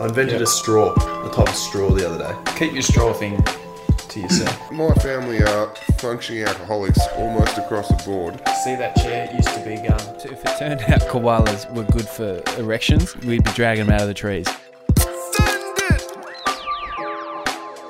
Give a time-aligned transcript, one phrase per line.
[0.00, 2.52] I invented a straw, a type of straw the other day.
[2.56, 3.38] Keep your straw thing
[4.08, 4.72] to yourself.
[4.72, 8.40] My family are functioning alcoholics almost across the board.
[8.64, 10.00] See that chair it used to be gum.
[10.24, 14.08] If it turned out koalas were good for erections, we'd be dragging them out of
[14.08, 14.48] the trees.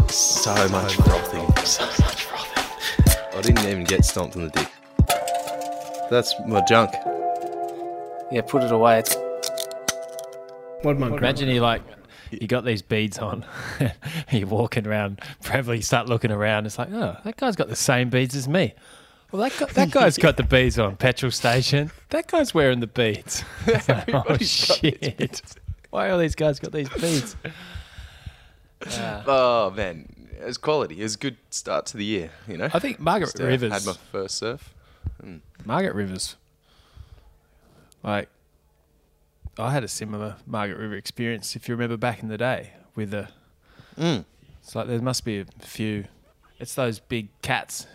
[0.09, 1.65] So much frothing.
[1.65, 3.39] So much frothing.
[3.39, 4.69] I didn't even get stomped on the dick.
[6.11, 6.91] That's my junk.
[8.33, 8.99] Yeah, put it away.
[8.99, 9.15] It's
[10.83, 11.83] What my Imagine you like
[12.31, 13.45] you got these beads on,
[14.31, 15.21] you're walking around.
[15.43, 16.67] Probably start looking around.
[16.67, 18.75] It's like, oh, that guy's got the same beads as me.
[19.33, 21.91] Well, that guy, that guy's got the beads on petrol station.
[22.09, 23.45] That guy's wearing the beads.
[23.67, 25.43] Like, oh shit!
[25.91, 27.37] Why all these guys got these beads?
[28.87, 30.09] Uh, Oh man,
[30.41, 30.99] it was quality.
[31.01, 32.31] It was a good start to the year.
[32.49, 32.69] You know.
[32.73, 33.73] I think Margaret Just, uh, Rivers.
[33.73, 34.75] had my first surf.
[35.65, 36.37] Margaret Rivers.
[38.03, 38.29] Like,
[39.59, 41.55] I had a similar Margaret River experience.
[41.57, 43.29] If you remember back in the day, with the,
[43.99, 44.25] Mm.
[44.63, 46.05] it's like there must be a few.
[46.59, 47.87] It's those big cats,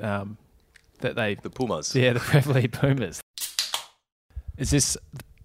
[0.00, 0.38] um,
[1.00, 1.94] that they The Pumas.
[1.94, 3.20] yeah the Beverly Pumas.
[4.56, 4.96] Is this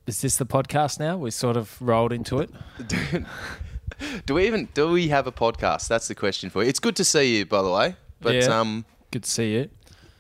[0.08, 1.18] is this the podcast now?
[1.18, 2.50] We sort of rolled into it.
[4.26, 5.88] do, we even do we have a podcast?
[5.88, 6.70] That's the question for you.
[6.70, 7.96] It's good to see you, by the way.
[8.22, 8.60] But Yeah.
[8.60, 9.70] um, Good to see you.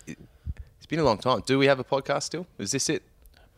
[0.07, 1.41] it's been a long time.
[1.45, 2.45] Do we have a podcast still?
[2.57, 3.03] Is this it?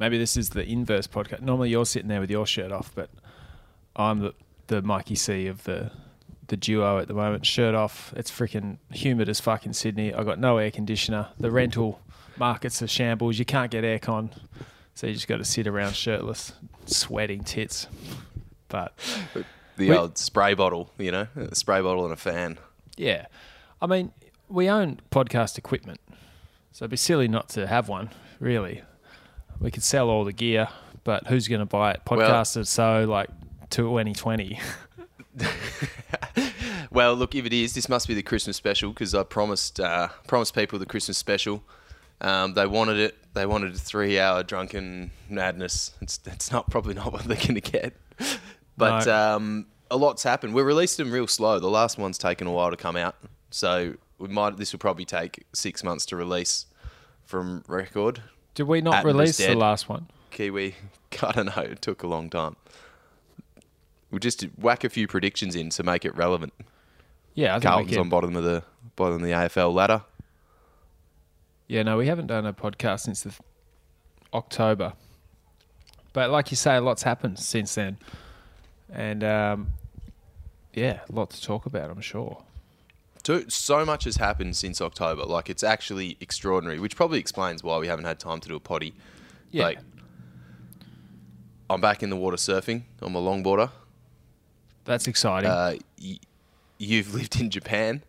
[0.03, 1.39] Maybe this is the inverse podcast.
[1.43, 3.09] Normally you're sitting there with your shirt off, but
[3.95, 4.33] I'm the
[4.67, 5.91] the Mikey C of the
[6.47, 7.45] the duo at the moment.
[7.45, 8.13] Shirt off.
[8.17, 10.13] It's freaking humid as fuck in Sydney.
[10.13, 11.29] I got no air conditioner.
[11.39, 12.01] The rental
[12.35, 13.39] markets are shambles.
[13.39, 14.31] You can't get aircon,
[14.93, 16.51] so you just got to sit around shirtless,
[16.85, 17.87] sweating tits.
[18.67, 18.91] But
[19.77, 22.57] The We- old spray bottle, you know, a spray bottle and a fan.
[22.97, 23.27] yeah,
[23.81, 24.11] I mean,
[24.49, 26.01] we own podcast equipment,
[26.73, 28.09] so it'd be silly not to have one.
[28.41, 28.83] Really,
[29.63, 30.67] we could sell all the gear,
[31.03, 32.01] but who's going to buy it?
[32.09, 33.29] Well- Podcasts are so like
[33.69, 34.59] 2020.
[36.91, 40.09] Well, look, if it is, this must be the Christmas special because I promised uh,
[40.27, 41.63] promised people the Christmas special.
[42.21, 43.17] Um, they wanted it.
[43.33, 45.91] They wanted a three-hour drunken madness.
[46.01, 47.93] It's it's not probably not what they're going to get.
[48.77, 49.35] But No.
[49.35, 50.53] um, a lot's happened.
[50.55, 51.59] We released them real slow.
[51.59, 53.15] The last one's taken a while to come out,
[53.51, 54.57] so we might.
[54.57, 56.67] This will probably take six months to release
[57.23, 58.21] from record.
[58.55, 60.07] Did we not release the last one?
[60.31, 60.75] Kiwi.
[61.21, 61.61] I don't know.
[61.63, 62.55] It took a long time.
[64.11, 66.53] We just whack a few predictions in to make it relevant.
[67.33, 68.63] Yeah, I think Carlton's on bottom of the
[68.95, 70.03] bottom of the AFL ladder.
[71.67, 73.41] Yeah, no, we haven't done a podcast since the th-
[74.33, 74.93] October.
[76.13, 77.97] But like you say, a lot's happened since then,
[78.91, 79.69] and um,
[80.73, 81.89] yeah, a lot to talk about.
[81.89, 82.43] I'm sure.
[83.23, 85.23] Too, so much has happened since October.
[85.23, 88.59] Like it's actually extraordinary, which probably explains why we haven't had time to do a
[88.59, 88.93] potty.
[89.51, 89.79] Yeah, Like,
[91.69, 93.69] I'm back in the water surfing on my longboarder.
[94.85, 95.49] that's exciting.
[95.49, 96.19] Uh, y-
[96.77, 98.03] you've lived in Japan.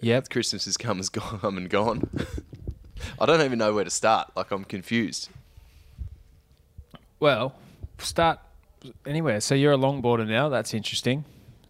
[0.00, 0.28] yep.
[0.28, 2.08] Christmas has come has gone come and gone.
[3.20, 4.32] I don't even know where to start.
[4.36, 5.28] Like I'm confused.
[7.20, 7.54] Well,
[7.98, 8.40] start
[9.06, 9.40] anywhere.
[9.40, 10.48] So you're a longboarder now.
[10.48, 11.24] That's interesting.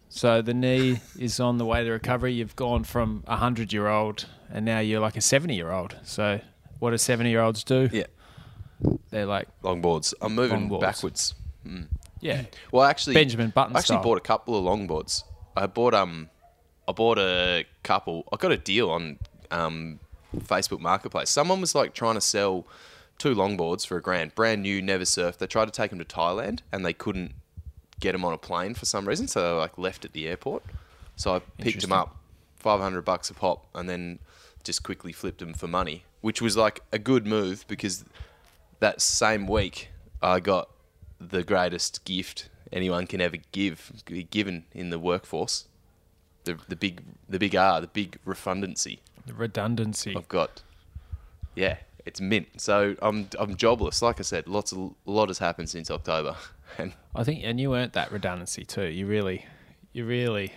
[0.09, 2.33] So the knee is on the way to recovery.
[2.33, 5.95] You've gone from a hundred year old, and now you're like a seventy year old.
[6.03, 6.41] So
[6.79, 7.89] what do seventy year olds do?
[7.91, 8.05] Yeah,
[9.11, 10.13] They're like, longboards.
[10.21, 11.35] I'm moving backwards.
[12.21, 14.03] yeah, Well, actually, Benjamin Button I actually style.
[14.03, 15.23] bought a couple of longboards.
[15.55, 16.29] I bought um,
[16.87, 18.27] I bought a couple.
[18.33, 19.19] I got a deal on
[19.51, 19.99] um,
[20.37, 21.29] Facebook Marketplace.
[21.29, 22.65] Someone was like trying to sell
[23.19, 25.37] two longboards for a grand, brand new, never surfed.
[25.37, 27.33] They tried to take them to Thailand and they couldn't
[27.99, 30.63] get them on a plane for some reason, so they like left at the airport.
[31.15, 32.15] So I picked them up,
[32.57, 34.19] five hundred bucks a pop, and then
[34.63, 38.05] just quickly flipped them for money, which was like a good move because
[38.79, 39.89] that same week
[40.21, 40.69] I got
[41.19, 45.65] the greatest gift anyone can ever give be given in the workforce.
[46.43, 48.99] The the big the big R, the big refundancy.
[49.25, 50.15] the redundancy.
[50.15, 50.63] I've got
[51.55, 52.47] yeah, it's mint.
[52.61, 54.01] So I'm I'm jobless.
[54.01, 56.35] Like I said, lots of a lot has happened since October.
[56.77, 58.85] And I think, and you earned that redundancy too.
[58.85, 59.45] You really,
[59.93, 60.53] you really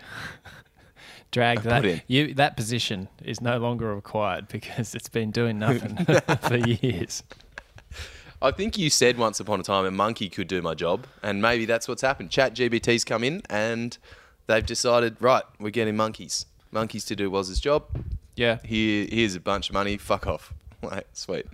[1.31, 2.03] dragged I that.
[2.09, 5.97] You that position is no longer required because it's been doing nothing
[6.43, 7.23] for years.
[8.41, 11.41] I think you said once upon a time a monkey could do my job, and
[11.41, 12.31] maybe that's what's happened.
[12.31, 13.97] Chat GPT's come in and
[14.49, 16.47] they've decided, right, we're getting monkeys.
[16.73, 17.85] Monkeys to do Waz's job.
[18.35, 20.53] Yeah, Here here's a bunch of money, fuck off.
[20.83, 21.47] Like, sweet.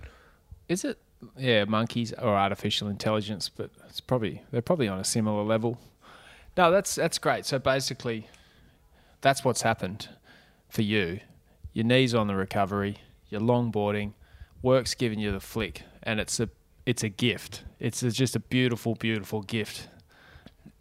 [0.67, 0.97] is it?
[1.37, 5.77] Yeah, monkeys or artificial intelligence, but it's probably they're probably on a similar level.
[6.55, 7.45] No, that's that's great.
[7.45, 8.27] So basically,
[9.21, 10.09] that's what's happened
[10.69, 11.19] for you.
[11.73, 12.97] Your knees on the recovery.
[13.29, 14.13] You're longboarding.
[14.61, 16.49] Work's giving you the flick, and it's a
[16.85, 17.63] it's a gift.
[17.79, 19.87] It's a, just a beautiful, beautiful gift.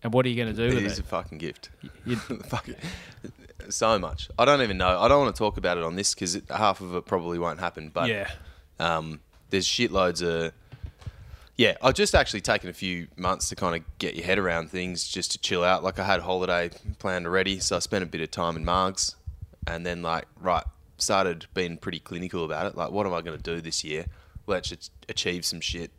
[0.02, 1.04] And what are you going to do It with is it?
[1.04, 1.70] a fucking gift.
[2.46, 2.68] Fuck.
[3.68, 4.30] So much.
[4.38, 4.98] I don't even know.
[4.98, 7.58] I don't want to talk about it on this because half of it probably won't
[7.60, 7.90] happen.
[7.92, 8.30] But yeah.
[8.78, 9.20] um,
[9.50, 10.52] there's shitloads of.
[11.56, 14.70] Yeah, I've just actually taken a few months to kind of get your head around
[14.70, 15.82] things, just to chill out.
[15.82, 18.64] Like I had a holiday planned already, so I spent a bit of time in
[18.64, 19.16] Margs,
[19.66, 20.64] and then like right
[20.98, 22.76] started being pretty clinical about it.
[22.76, 24.06] Like, what am I going to do this year?
[24.46, 25.90] Let's achieve some shit.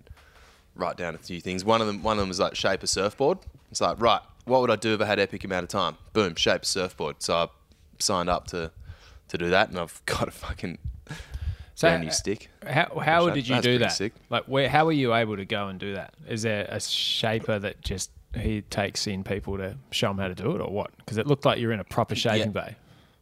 [0.75, 1.65] Write down a few things.
[1.65, 3.39] One of them, one of them was like shape a surfboard.
[3.71, 5.97] It's like right, what would I do if I had epic amount of time?
[6.13, 7.17] Boom, shape a surfboard.
[7.19, 7.47] So I
[7.99, 8.71] signed up to
[9.29, 10.77] to do that, and I've got a fucking
[11.79, 12.49] So h- new stick.
[12.67, 13.93] How how Which did you do that?
[13.93, 14.11] sick.
[14.29, 16.13] Like, where how were you able to go and do that?
[16.27, 20.35] Is there a shaper that just he takes in people to show them how to
[20.35, 20.91] do it, or what?
[20.97, 22.75] Because it looked like you're in a proper shaving bay.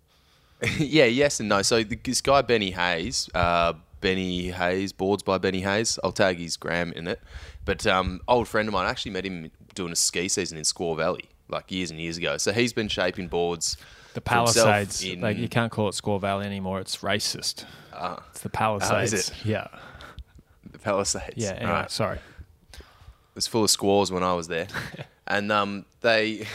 [0.80, 1.62] yeah, yes and no.
[1.62, 6.00] So this guy Benny Hayes, uh, Benny Hayes, boards by Benny Hayes.
[6.04, 7.22] I'll tag his gram in it.
[7.64, 10.64] But um, old friend of mine I actually met him doing a ski season in
[10.64, 12.38] Squaw Valley like years and years ago.
[12.38, 13.78] So he's been shaping boards.
[14.18, 16.80] The Palisades, in- like you can't call it Squaw Valley anymore.
[16.80, 17.66] It's racist.
[18.32, 19.30] it's the Palisades.
[19.30, 19.34] it?
[19.46, 19.68] Yeah,
[20.72, 21.36] the Palisades.
[21.36, 21.52] yeah.
[21.52, 21.92] Anyway, Right.
[21.92, 22.18] sorry.
[22.74, 22.82] It
[23.36, 24.66] was full of squaws when I was there,
[25.28, 26.48] and um, they.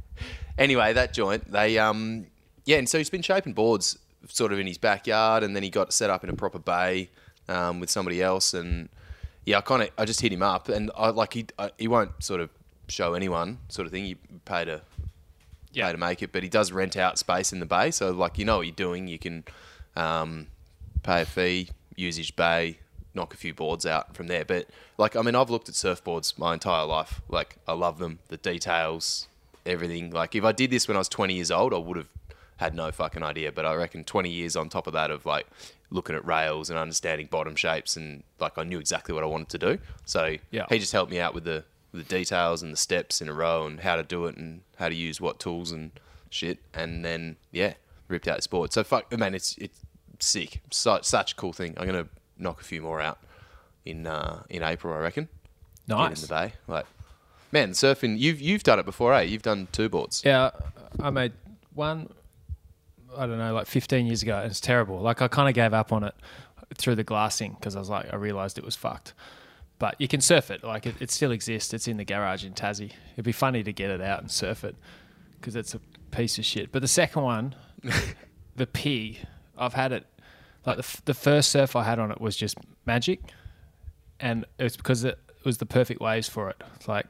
[0.58, 2.28] anyway, that joint they um,
[2.64, 3.98] yeah, and so he's been shaping boards
[4.28, 7.10] sort of in his backyard, and then he got set up in a proper bay
[7.48, 8.88] um, with somebody else, and
[9.44, 11.88] yeah, I kind of I just hit him up, and I like he I, he
[11.88, 12.48] won't sort of
[12.88, 14.06] show anyone sort of thing.
[14.06, 14.16] You
[14.46, 14.80] pay to
[15.72, 15.86] Yeah.
[15.86, 18.38] pay to make it, but he does rent out space in the bay, so like
[18.38, 19.08] you know what you're doing.
[19.08, 19.44] You can
[19.96, 20.46] um,
[21.02, 22.78] pay a fee, use his bay,
[23.14, 24.44] knock a few boards out from there.
[24.44, 27.20] But like, I mean, I've looked at surfboards my entire life.
[27.28, 29.28] Like, I love them, the details,
[29.66, 30.10] everything.
[30.10, 32.08] Like, if I did this when I was 20 years old, I would have
[32.56, 33.50] had no fucking idea.
[33.52, 35.46] But I reckon 20 years on top of that of like
[35.90, 39.48] looking at rails and understanding bottom shapes and like I knew exactly what I wanted
[39.50, 39.78] to do.
[40.06, 40.64] So Yeah.
[40.70, 43.66] he just helped me out with the the details and the steps in a row
[43.66, 45.92] and how to do it and how to use what tools and
[46.30, 46.58] shit.
[46.72, 47.74] And then yeah,
[48.08, 48.72] ripped out the sport.
[48.72, 49.80] So fuck, man, it's it's
[50.20, 50.60] sick.
[50.70, 51.74] Such such a cool thing.
[51.76, 52.08] I'm gonna
[52.38, 53.18] knock a few more out
[53.84, 55.28] in uh, in April, I reckon.
[55.88, 56.86] Get in the bay, like
[57.50, 58.18] man, surfing.
[58.18, 59.22] You've you've done it before, eh?
[59.22, 60.22] You've done two boards.
[60.24, 60.50] Yeah,
[61.00, 61.32] I made
[61.74, 62.08] one.
[63.16, 64.38] I don't know, like 15 years ago.
[64.38, 64.98] And it's terrible.
[64.98, 66.14] Like I kind of gave up on it
[66.74, 69.12] through the glassing because I was like, I realized it was fucked.
[69.82, 70.62] But you can surf it.
[70.62, 71.74] Like it, it still exists.
[71.74, 72.92] It's in the garage in Tassie.
[73.14, 74.76] It'd be funny to get it out and surf it
[75.40, 75.80] because it's a
[76.12, 76.70] piece of shit.
[76.70, 77.56] But the second one,
[78.54, 79.18] the pig,
[79.58, 80.06] I've had it.
[80.64, 83.32] Like the, f- the first surf I had on it was just magic,
[84.20, 86.62] and it's because it was the perfect waves for it.
[86.76, 87.06] It's like,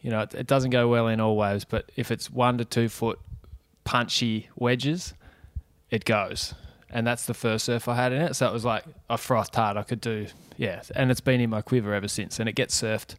[0.00, 2.64] you know, it, it doesn't go well in all waves, but if it's one to
[2.64, 3.20] two foot
[3.84, 5.14] punchy wedges,
[5.92, 6.54] it goes.
[6.90, 8.34] And that's the first surf I had in it.
[8.34, 9.76] So it was like I frothed hard.
[9.76, 10.26] I could do,
[10.56, 10.82] yeah.
[10.94, 12.40] And it's been in my quiver ever since.
[12.40, 13.16] And it gets surfed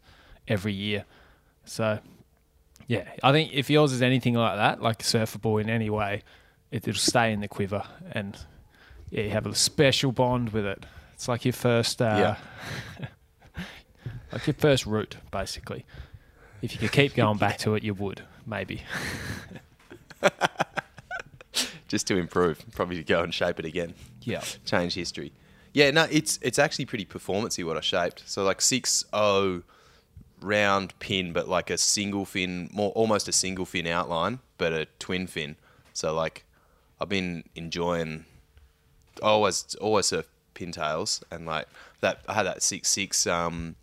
[0.48, 1.06] every year.
[1.66, 2.00] So,
[2.88, 6.24] yeah, I think if yours is anything like that, like surfable in any way,
[6.72, 7.84] it, it'll stay in the quiver.
[8.12, 8.36] And
[9.12, 10.86] yeah, you have a special bond with it.
[11.14, 12.36] It's like your first, uh,
[14.32, 15.86] like your first route, basically.
[16.62, 18.82] If you could keep going back to it, you would, maybe.
[21.90, 23.94] just to improve, probably to go and shape it again.
[24.22, 24.42] Yeah.
[24.66, 25.34] change history.
[25.74, 28.24] Yeah, no, it's it's actually pretty performancey what I shaped.
[28.26, 29.64] So like six O
[30.42, 34.86] round pin, but like a single fin, more almost a single fin outline, but a
[34.98, 35.58] twin fin.
[35.94, 36.46] So like
[37.02, 38.26] I've been enjoying.
[39.22, 41.68] I always always surf pintails, and like
[42.02, 43.76] that I had that six six um,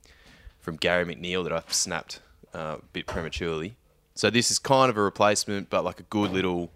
[0.59, 2.21] from Gary McNeil that I snapped
[2.55, 3.77] uh, a bit prematurely.
[4.15, 6.73] So this is kind of a replacement, but like a good little,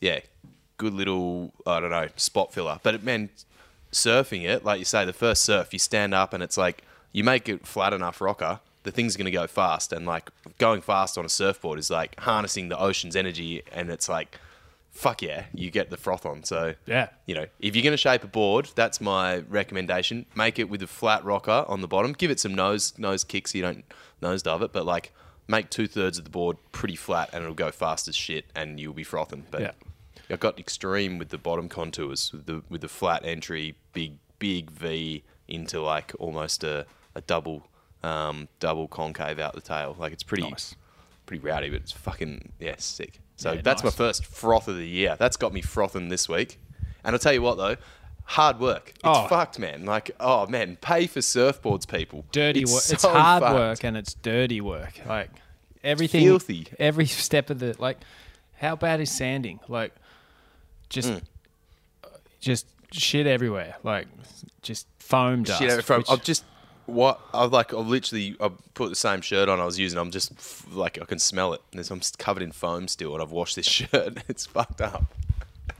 [0.00, 0.20] yeah,
[0.76, 2.80] good little I don't know spot filler.
[2.82, 3.44] But it meant
[3.92, 7.22] surfing it like you say, the first surf you stand up and it's like you
[7.24, 11.24] make it flat enough rocker, the thing's gonna go fast, and like going fast on
[11.24, 14.38] a surfboard is like harnessing the ocean's energy, and it's like,
[14.90, 16.42] fuck yeah, you get the froth on.
[16.44, 17.08] So Yeah.
[17.26, 20.26] you know, if you're going to shape a board, that's my recommendation.
[20.34, 22.12] Make it with a flat rocker on the bottom.
[22.12, 23.84] Give it some nose nose kicks so you don't
[24.20, 25.12] nose dive it, but like
[25.48, 28.78] make two thirds of the board pretty flat and it'll go fast as shit and
[28.80, 29.44] you'll be frothing.
[29.50, 29.70] But Yeah.
[30.34, 34.70] I got extreme with the bottom contours with the with the flat entry, big big
[34.70, 37.66] V into like almost a, a double
[38.02, 39.96] um, double concave out the tail.
[39.98, 40.74] Like it's pretty Nice.
[41.26, 43.20] pretty rowdy, but it's fucking yeah sick.
[43.36, 45.16] So Yeah, that's my first froth of the year.
[45.18, 46.58] That's got me frothing this week.
[47.04, 47.76] And I'll tell you what though,
[48.24, 48.90] hard work.
[48.90, 49.26] It's Oh.
[49.28, 49.84] fucked, man.
[49.84, 52.24] Like, oh man, pay for surfboards, people.
[52.32, 52.82] dirty It's work.
[52.82, 53.54] so It's hard fucked.
[53.54, 55.00] work and it's dirty work.
[55.06, 55.30] Like
[55.82, 56.68] everything, filthy.
[56.78, 57.98] Every step of the like,
[58.58, 59.60] how bad is sanding?
[59.68, 59.92] Like,
[60.88, 61.22] just, Mm.
[62.40, 63.76] just shit everywhere.
[63.82, 64.06] Like,
[64.62, 65.86] just foamed Shit, dust.
[65.86, 66.44] from, which- I've just
[66.86, 69.98] What I've like I've literally I put the same shirt on I was using.
[69.98, 70.32] I'm just
[70.70, 71.62] like I can smell it.
[71.72, 74.18] There's, I'm covered in foam still, and I've washed this shirt.
[74.28, 75.04] It's fucked up.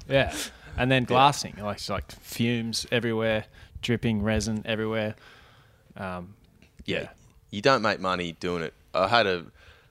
[0.08, 0.34] Yeah,
[0.78, 3.44] and then glassing, like it's like fumes everywhere,
[3.82, 5.14] dripping resin everywhere.
[5.96, 6.34] Um,
[6.86, 7.08] Yeah.
[7.50, 8.72] You don't make money doing it.
[8.94, 9.44] I had a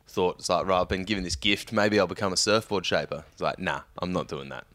[0.07, 0.39] thought.
[0.39, 1.71] It's like, right, I've been given this gift.
[1.71, 3.23] Maybe I'll become a surfboard shaper.
[3.31, 4.65] It's like, nah, I'm not doing that.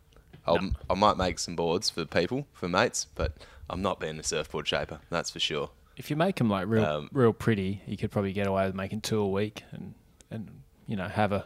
[0.57, 0.71] No.
[0.91, 3.33] I might make some boards for people, for mates, but
[3.71, 5.01] I'm not being a surfboard shaper.
[5.11, 5.71] That's for sure.
[5.97, 8.75] if you make them like real, Um, real pretty, you could probably get away with
[8.75, 9.95] making two a week, and
[10.31, 11.45] and you know have a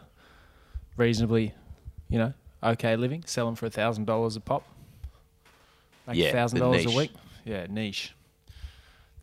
[0.97, 1.53] reasonably,
[2.09, 3.23] you know, okay living.
[3.25, 4.63] Sell them for a thousand dollars a pop.
[6.07, 7.11] Make Yeah, thousand dollars a week.
[7.45, 8.13] Yeah, niche.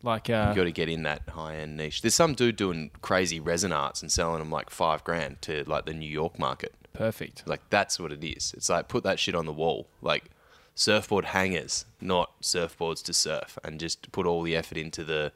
[0.03, 2.01] Like uh, you got to get in that high end niche.
[2.01, 5.85] There's some dude doing crazy resin arts and selling them like five grand to like
[5.85, 6.73] the New York market.
[7.01, 7.47] Perfect.
[7.47, 8.53] Like that's what it is.
[8.55, 9.87] It's like put that shit on the wall.
[10.01, 10.25] Like
[10.75, 15.31] surfboard hangers, not surfboards to surf, and just put all the effort into the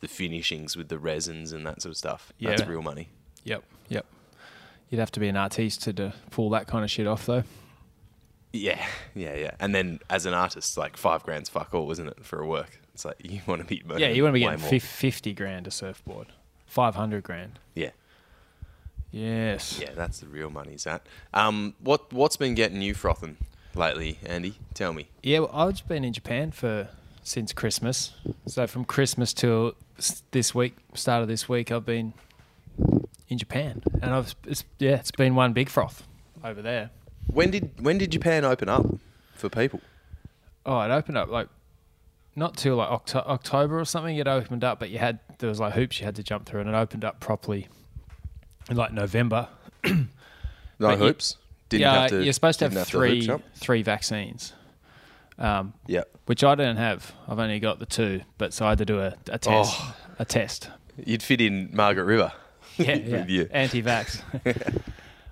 [0.00, 2.32] the finishings with the resins and that sort of stuff.
[2.38, 2.50] Yeah.
[2.50, 3.08] That's real money.
[3.44, 4.06] Yep, yep.
[4.90, 7.44] You'd have to be an artiste to, to pull that kind of shit off, though.
[8.52, 8.84] Yeah,
[9.14, 9.50] yeah, yeah.
[9.60, 12.80] And then as an artist, like five grand's fuck all, isn't it, for a work?
[12.94, 15.66] It's like you want to be Yeah, you want to be getting fif- fifty grand
[15.66, 16.28] a surfboard,
[16.66, 17.58] five hundred grand.
[17.74, 17.90] Yeah,
[19.10, 19.78] Yes.
[19.80, 21.06] yeah, that's the real money, is that.
[21.32, 23.36] Um, what what's been getting you frothing
[23.74, 24.56] lately, Andy?
[24.74, 25.08] Tell me.
[25.22, 26.88] Yeah, well, I've been in Japan for
[27.22, 28.12] since Christmas.
[28.46, 29.74] So from Christmas till
[30.30, 32.12] this week, start of this week, I've been
[33.28, 36.02] in Japan, and I've it's, yeah, it's been one big froth
[36.44, 36.90] over there.
[37.26, 38.86] When did when did Japan open up
[39.34, 39.80] for people?
[40.66, 41.48] Oh, it opened up like
[42.36, 44.16] not till like Octo- October or something.
[44.16, 46.60] It opened up, but you had there was like hoops you had to jump through,
[46.60, 47.68] and it opened up properly
[48.68, 49.48] in like November.
[49.84, 50.06] No
[50.78, 51.36] But you- hoops.
[51.68, 53.44] Didn't yeah, have to, you're supposed to didn't have three jump?
[53.54, 54.54] three vaccines.
[55.38, 56.04] Um, Yeah.
[56.24, 57.12] which I don't have.
[57.28, 59.76] I've only got the two, but so I had to do a, a test.
[59.78, 59.96] Oh.
[60.18, 60.70] A test.
[61.04, 62.32] You'd fit in Margaret River.
[62.78, 63.24] Yeah, yeah.
[63.26, 63.48] you.
[63.50, 64.22] Anti-vax.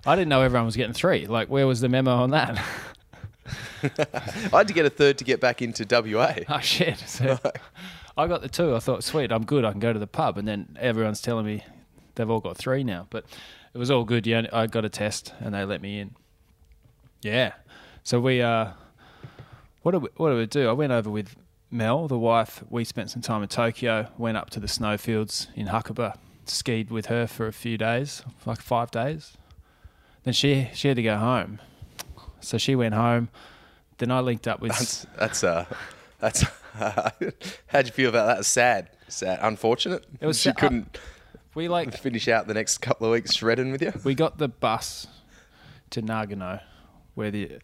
[0.06, 1.26] I didn't know everyone was getting three.
[1.26, 2.60] Like, where was the memo on that?
[3.82, 6.34] I had to get a third to get back into WA.
[6.48, 6.98] oh shit!
[6.98, 7.38] So
[8.16, 8.74] I got the two.
[8.74, 9.64] I thought, sweet, I'm good.
[9.64, 11.62] I can go to the pub, and then everyone's telling me
[12.16, 13.06] they've all got three now.
[13.10, 13.24] But
[13.72, 14.26] it was all good.
[14.26, 16.16] Yeah, I got a test, and they let me in.
[17.22, 17.52] Yeah.
[18.02, 18.72] So we uh,
[19.82, 20.68] what do we, what do we do?
[20.68, 21.36] I went over with
[21.70, 22.64] Mel, the wife.
[22.68, 24.08] We spent some time in Tokyo.
[24.18, 26.16] Went up to the snowfields in Hakuba.
[26.44, 29.36] Skied with her for a few days, like five days.
[30.22, 31.60] Then she she had to go home,
[32.40, 33.28] so she went home.
[33.98, 34.72] Then I linked up with.
[34.72, 35.64] That's that's uh
[36.20, 36.44] that's
[37.66, 38.44] how'd you feel about that?
[38.44, 40.04] Sad, sad, unfortunate.
[40.20, 40.98] It was she uh, couldn't
[41.56, 43.92] we like finish out the next couple of weeks shredding with you.
[44.04, 45.08] we got the bus
[45.90, 46.60] to Nagano,
[47.14, 47.58] where the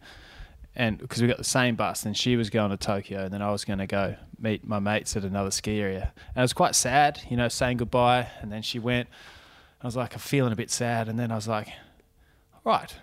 [0.74, 3.42] and because we got the same bus, and she was going to Tokyo, and then
[3.42, 6.12] I was going to go meet my mates at another ski area.
[6.34, 9.08] And it was quite sad, you know, saying goodbye, and then she went.
[9.82, 11.68] I was like, I'm feeling a bit sad, and then I was like,
[12.64, 12.94] right,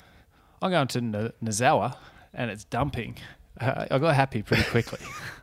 [0.62, 1.96] I'm going to N- Nozawa,
[2.34, 3.18] and it's dumping.
[3.62, 5.00] Uh, I got happy pretty quickly.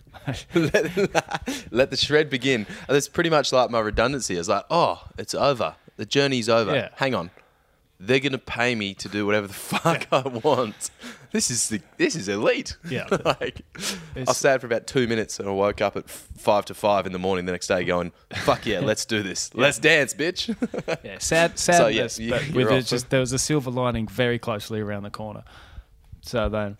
[0.54, 2.66] let, let the shred begin.
[2.88, 4.36] That's pretty much like my redundancy.
[4.36, 5.74] I was like, oh, it's over.
[5.96, 6.74] The journey's over.
[6.74, 6.88] Yeah.
[6.96, 7.30] Hang on.
[7.98, 10.90] They're gonna pay me to do whatever the fuck I want.
[11.32, 12.76] This is the this is elite.
[12.90, 13.06] Yeah.
[13.24, 16.74] like I It's- stayed for about two minutes and I woke up at five to
[16.74, 19.50] five in the morning the next day going, fuck yeah, let's do this.
[19.54, 20.54] Let's dance, bitch.
[21.02, 24.06] Yeah, sad, So, sadness, yeah, you- but with it just there was a silver lining
[24.08, 25.44] very closely around the corner.
[26.20, 26.76] So then,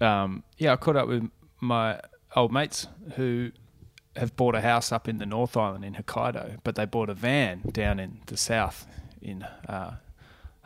[0.00, 1.28] um, yeah, I caught up with
[1.60, 2.00] my
[2.36, 3.50] old mates who
[4.16, 7.14] have bought a house up in the North Island in Hokkaido, but they bought a
[7.14, 8.86] van down in the south
[9.22, 9.96] in uh,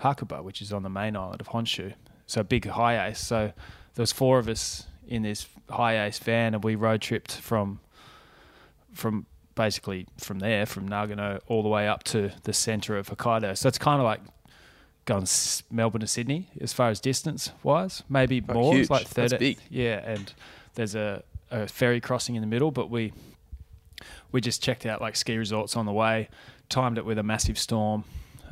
[0.03, 1.95] Hakuba, which is on the main island of Honshu.
[2.27, 3.17] So a big HiAce.
[3.19, 3.53] So
[3.95, 7.81] there was four of us in this HiAce van, and we road tripped from
[8.93, 13.57] from basically from there, from Nagano, all the way up to the centre of Hokkaido.
[13.57, 14.21] So it's kind of like
[15.05, 18.73] going s- Melbourne to Sydney as far as distance wise, maybe more.
[18.73, 18.83] huge.
[18.83, 19.39] It's like That's 30.
[19.39, 19.59] big.
[19.71, 20.33] Yeah, and
[20.75, 21.23] there's a,
[21.63, 23.13] a ferry crossing in the middle, but we
[24.33, 26.29] we just checked out like ski resorts on the way,
[26.69, 28.05] timed it with a massive storm.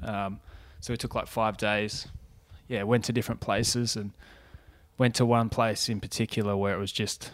[0.02, 0.40] Um,
[0.80, 2.08] so it took like five days.
[2.68, 4.12] Yeah, went to different places and
[4.98, 7.32] went to one place in particular where it was just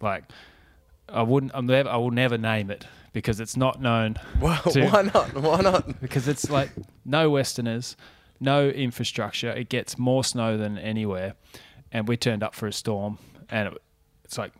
[0.00, 0.24] like
[1.08, 1.52] I wouldn't.
[1.54, 1.88] I'm never.
[1.88, 4.16] I will never name it because it's not known.
[4.40, 5.34] Well, to- why not?
[5.34, 6.00] Why not?
[6.00, 6.70] Because it's like
[7.04, 7.96] no Westerners,
[8.38, 9.50] no infrastructure.
[9.50, 11.34] It gets more snow than anywhere,
[11.90, 13.82] and we turned up for a storm, and it,
[14.24, 14.52] it's like,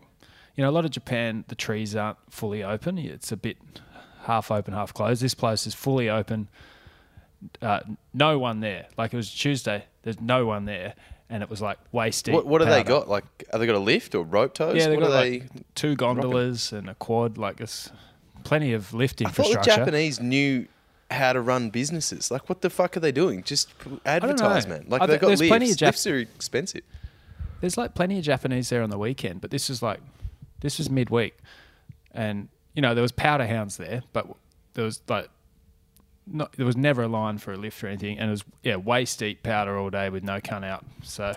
[0.55, 2.97] you know, a lot of Japan, the trees aren't fully open.
[2.97, 3.57] It's a bit
[4.23, 5.21] half open, half closed.
[5.21, 6.49] This place is fully open.
[7.61, 7.79] Uh,
[8.13, 8.87] no one there.
[8.97, 9.85] Like it was Tuesday.
[10.03, 10.93] There's no one there,
[11.29, 12.35] and it was like waist deep.
[12.35, 13.07] What, what have they got?
[13.07, 14.75] Like, have they got a lift or rope toes?
[14.75, 15.61] Yeah, they've what got are like they?
[15.75, 17.89] two gondolas and a quad, like this
[18.43, 19.59] plenty of lift infrastructure.
[19.59, 19.85] I thought the.
[19.85, 20.67] Japanese knew
[21.09, 22.31] how to run businesses.
[22.31, 23.43] Like, what the fuck are they doing?
[23.43, 24.85] Just p- advertise, man.
[24.87, 25.47] Like, they've got lifts.
[25.47, 26.83] plenty of Jap- lifts are expensive.
[27.59, 29.99] There's like plenty of Japanese there on the weekend, but this is like
[30.61, 31.37] this was midweek,
[32.11, 34.27] and you know there was powder hounds there, but
[34.73, 35.29] there was like
[36.25, 38.75] not there was never a line for a lift or anything, and it was yeah
[38.77, 40.85] waist deep powder all day with no cunt out.
[41.03, 41.33] So,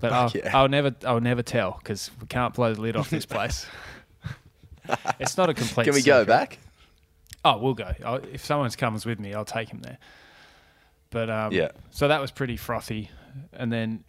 [0.00, 0.56] but I'll, yeah.
[0.56, 3.66] I'll never I'll never tell because we can't blow the lid off this place.
[5.18, 5.84] it's not a complete.
[5.84, 6.58] Can we go back?
[7.44, 7.92] Oh, we'll go.
[8.04, 9.98] I'll, if someone comes with me, I'll take him there.
[11.10, 11.68] But um, Yeah.
[11.90, 13.10] So that was pretty frothy,
[13.52, 14.04] and then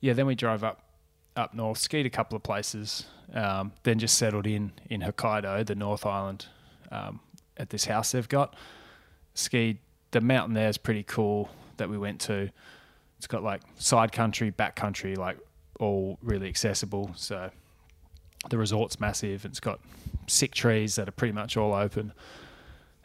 [0.00, 0.82] yeah, then we drove up
[1.36, 5.74] up north, skied a couple of places, um, then just settled in in Hokkaido, the
[5.74, 6.46] North Island,
[6.90, 7.20] um,
[7.56, 8.54] at this house they've got.
[9.34, 9.78] Skied
[10.10, 11.48] the mountain there is pretty cool
[11.78, 12.50] that we went to.
[13.18, 15.38] It's got like side country, back country, like
[15.80, 17.12] all really accessible.
[17.16, 17.50] So
[18.50, 19.44] the resort's massive.
[19.44, 19.80] It's got
[20.26, 22.12] sick trees that are pretty much all open.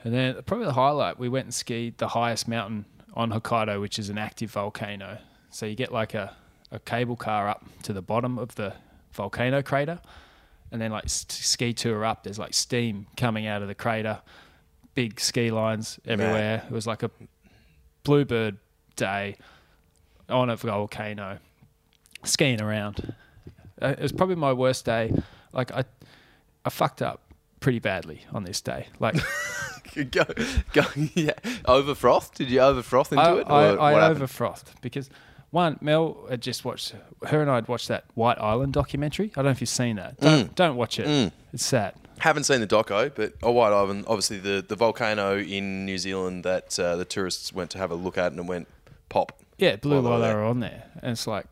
[0.03, 3.98] And then probably the highlight, we went and skied the highest mountain on Hokkaido, which
[3.98, 5.17] is an active volcano.
[5.50, 6.36] So you get like a,
[6.71, 8.74] a cable car up to the bottom of the
[9.12, 10.00] volcano crater,
[10.71, 12.24] and then like ski tour up.
[12.24, 14.21] There's like steam coming out of the crater,
[14.95, 16.63] big ski lines everywhere.
[16.65, 17.12] It was like a
[18.03, 18.57] bluebird
[18.95, 19.38] day
[20.29, 21.39] on a volcano,
[22.24, 23.13] skiing around.
[23.81, 25.13] Uh, it was probably my worst day.
[25.53, 25.86] Like I,
[26.65, 27.21] I fucked up
[27.59, 28.88] pretty badly on this day.
[29.00, 29.15] Like
[30.12, 30.25] go,
[30.74, 31.33] go, yeah.
[31.65, 32.33] Over froth?
[32.33, 33.47] Did you over froth into I, it?
[33.47, 35.09] I, or I what over frothed because
[35.51, 36.93] one Mel had just watched
[37.27, 39.31] her and I had watched that White Island documentary.
[39.33, 40.19] I don't know if you've seen that.
[40.19, 41.31] Don't, don't watch it.
[41.53, 41.93] It's sad.
[42.19, 46.43] Haven't seen the doco, but oh, White Island, obviously the, the volcano in New Zealand
[46.43, 48.67] that uh, the tourists went to have a look at and it went
[49.09, 49.39] pop.
[49.57, 51.45] Yeah, it blew While they while were they were on there, and it's like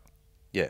[0.52, 0.70] Yeah.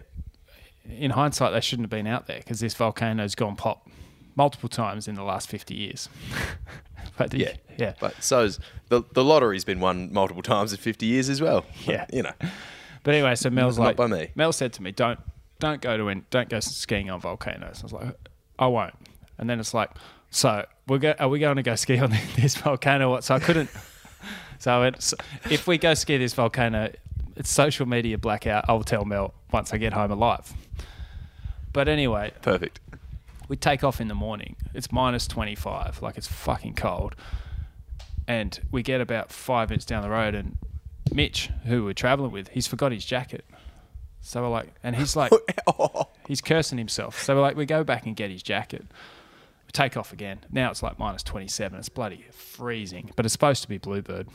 [0.89, 3.89] in hindsight they shouldn't have been out there because this volcano's gone pop
[4.35, 6.09] multiple times in the last fifty years.
[7.17, 7.53] but Yeah.
[7.77, 11.65] yeah, But so's the, the lottery's been won multiple times in 50 years as well.
[11.85, 12.05] Yeah.
[12.13, 12.31] You know.
[13.05, 14.31] But anyway, so Mel's like, by me.
[14.33, 15.19] Mel said to me, "Don't,
[15.59, 18.15] don't go to, in, don't go skiing on volcanoes." I was like,
[18.57, 18.95] "I won't."
[19.37, 19.91] And then it's like,
[20.31, 23.23] "So we're go, are we going to go ski on this volcano?" What?
[23.23, 23.69] So I couldn't.
[24.59, 25.17] so I went, "So
[25.51, 26.91] if we go ski this volcano,
[27.35, 28.65] it's social media blackout.
[28.67, 30.51] I'll tell Mel once I get home alive.
[31.73, 32.79] But anyway, Perfect.
[33.47, 34.55] we take off in the morning.
[34.73, 37.15] It's minus 25, like it's fucking cold.
[38.27, 40.57] And we get about five minutes down the road, and
[41.13, 43.45] Mitch, who we're traveling with, he's forgot his jacket.
[44.21, 45.31] So we're like, and he's like,
[45.67, 47.21] Oh, he's cursing himself.
[47.21, 48.81] So we're like, we go back and get his jacket.
[48.81, 50.39] We take off again.
[50.51, 51.77] Now it's like minus 27.
[51.77, 54.27] It's bloody freezing, but it's supposed to be Bluebird.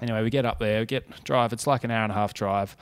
[0.00, 1.52] Anyway, we get up there, we get drive.
[1.52, 2.76] It's like an hour and a half drive.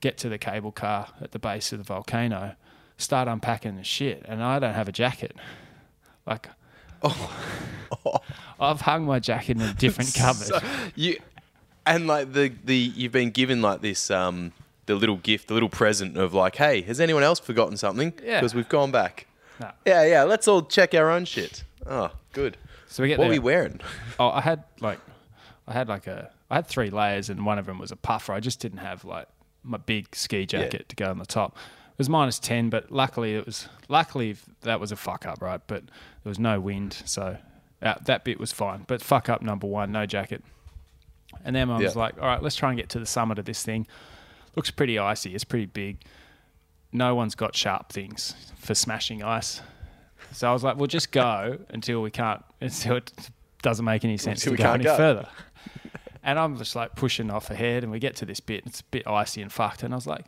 [0.00, 2.56] Get to the cable car at the base of the volcano.
[2.96, 5.36] Start unpacking the shit, and I don't have a jacket.
[6.26, 6.48] Like,
[7.02, 7.32] oh,
[8.60, 10.46] I've hung my jacket in a different cupboard.
[10.46, 10.60] So
[10.94, 11.18] you
[11.86, 14.52] and like the the you've been given like this um
[14.86, 18.12] the little gift, the little present of like, hey, has anyone else forgotten something?
[18.22, 18.40] Yeah.
[18.40, 19.26] Because we've gone back.
[19.60, 19.70] No.
[19.86, 20.22] Yeah, yeah.
[20.24, 21.62] Let's all check our own shit.
[21.86, 22.56] Oh, good.
[22.88, 23.34] So we get What were there.
[23.36, 23.80] you wearing?
[24.18, 24.98] Oh, I had like,
[25.68, 28.32] I had like a, I had three layers, and one of them was a puffer.
[28.32, 29.28] I just didn't have like
[29.62, 31.56] my big ski jacket to go on the top.
[31.92, 35.60] It was minus ten, but luckily it was luckily that was a fuck up, right?
[35.66, 37.36] But there was no wind, so
[37.80, 38.84] uh, that bit was fine.
[38.88, 40.42] But fuck up number one, no jacket.
[41.44, 42.00] And then I was Yeah.
[42.00, 43.86] like, all right, let's try and get to the summit of this thing.
[44.56, 45.34] Looks pretty icy.
[45.34, 45.98] It's pretty big.
[46.92, 49.60] No one's got sharp things for smashing ice.
[50.32, 53.12] So I was like, we'll just go until we can't, until it
[53.62, 54.96] doesn't make any sense Until to we go any go.
[54.96, 55.28] further.
[56.24, 58.62] And I'm just like pushing off ahead, and we get to this bit.
[58.64, 59.82] It's a bit icy and fucked.
[59.82, 60.24] And I was like,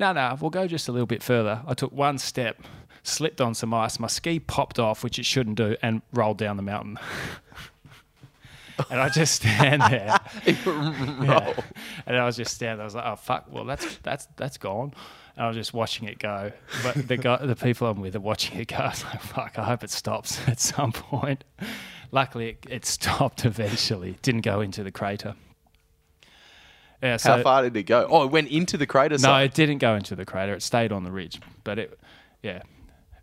[0.00, 1.60] no, no, we'll go just a little bit further.
[1.66, 2.62] I took one step,
[3.02, 4.00] slipped on some ice.
[4.00, 6.98] My ski popped off, which it shouldn't do, and rolled down the mountain.
[8.90, 10.18] and I just stand there.
[11.22, 11.54] Yeah.
[12.06, 12.82] And I was just standing there.
[12.82, 14.92] I was like, oh, fuck, well, that's, that's, that's gone.
[15.36, 16.52] And I was just watching it go.
[16.82, 18.76] But the guy, the people I'm with are watching it go.
[18.76, 21.44] I was like, fuck, I hope it stops at some point.
[22.10, 24.18] Luckily, it, it stopped eventually.
[24.22, 25.34] Didn't go into the crater.
[27.02, 28.06] Yeah, so, How far did it go?
[28.08, 29.14] Oh, it went into the crater.
[29.14, 29.50] no, side.
[29.50, 30.54] it didn't go into the crater.
[30.54, 31.98] It stayed on the ridge, but it,
[32.42, 32.62] yeah,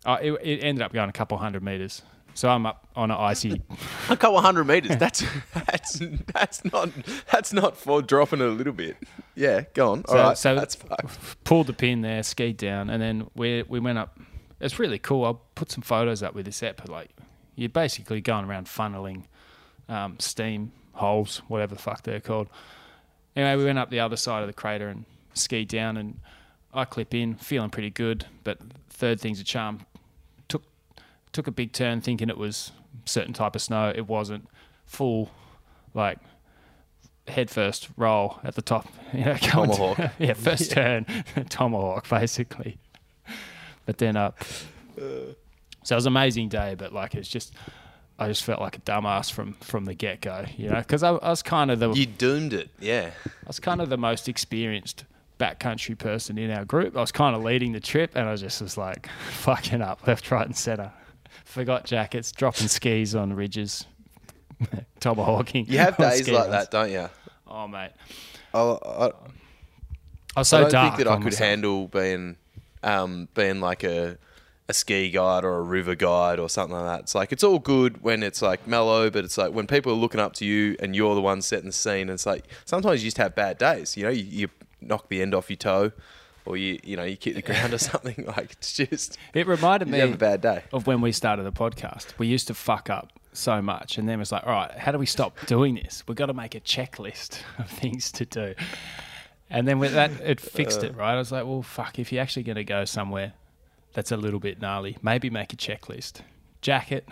[0.04, 2.02] uh, it, it ended up going a couple hundred meters.
[2.34, 3.60] So I'm up on an icy.
[4.08, 4.96] a couple hundred meters.
[4.96, 6.00] That's that's
[6.32, 6.90] that's not
[7.30, 8.96] that's not for dropping it a little bit.
[9.34, 10.04] Yeah, go on.
[10.08, 11.44] All So- right, so- that's fucked.
[11.44, 14.18] pulled the pin there, skied down, and then we we went up.
[14.60, 15.24] It's really cool.
[15.24, 16.76] I'll put some photos up with this app.
[16.78, 17.10] But like,
[17.56, 19.24] you're basically going around funneling
[19.88, 22.48] um, steam holes, whatever the fuck they're called.
[23.36, 26.20] Anyway, we went up the other side of the crater and skied down, and
[26.74, 28.26] I clip in, feeling pretty good.
[28.44, 28.58] But
[28.90, 29.80] third thing's a charm.
[31.32, 32.72] Took a big turn, thinking it was
[33.04, 33.92] certain type of snow.
[33.94, 34.48] It wasn't
[34.86, 35.30] full,
[35.94, 36.18] like
[37.28, 38.86] head first roll at the top.
[39.12, 39.98] You know, going to- Tomahawk.
[40.20, 41.04] yeah, first turn
[41.48, 42.78] tomahawk basically.
[43.86, 44.38] But then up.
[44.96, 45.34] So
[45.90, 47.52] it was an amazing day, but like it's just.
[48.18, 51.08] I just felt like a dumbass from from the get go, you know, because I,
[51.12, 52.68] I was kind of the You doomed it.
[52.78, 53.12] Yeah.
[53.26, 55.06] I was kind of the most experienced
[55.38, 56.98] backcountry person in our group.
[56.98, 60.30] I was kind of leading the trip, and I just was like fucking up left,
[60.30, 60.92] right, and center.
[61.50, 63.84] Forgot jackets, dropping skis on ridges,
[65.00, 65.66] tomahawking.
[65.66, 67.08] You have days like that, don't you?
[67.48, 67.90] Oh mate,
[68.54, 69.10] I, I,
[70.36, 70.94] I was so I don't dark.
[70.94, 71.38] think that I could myself.
[71.48, 72.36] handle being
[72.84, 74.16] um, being like a
[74.68, 77.00] a ski guide or a river guide or something like that.
[77.00, 79.96] It's like it's all good when it's like mellow, but it's like when people are
[79.96, 82.08] looking up to you and you're the one setting the scene.
[82.08, 83.96] It's like sometimes you just have bad days.
[83.96, 84.48] You know, you, you
[84.80, 85.90] knock the end off your toe,
[86.46, 88.24] or you you know you kick the ground or something.
[88.26, 90.64] Like it's just It reminded me have a bad day.
[90.72, 92.18] of when we started the podcast.
[92.18, 94.90] We used to fuck up so much, and then it was like, all right, how
[94.92, 96.02] do we stop doing this?
[96.08, 98.54] We've got to make a checklist of things to do.
[99.48, 101.14] And then with that, it fixed it, right?
[101.14, 103.32] I was like, well, fuck, if you're actually going to go somewhere
[103.92, 106.20] that's a little bit gnarly, maybe make a checklist.
[106.60, 107.08] Jacket,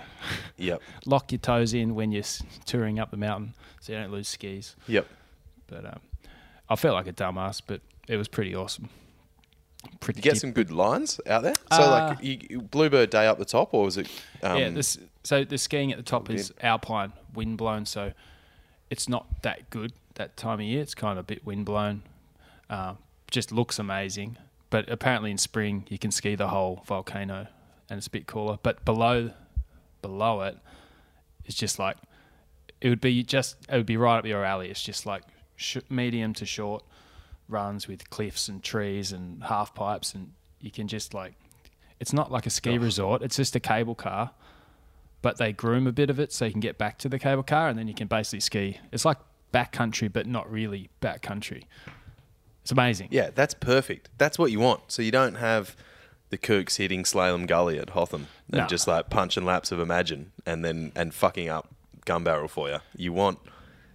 [0.56, 0.80] Yep.
[1.06, 2.22] lock your toes in when you're
[2.66, 4.76] touring up the mountain so you don't lose skis.
[4.86, 5.06] Yep.
[5.66, 6.00] But um,
[6.68, 8.88] I felt like a dumbass, but it was pretty awesome.
[10.00, 11.54] Pretty You get some good lines out there.
[11.72, 14.08] So Uh, like you, Bluebird Day up the top, or was it?
[14.42, 18.12] Um, yeah, this so the skiing at the top is alpine, wind blown, so
[18.90, 20.80] it's not that good that time of year.
[20.82, 22.02] It's kind of a bit wind blown.
[22.70, 22.94] Uh,
[23.30, 24.36] just looks amazing,
[24.70, 27.46] but apparently in spring you can ski the whole volcano,
[27.90, 28.58] and it's a bit cooler.
[28.62, 29.32] But below,
[30.02, 30.56] below it,
[31.44, 31.96] it's just like
[32.80, 34.70] it would be just it would be right up your alley.
[34.70, 35.22] It's just like
[35.56, 36.84] sh- medium to short
[37.48, 41.34] runs with cliffs and trees and half pipes, and you can just like
[42.00, 43.22] it's not like a ski resort.
[43.22, 44.30] It's just a cable car,
[45.22, 47.42] but they groom a bit of it so you can get back to the cable
[47.42, 48.78] car, and then you can basically ski.
[48.92, 49.18] It's like
[49.52, 51.64] backcountry, but not really backcountry.
[52.62, 53.08] It's amazing.
[53.10, 54.10] Yeah, that's perfect.
[54.18, 54.82] That's what you want.
[54.92, 55.74] So you don't have
[56.30, 58.66] the Kooks hitting Slalom Gully at Hotham and No.
[58.66, 62.78] just like punching laps of Imagine and then and fucking up gun barrel for you.
[62.94, 63.38] You want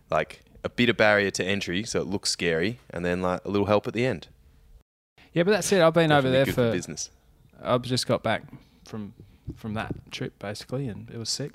[0.09, 3.49] like a bit of barrier to entry so it looks scary and then like a
[3.49, 4.27] little help at the end.
[5.33, 5.81] Yeah, but that's it.
[5.81, 6.71] I've been over there good for.
[6.71, 7.09] business.
[7.61, 8.43] I've just got back
[8.85, 9.13] from
[9.57, 11.51] from that trip basically, and it was sick.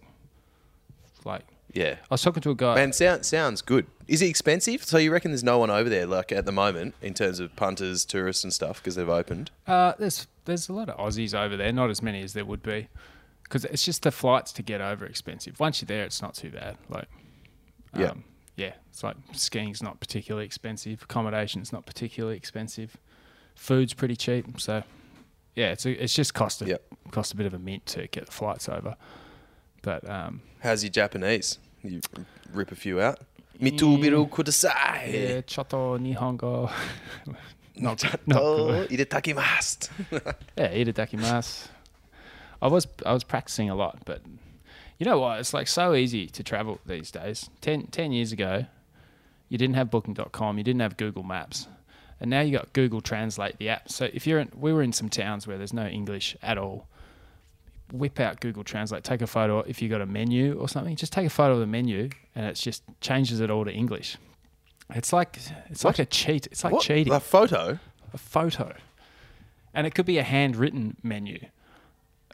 [1.24, 1.42] Like
[1.72, 1.96] Yeah.
[2.10, 2.74] I was talking to a guy.
[2.74, 3.86] Man, sound, sounds good.
[4.06, 4.84] Is it expensive?
[4.84, 7.54] So you reckon there's no one over there like at the moment in terms of
[7.56, 9.50] punters, tourists and stuff because they've opened?
[9.66, 12.62] Uh, there's there's a lot of Aussies over there, not as many as there would
[12.62, 12.88] be,
[13.44, 15.60] because it's just the flights to get over expensive.
[15.60, 16.76] Once you're there, it's not too bad.
[16.88, 17.08] Like,
[17.92, 18.12] um, Yeah.
[18.58, 22.96] Yeah, it's like skiing's not particularly expensive, accommodation's not particularly expensive,
[23.54, 24.60] food's pretty cheap.
[24.60, 24.82] So,
[25.54, 26.82] yeah, it's a, it's just cost a, Yep.
[27.12, 28.96] cost a bit of a mint to get the flights over,
[29.82, 31.58] but um, How's your Japanese?
[31.84, 32.00] You
[32.52, 33.20] rip a few out.
[33.60, 35.12] Mitubiru kudasai.
[35.12, 36.70] yeah, choto nihongo,
[37.76, 38.90] not not good.
[38.94, 39.88] itadakimasu.
[40.58, 41.68] Yeah, itadakimasu.
[42.60, 44.20] I was I was practicing a lot, but
[44.98, 45.38] you know what?
[45.40, 47.48] It's like so easy to travel these days.
[47.60, 48.66] Ten, 10 years ago,
[49.48, 51.68] you didn't have Booking.com, you didn't have Google Maps,
[52.20, 53.88] and now you got Google Translate the app.
[53.90, 56.86] So if you're in, we were in some towns where there's no English at all.
[57.92, 59.60] Whip out Google Translate, take a photo.
[59.60, 62.44] If you got a menu or something, just take a photo of the menu, and
[62.44, 64.18] it just changes it all to English.
[64.94, 65.38] It's like
[65.70, 66.46] it's like a cheat.
[66.48, 66.82] It's like What?
[66.82, 67.78] cheating A photo?
[68.12, 68.74] a photo,
[69.72, 71.38] and it could be a handwritten menu.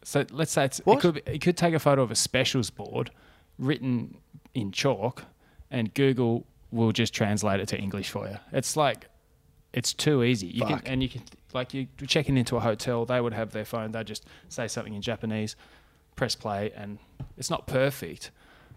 [0.05, 2.71] So let's say it's, it could be, it could take a photo of a specials
[2.71, 3.11] board
[3.59, 4.19] written
[4.55, 5.25] in chalk,
[5.71, 8.37] and Google will just translate it to English for you.
[8.53, 9.07] It's like
[9.73, 10.47] it's too easy.
[10.49, 10.85] You Fuck.
[10.85, 13.05] can and you can like you you're checking into a hotel.
[13.07, 13.93] They would have their phone.
[13.93, 15.57] They just say something in Japanese,
[16.17, 16.99] press play, and
[17.39, 18.31] it's not perfect,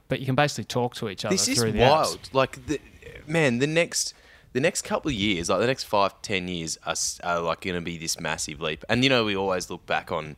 [0.08, 2.20] but you can basically talk to each other This is the wild.
[2.20, 2.34] apps.
[2.34, 2.80] Like, the,
[3.28, 4.14] man, the next
[4.54, 7.76] the next couple of years, like the next five, ten years, are, are like going
[7.76, 8.84] to be this massive leap.
[8.88, 10.38] And you know, we always look back on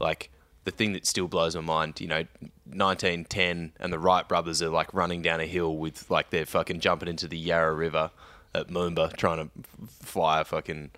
[0.00, 0.30] like
[0.64, 2.00] the thing that still blows my mind.
[2.00, 2.24] You know,
[2.66, 6.80] 1910, and the Wright brothers are like running down a hill with like they're fucking
[6.80, 8.10] jumping into the Yarra River
[8.54, 10.90] at Moomba, trying to fly a fucking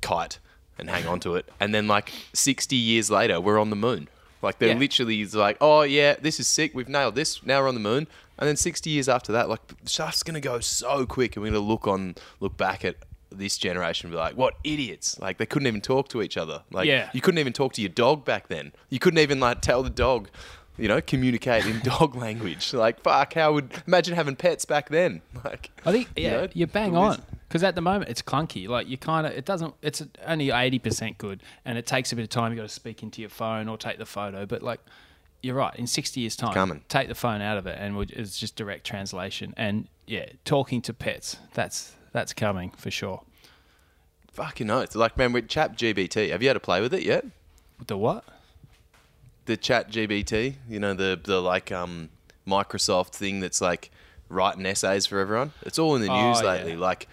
[0.00, 0.38] kite
[0.78, 1.48] and hang on to it.
[1.60, 4.08] And then like 60 years later, we're on the moon.
[4.42, 4.74] Like they're Yeah.
[4.78, 6.74] literally like, oh yeah, this is sick.
[6.74, 7.44] We've nailed this.
[7.44, 8.06] Now we're on the moon.
[8.38, 11.60] And then 60 years after that, like stuff's gonna go so quick, and we're gonna
[11.64, 12.96] look on, look back at
[13.30, 15.18] this generation be like, what idiots!
[15.18, 16.62] Like they couldn't even talk to each other.
[16.70, 17.10] Like Yeah.
[17.12, 18.72] you couldn't even talk to your dog back then.
[18.88, 20.28] You couldn't even like tell the dog,
[20.78, 22.72] you know, communicate in dog language.
[22.72, 25.22] Like fuck, how would imagine having pets back then?
[25.44, 28.22] Like I think you yeah, know, you are bang on because at the moment it's
[28.22, 28.68] clunky.
[28.68, 29.74] Like you kind of it doesn't.
[29.82, 32.52] It's only eighty percent good, and it takes a bit of time.
[32.52, 34.46] You got to speak into your phone or take the photo.
[34.46, 34.80] But like
[35.42, 35.76] you're right.
[35.76, 38.84] In 60 years' time, take the phone out of it, and we'll, it's just direct
[38.84, 39.54] translation.
[39.56, 41.36] And yeah, talking to pets.
[41.54, 43.22] That's that's coming for sure.
[44.32, 44.94] Fucking oath.
[44.94, 47.26] Like, man, with Chat GPT, have you had to play with it yet?
[47.86, 48.24] The what?
[49.44, 52.08] The Chat GPT, you know, the the like um
[52.46, 53.90] Microsoft thing that's like
[54.28, 55.52] writing essays for everyone.
[55.62, 56.48] It's all in the Oh, news yeah.
[56.48, 56.76] lately.
[56.76, 57.06] Like,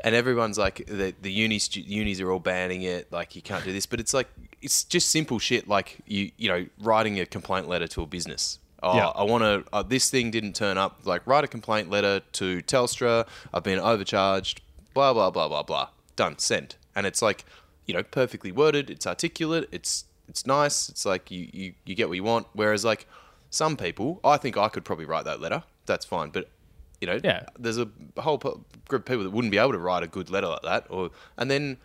[0.00, 3.10] and everyone's like, the the uni unis are all banning it.
[3.10, 3.86] Like, you can't do this.
[3.86, 4.28] But it's like,
[4.60, 5.66] it's just simple shit.
[5.66, 8.58] Like, you you know, writing a complaint letter to a business.
[8.84, 9.08] Oh, Yeah.
[9.08, 9.64] I want to.
[9.72, 11.00] Uh, this thing didn't turn up.
[11.04, 13.26] Like, write a complaint letter to Telstra.
[13.52, 14.60] I've been overcharged.
[14.92, 15.88] Blah blah blah blah blah.
[16.16, 16.38] Done.
[16.38, 16.76] Send.
[16.94, 17.44] And it's like,
[17.86, 18.90] you know, perfectly worded.
[18.90, 19.68] It's articulate.
[19.72, 20.88] It's it's nice.
[20.88, 22.46] It's like you you you get what you want.
[22.52, 23.06] Whereas like
[23.50, 25.64] some people, I think I could probably write that letter.
[25.86, 26.30] That's fine.
[26.30, 26.48] But
[27.00, 27.44] you know, Yeah.
[27.58, 28.64] there's a whole group
[29.02, 30.86] of people that wouldn't be able to write a good letter like that.
[30.90, 31.78] Or and then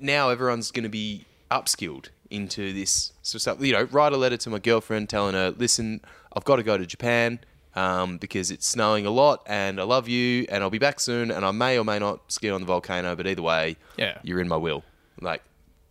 [0.00, 3.60] now everyone's going to be upskilled into this sort of stuff.
[3.60, 6.00] You know, write a letter to my girlfriend telling her, listen,
[6.34, 7.40] I've got to go to Japan
[7.74, 11.30] um, because it's snowing a lot and I love you and I'll be back soon
[11.30, 14.18] and I may or may not ski on the volcano, but either way, Yeah.
[14.22, 14.82] you're in my will.
[15.20, 15.42] Like,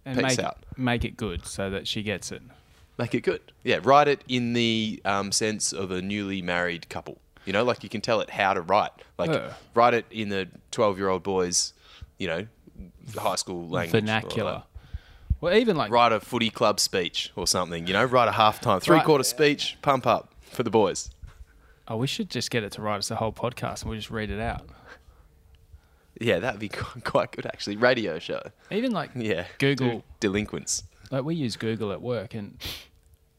[0.06, 0.58] And peace make out.
[0.78, 2.42] Make it good so that she gets it.
[2.98, 3.42] Make it good.
[3.64, 7.18] Yeah, write it in the um, sense of a newly married couple.
[7.46, 8.92] You know, like you can tell it how to write.
[9.18, 9.42] Like,
[9.74, 11.74] write it in the 12 year old boys,
[12.20, 12.46] you know,
[13.18, 14.04] high school language.
[14.04, 14.64] Vernacular.
[15.42, 17.88] Well, even like write a footy club speech or something.
[17.88, 21.10] You know, write a halftime, three quarter speech, pump up for the boys.
[21.88, 24.12] oh, we should just get it to write us a whole podcast and we'll just
[24.12, 24.66] read it out.
[26.20, 26.70] Yeah, that'd be
[27.04, 27.78] quite good actually.
[27.78, 28.42] Radio show.
[28.70, 29.46] Even like Yeah.
[29.58, 30.04] Google.
[30.20, 30.84] Delinquents.
[31.10, 32.58] like we use Google at work, and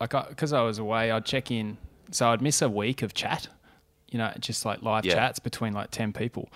[0.01, 1.79] like because I, was away, I'd check in,
[2.11, 3.47] so I'd miss a week of chat,
[4.11, 5.15] you know, just like live Yeah.
[5.15, 6.49] chats between like ten people,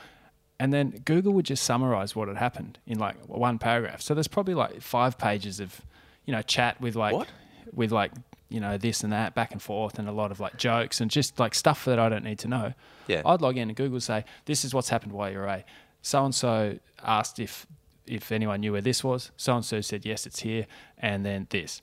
[0.58, 4.00] and then Google would just summarize what had happened in like one paragraph.
[4.00, 5.82] So there's probably like five pages of,
[6.24, 7.28] you know, chat with like What?
[7.72, 8.12] with like
[8.48, 11.10] you know this and that back and forth, and a lot of like jokes and
[11.10, 12.74] just like stuff that I don't need to know.
[13.06, 13.22] Yeah.
[13.24, 15.64] I'd log in and Google would say this is what's happened while you're away.
[16.02, 17.66] So and so asked if
[18.06, 19.32] if anyone knew where this was.
[19.36, 20.66] So and so said yes, it's here,
[20.98, 21.82] and then this,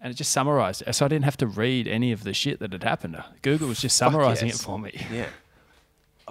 [0.00, 0.82] and it just summarized.
[0.86, 0.92] it.
[0.92, 3.22] So I didn't have to read any of the shit that had happened.
[3.42, 4.60] Google was just summarizing yes.
[4.60, 5.06] it for me.
[5.12, 5.26] Yeah.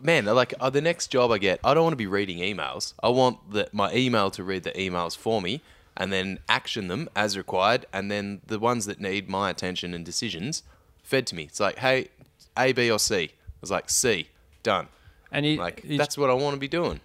[0.03, 2.93] Man, like uh, the next job I get, I don't want to be reading emails.
[3.01, 5.62] I want the, my email to read the emails for me
[5.95, 7.86] and then action them as required.
[7.91, 10.63] And then the ones that need my attention and decisions
[11.03, 11.43] fed to me.
[11.43, 12.10] It's like, hey,
[12.57, 13.15] A, B, or C.
[13.15, 13.29] I
[13.62, 14.27] was like, C,
[14.63, 14.88] done.
[15.31, 16.99] And you, Like, you- that's what I want to be doing.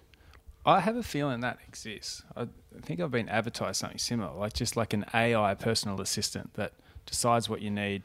[0.65, 2.23] I have a feeling that exists.
[2.37, 2.47] I
[2.81, 6.71] think I've been advertised something similar, like just like an AI personal assistant that
[7.05, 8.03] decides what you need.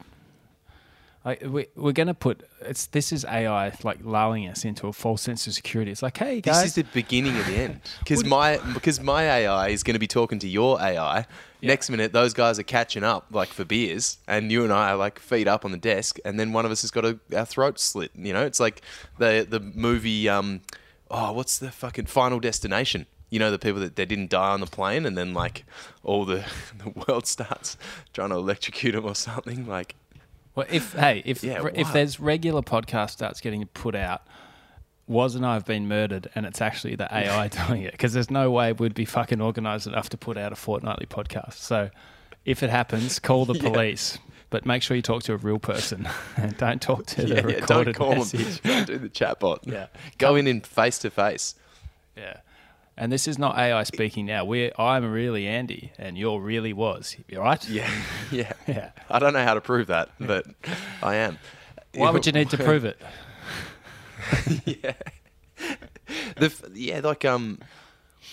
[1.29, 4.95] Like we, we're going to put it's this is AI like lulling us into a
[4.95, 5.91] false sense of security.
[5.91, 7.81] It's like, hey guys, This is the beginning of the end.
[7.99, 11.27] Because my because my AI is going to be talking to your AI.
[11.61, 14.97] Next minute, those guys are catching up like for beers, and you and I are
[14.97, 17.45] like feet up on the desk, and then one of us has got a, our
[17.45, 18.11] throat slit.
[18.15, 18.81] You know, it's like
[19.19, 20.31] the the movie.
[20.31, 20.63] Um,
[21.11, 23.05] oh, what's the fucking Final Destination?
[23.29, 25.67] You know, the people that they didn't die on the plane, and then like
[26.03, 26.47] all the
[26.79, 27.77] the world starts
[28.15, 29.67] trying to electrocute them or something.
[29.67, 29.95] Like,
[30.59, 34.23] Well, if hey, if Yeah, if there's regular podcast starts getting put out,
[35.07, 38.29] Waz and I have been murdered, and it's actually the AI doing it because there's
[38.31, 41.55] no way we'd be fucking organised enough to put out a fortnightly podcast.
[41.55, 41.91] So,
[42.45, 43.71] if it happens, call the Yeah.
[43.71, 44.19] police,
[44.51, 47.35] but make sure you talk to a real person and don't talk to the yeah,
[47.37, 48.61] yeah, recorded don't call message.
[48.61, 48.73] them.
[48.73, 49.61] Don't do the chatbot.
[49.65, 49.87] Yeah.
[50.19, 51.55] go in in face to face.
[52.17, 52.39] Yeah.
[53.01, 54.45] And this is not AI speaking now.
[54.45, 57.17] We're I'm really Andy, and you're really Waz.
[57.33, 57.67] Right?
[57.69, 57.89] Yeah,
[58.33, 58.91] yeah, Yeah.
[59.09, 60.47] I don't know how to prove that, but
[61.01, 61.39] I am.
[61.95, 63.01] Why would you need to prove it?
[64.65, 64.95] yeah,
[66.37, 67.61] the yeah, like um,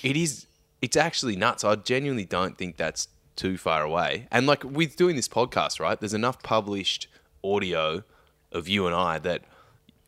[0.01, 0.47] it is.
[0.81, 1.63] It's actually nuts.
[1.63, 4.27] I genuinely don't think that's too far away.
[4.31, 5.99] And like with doing this podcast, right?
[5.99, 7.07] There's enough published
[7.43, 8.03] audio
[8.51, 9.43] of you and I that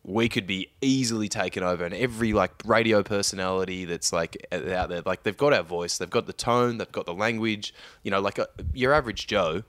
[0.08, 1.84] we could be easily taken over.
[1.84, 6.10] And every like radio personality that's like out there like they've got our voice they've
[6.10, 9.64] got the tone they've got the language you know like a, your average joe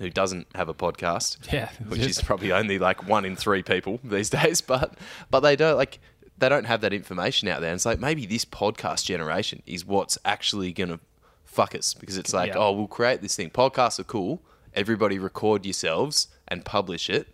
[0.00, 4.00] who doesn't have a podcast Yeah, which is probably only like one in three people
[4.04, 4.94] these days but
[5.30, 6.00] but they don't like
[6.38, 7.70] they don't have that information out there.
[7.70, 11.00] And it's like maybe this podcast generation is what's actually gonna
[11.44, 12.58] fuck us because it's like Yeah.
[12.58, 13.50] oh we'll create this thing.
[13.50, 14.42] Podcasts are cool.
[14.74, 17.28] Everybody record yourselves and publish it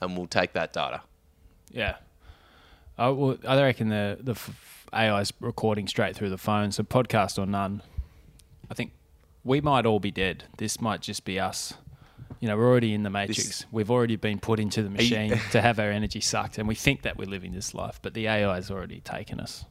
[0.00, 1.02] and we'll take that data
[1.70, 1.96] Yeah.
[2.96, 7.38] I, well, I reckon the the f- AI's recording straight through the phone, so podcast
[7.38, 7.82] or none.
[8.70, 8.92] I think
[9.44, 10.44] we might all be dead.
[10.58, 11.74] This might just be us.
[12.40, 13.66] You know, we're already in the matrix.
[13.72, 16.74] We've already been put into the you- machine to have our energy sucked, and we
[16.74, 19.64] think that we're living this life, but the AI's already taken us.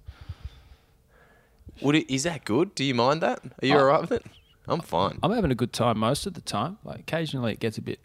[1.81, 2.73] Would it, is that good?
[2.75, 3.39] Do you mind that?
[3.61, 3.79] Are you Oh.
[3.79, 4.25] alright with it?
[4.67, 5.19] I'm fine.
[5.23, 6.77] I'm having a good time most of the time.
[6.83, 7.99] Like occasionally, it gets a bit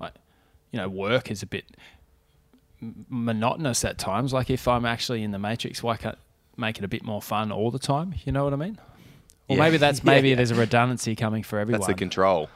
[0.00, 0.12] like
[0.72, 1.64] you know, work is a bit
[3.08, 4.32] monotonous at times.
[4.32, 6.18] Like if I'm actually in the matrix, why can't
[6.56, 8.14] make it a bit more fun all the time?
[8.24, 8.78] You know what I mean?
[9.48, 9.62] Or Yeah.
[9.62, 10.34] maybe that's Yeah, maybe yeah.
[10.36, 11.80] there's a redundancy coming for everyone.
[11.80, 12.48] That's the control.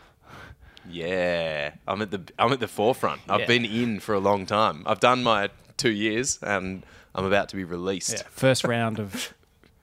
[0.90, 3.20] Yeah, I'm at the I'm at the forefront.
[3.28, 3.46] I've Yeah.
[3.46, 4.82] been in for a long time.
[4.86, 6.82] I've done my two years, and
[7.14, 8.12] I'm about to be released.
[8.12, 9.34] Yeah, first round of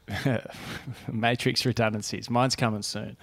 [1.11, 2.29] Matrix redundancies.
[2.29, 3.17] Mine's coming soon.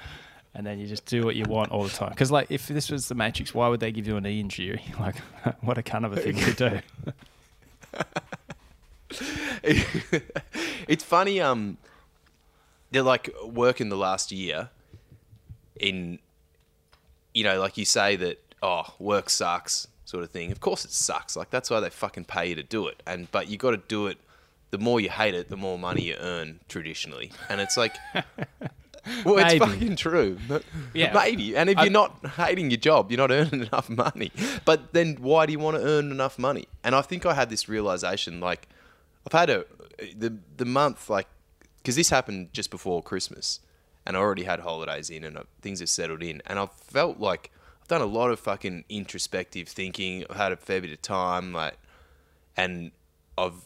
[0.55, 2.11] And then you just do what you want all the time.
[2.11, 4.85] Because, like, if this was the Matrix, why would they give you a knee injury?
[5.01, 5.17] Like,
[5.63, 6.81] what a kind of a thing to do.
[10.89, 11.41] it's funny.
[11.41, 11.79] Um,
[12.91, 14.69] they're like working the last year.
[15.81, 16.19] In,
[17.35, 20.53] you know, like you say that oh, work sucks, sort of thing.
[20.53, 21.37] Of course, it sucks.
[21.37, 23.03] Like that's why they fucking pay you to do it.
[23.07, 24.19] And but you got to do it.
[24.71, 27.31] The more you hate it, the more money you earn traditionally.
[27.51, 27.95] And it's like,
[29.25, 30.39] well, it's fucking true.
[30.95, 31.13] Yeah.
[31.13, 31.57] maybe.
[31.57, 34.31] And if I- you're not hating your job, you're not earning enough money.
[34.65, 36.67] But then why do you want to earn enough money?
[36.85, 38.69] And I think I had this realization like
[39.27, 39.65] I've had a
[40.17, 41.27] the the month like
[41.79, 43.59] because this happened just before Christmas,
[44.07, 47.19] and I already had holidays in, and uh, things have settled in, and I've felt
[47.19, 50.25] like I've done a lot of fucking introspective thinking.
[50.31, 51.75] I've had a fair bit of time, like,
[52.57, 52.93] and
[53.37, 53.65] I've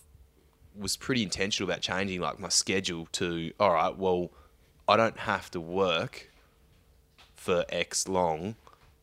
[0.78, 3.96] was pretty intentional about changing like my schedule to all right.
[3.96, 4.30] Well,
[4.88, 6.30] I don't have to work
[7.34, 8.56] for X long.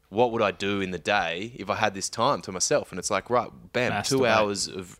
[0.09, 2.91] What would I do in the day if I had this time to myself?
[2.91, 4.99] And it's like, right, bam, two hours of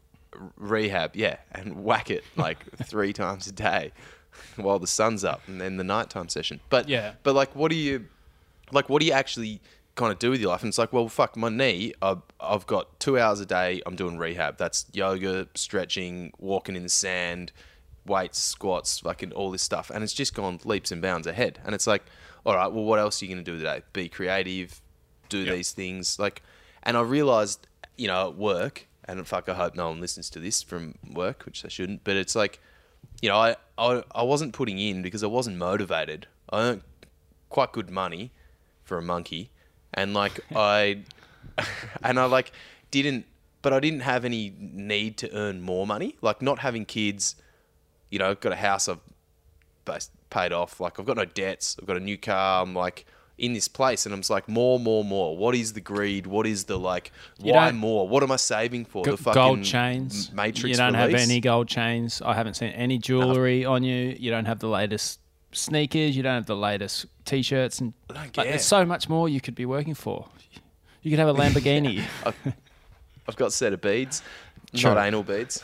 [0.57, 3.91] rehab, yeah, and whack it like three times a day
[4.55, 6.59] while the sun's up, and then the nighttime session.
[6.69, 7.13] But Yeah.
[7.23, 8.07] but like, what do you
[8.71, 8.89] like?
[8.89, 9.61] What do you actually
[9.95, 10.63] kind of do with your life?
[10.63, 11.93] And it's like, well, fuck, my knee.
[12.01, 13.83] I've, I've got two hours a day.
[13.85, 14.57] I'm doing rehab.
[14.57, 17.51] That's yoga, stretching, walking in the sand,
[18.05, 19.89] weights, squats, fucking all this stuff.
[19.89, 21.59] And it's just gone leaps and bounds ahead.
[21.65, 22.03] And it's like,
[22.45, 23.81] all right, well, what else are you going to do today?
[23.93, 24.81] Be creative,
[25.29, 26.19] do these things.
[26.19, 26.41] Like,
[26.83, 30.39] and I realized, you know, at work, and fuck, I hope no one listens to
[30.39, 32.03] this from work, which they shouldn't.
[32.03, 32.59] But it's like,
[33.21, 36.27] you know, I, I, I wasn't putting in because I wasn't motivated.
[36.49, 36.81] I earned
[37.49, 38.31] quite good money
[38.83, 39.51] for a monkey,
[39.93, 41.03] and like I,
[42.03, 42.51] and I like
[42.91, 43.25] didn't,
[43.61, 46.17] but I didn't have any need to earn more money.
[46.21, 47.35] Like not having kids,
[48.13, 48.99] you know, got a house I've
[50.29, 50.79] paid off.
[50.79, 51.75] Like I've got no debts.
[51.79, 52.61] I've got a new car.
[52.61, 53.07] I'm like
[53.39, 55.35] in this place, and I'm just like more, more, more.
[55.35, 56.27] What is the greed?
[56.27, 57.11] What is the like?
[57.41, 58.07] You why more?
[58.07, 59.03] What am I saving for?
[59.03, 60.31] G- the fucking gold chains.
[60.31, 60.69] Matrix.
[60.69, 62.21] You don't have any gold chains.
[62.21, 64.15] I haven't seen any jewelry on you.
[64.19, 65.19] You don't have the latest
[65.51, 66.15] sneakers.
[66.15, 69.65] You don't have the latest t-shirts, and like, there's so much more you could be
[69.65, 70.27] working for.
[71.01, 72.03] You could have a Lamborghini.
[73.27, 74.21] I've got a set of beads,
[74.75, 74.93] Sure.
[74.93, 75.63] not anal beads.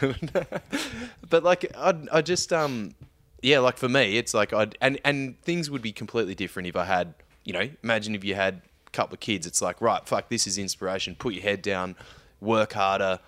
[1.30, 2.94] but like, I, I just um,
[3.42, 6.76] yeah, like for me, it's like I'd and and things would be completely different if
[6.76, 9.46] I had, you know, imagine if you had a couple of kids.
[9.46, 11.14] It's like, right, fuck, this is inspiration.
[11.14, 11.96] Put your head down,
[12.40, 13.20] work harder,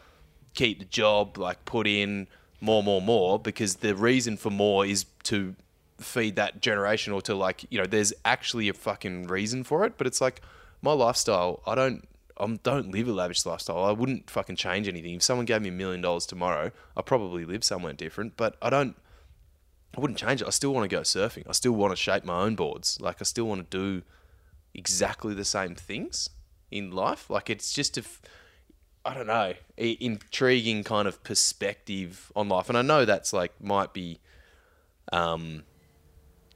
[0.54, 2.26] keep the job, like put in
[2.60, 5.54] more, more, more, because the reason for more is to
[6.00, 9.94] feed that generation or to like, you know, there's actually a fucking reason for it.
[9.98, 10.40] But it's like
[10.82, 12.08] my lifestyle, I don't.
[12.40, 13.84] I don't live a lavish lifestyle.
[13.84, 15.14] I wouldn't fucking change anything.
[15.14, 18.36] If someone gave me a million dollars tomorrow, I'd probably live somewhere different.
[18.36, 18.96] But I don't.
[19.96, 20.46] I wouldn't change it.
[20.46, 21.44] I still want to go surfing.
[21.48, 23.00] I still want to shape my own boards.
[23.00, 24.02] Like I still want to do
[24.74, 26.28] exactly the same things
[26.70, 27.30] in life.
[27.30, 28.04] Like it's just a,
[29.04, 32.68] I don't know, intriguing kind of perspective on life.
[32.68, 34.20] And I know that's like might be,
[35.10, 35.64] um,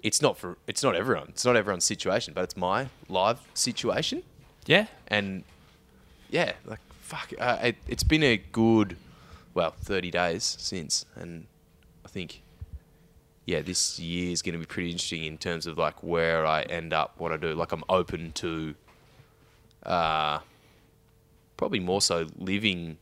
[0.02, 1.28] it's not for it's not everyone.
[1.30, 4.22] It's not everyone's situation, but it's my live situation.
[4.66, 5.44] yeah, And
[6.32, 8.96] yeah, like fuck, uh, it, it's been a good,
[9.54, 11.46] well, thirty days since, and
[12.04, 12.42] I think,
[13.44, 16.62] yeah, this year is going to be pretty interesting in terms of like where I
[16.62, 17.54] end up, what I do.
[17.54, 18.74] Like I'm open to,
[19.84, 20.38] uh,
[21.58, 22.96] probably more so living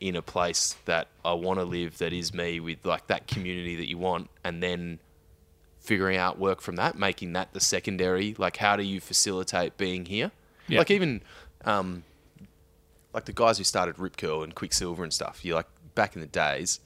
[0.00, 3.76] in a place that I want to live, that is me, with like that community
[3.76, 4.98] that you want, and then
[5.78, 8.34] figuring out work from that, making that the secondary.
[8.36, 10.32] Like, how do you facilitate being here?
[10.66, 10.78] Yeah.
[10.78, 11.22] Like even,
[11.64, 12.02] um,
[13.14, 15.44] like the guys who started Rip Curl and Quiksilver and stuff.
[15.44, 16.80] You like back in the days.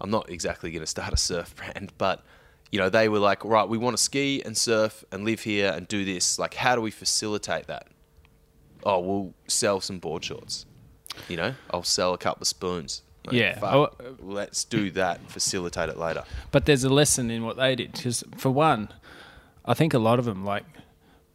[0.00, 2.24] I'm not exactly going to start a surf brand, but
[2.70, 5.72] you know they were like, right, we want to ski and surf and live here
[5.74, 6.38] and do this.
[6.38, 7.86] Like, how do we facilitate that?
[8.84, 10.66] Oh, we'll sell some board shorts.
[11.28, 13.02] You know, I'll sell a couple of spoons.
[13.26, 13.58] Like, Yeah.
[13.60, 15.20] fuck, Oh, let's do that.
[15.20, 16.24] and Facilitate it later.
[16.50, 17.92] but there's a lesson in what they did.
[17.92, 18.88] Because for one,
[19.64, 20.64] I think a lot of them like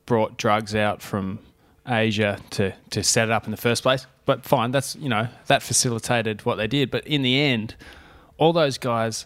[0.05, 1.39] brought drugs out from
[1.87, 4.05] Asia to to set it up in the first place.
[4.25, 6.91] But fine, that's you know that facilitated what they did.
[6.91, 7.75] But in the end,
[8.37, 9.25] all those guys,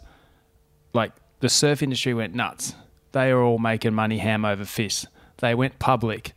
[0.93, 2.75] like the surf industry, went nuts.
[3.11, 5.07] They are all making money ham over fist.
[5.37, 6.33] They went public,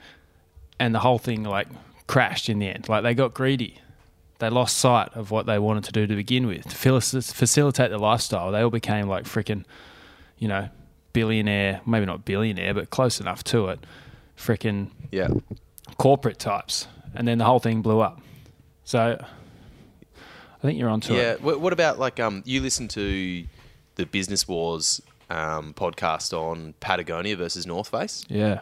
[0.81, 1.69] and the whole thing like
[2.07, 2.89] crashed in the end.
[2.89, 3.81] Like they got greedy.
[4.39, 6.69] They lost sight of what they wanted to do to begin with.
[6.69, 9.65] To facilitate the lifestyle, they all became like freaking,
[10.39, 10.69] you know,
[11.13, 13.81] billionaire, maybe not billionaire, but close enough to it.
[14.37, 15.29] Freaking Yeah.
[15.99, 16.87] Corporate types.
[17.15, 18.21] And then the whole thing blew up.
[18.85, 19.19] So
[20.13, 21.33] I think you're onto Yeah.
[21.33, 21.41] it.
[21.45, 21.55] Yeah.
[21.55, 22.43] what about like um?
[22.47, 23.45] You listen to
[23.97, 28.61] the Business Wars um, podcast on Patagonia versus North Face, Yeah.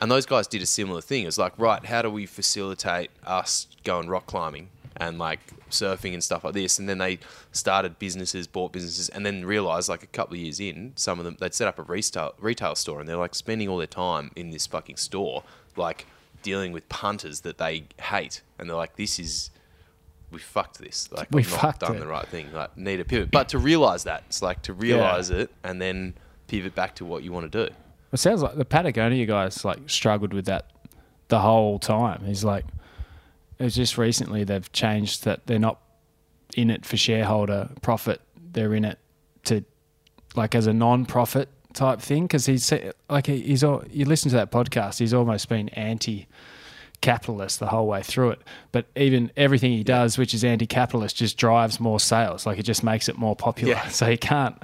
[0.00, 1.26] and those guys did a similar thing.
[1.26, 5.40] It's like, right, how do we facilitate us going rock climbing and like
[5.70, 6.78] surfing and stuff like this?
[6.78, 7.18] And then they
[7.52, 11.24] started businesses, bought businesses, and then realized like a couple of years in, some of
[11.24, 14.30] them they'd set up a retail retail store, and they're like spending all their time
[14.36, 15.42] in this fucking store,
[15.76, 16.06] like
[16.42, 19.50] dealing with punters that they hate, and they're like, this is
[20.30, 21.10] we fucked this.
[21.12, 22.00] Like We we've not fucked done it.
[22.00, 22.52] the right thing.
[22.52, 23.30] Like need a pivot.
[23.30, 26.14] But to realize that, it's like to realize it and then
[26.46, 27.72] pivot back to what you want to do.
[28.12, 30.66] It sounds like the Patagonia guys like struggled with that
[31.28, 32.24] the whole time.
[32.24, 32.64] He's like,
[33.58, 35.80] it's just recently they've changed that they're not
[36.56, 38.20] in it for shareholder profit.
[38.52, 38.98] They're in it
[39.44, 39.64] to
[40.36, 42.72] like as a non-profit type thing because he's
[43.08, 44.98] like he's all you listen to that podcast.
[44.98, 46.26] He's almost been anti.
[47.02, 48.42] Capitalist the whole way through it,
[48.72, 52.44] but even everything he does, which is anti-capitalist, just drives more sales.
[52.44, 53.72] Like it just makes it more popular.
[53.72, 53.88] Yeah.
[53.88, 54.62] So he can't,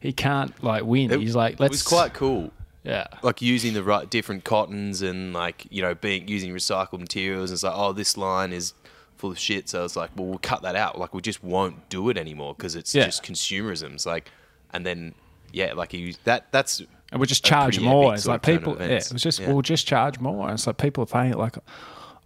[0.00, 1.10] he can't like win.
[1.10, 1.70] It- He's like, it let's.
[1.72, 2.50] was quite cool.
[2.84, 3.06] Yeah.
[3.22, 7.48] Like using the right different cottons and like you know being using recycled materials.
[7.48, 8.74] And it's like oh this line is
[9.16, 9.66] full of shit.
[9.70, 10.98] So it's like well we'll cut that out.
[10.98, 13.06] Like we just won't do it anymore because it's Yeah.
[13.06, 13.94] just consumerism.
[13.94, 14.30] It's like
[14.74, 15.14] and then
[15.52, 16.80] yeah like he that that's
[17.12, 18.14] And we'll just charge more.
[18.14, 19.06] It's like of turn of people, yeah, events.
[19.06, 19.52] it was just, Yeah.
[19.52, 20.44] we'll just charge more.
[20.46, 21.38] And it's like people are paying it.
[21.38, 21.56] Like,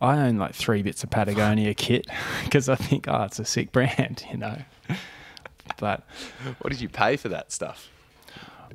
[0.00, 2.06] I own like three bits of Patagonia kit
[2.44, 4.58] because I think, oh, it's a sick brand, you know.
[5.78, 6.02] But
[6.60, 7.88] what did you pay for that stuff?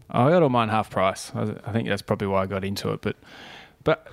[0.09, 1.31] I got all mine half price.
[1.35, 3.01] I, I think that's probably why I got into it.
[3.01, 3.15] But,
[3.83, 4.07] but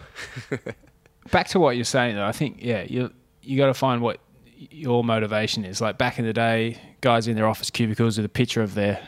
[1.31, 3.11] back to what you're saying, though, I think, yeah, you
[3.43, 4.21] you got to find what
[4.57, 5.81] your motivation is.
[5.81, 9.01] Like back in the day, guys in their office cubicles with a picture of their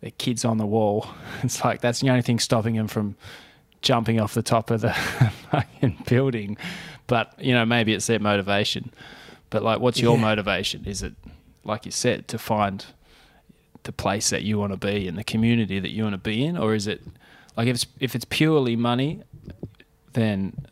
[0.00, 1.06] their kids on the wall.
[1.42, 3.16] It's like that's the only thing stopping them from
[3.82, 4.92] jumping off the top of the
[5.50, 6.56] fucking building.
[7.06, 8.92] But you know, maybe it's their motivation.
[9.50, 10.22] But like, what's your Yeah.
[10.22, 10.84] motivation?
[10.86, 11.14] Is it,
[11.64, 12.84] like you said, to find
[13.84, 16.44] the place that you want to be and the community that you want to be
[16.44, 17.00] in, or is it
[17.56, 19.22] like if it's if it's purely money,
[20.14, 20.66] then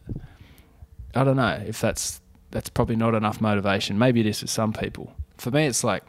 [1.14, 2.20] I don't know if that's
[2.50, 3.98] that's probably not enough motivation.
[3.98, 5.12] Maybe it is for some people.
[5.38, 6.02] For me, it's like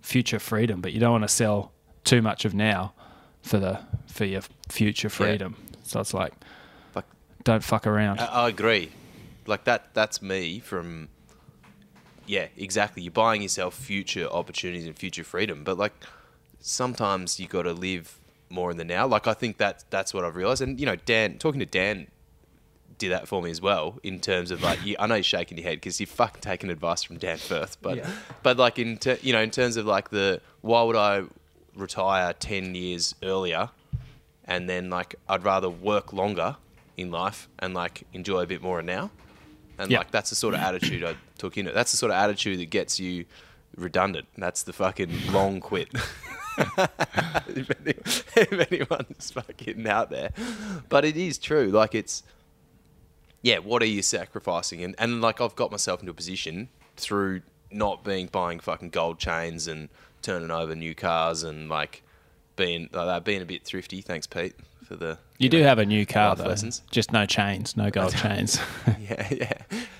[0.00, 1.72] future freedom, but you don't want to sell
[2.06, 2.94] too much of now
[3.42, 4.40] for the for your
[4.70, 5.56] future freedom.
[5.82, 6.32] So it's like
[6.92, 7.04] Fuck.
[7.44, 8.20] don't fuck around.
[8.20, 8.90] I, I agree.
[9.46, 9.92] Like that.
[9.94, 11.08] That's me from.
[12.26, 13.02] Yeah, exactly.
[13.04, 15.92] You're buying yourself future opportunities and future freedom, but like
[16.60, 19.06] sometimes you got to live more in the now.
[19.06, 20.62] Like I think that that's what I've realized.
[20.62, 22.08] And you know, Dan, talking to Dan,
[22.98, 23.98] did that for me as well.
[24.02, 26.70] In terms of like, you, I know you're shaking your head because you've fucking taken
[26.70, 28.10] advice from Dan Firth, but Yeah.
[28.42, 31.22] but like in ter- you know, in terms of like the why would I
[31.76, 33.70] retire ten years earlier
[34.44, 36.56] and then like I'd rather work longer
[36.96, 39.10] in life and like enjoy a bit more now.
[39.78, 39.98] And Yeah.
[39.98, 41.74] like that's the sort of attitude I took in it.
[41.74, 43.26] That's the sort of attitude that gets you
[43.76, 44.26] redundant.
[44.38, 45.88] That's the fucking long quit.
[46.58, 47.94] if, any,
[48.36, 50.30] if anyone's fucking out there,
[50.88, 51.66] but it is true.
[51.68, 52.22] Like it's,
[53.42, 53.58] yeah.
[53.58, 54.82] What are you sacrificing?
[54.82, 59.18] And and like I've got myself into a position through not being buying fucking gold
[59.18, 59.88] chains and
[60.26, 62.02] turning over new cars and like
[62.56, 64.00] being like that, being a bit thrifty.
[64.00, 64.54] Thanks, Pete,
[64.84, 66.82] for the You do know, have a new car though, lessons.
[66.90, 68.58] just no chains, no gold chains.
[69.00, 69.52] yeah, yeah.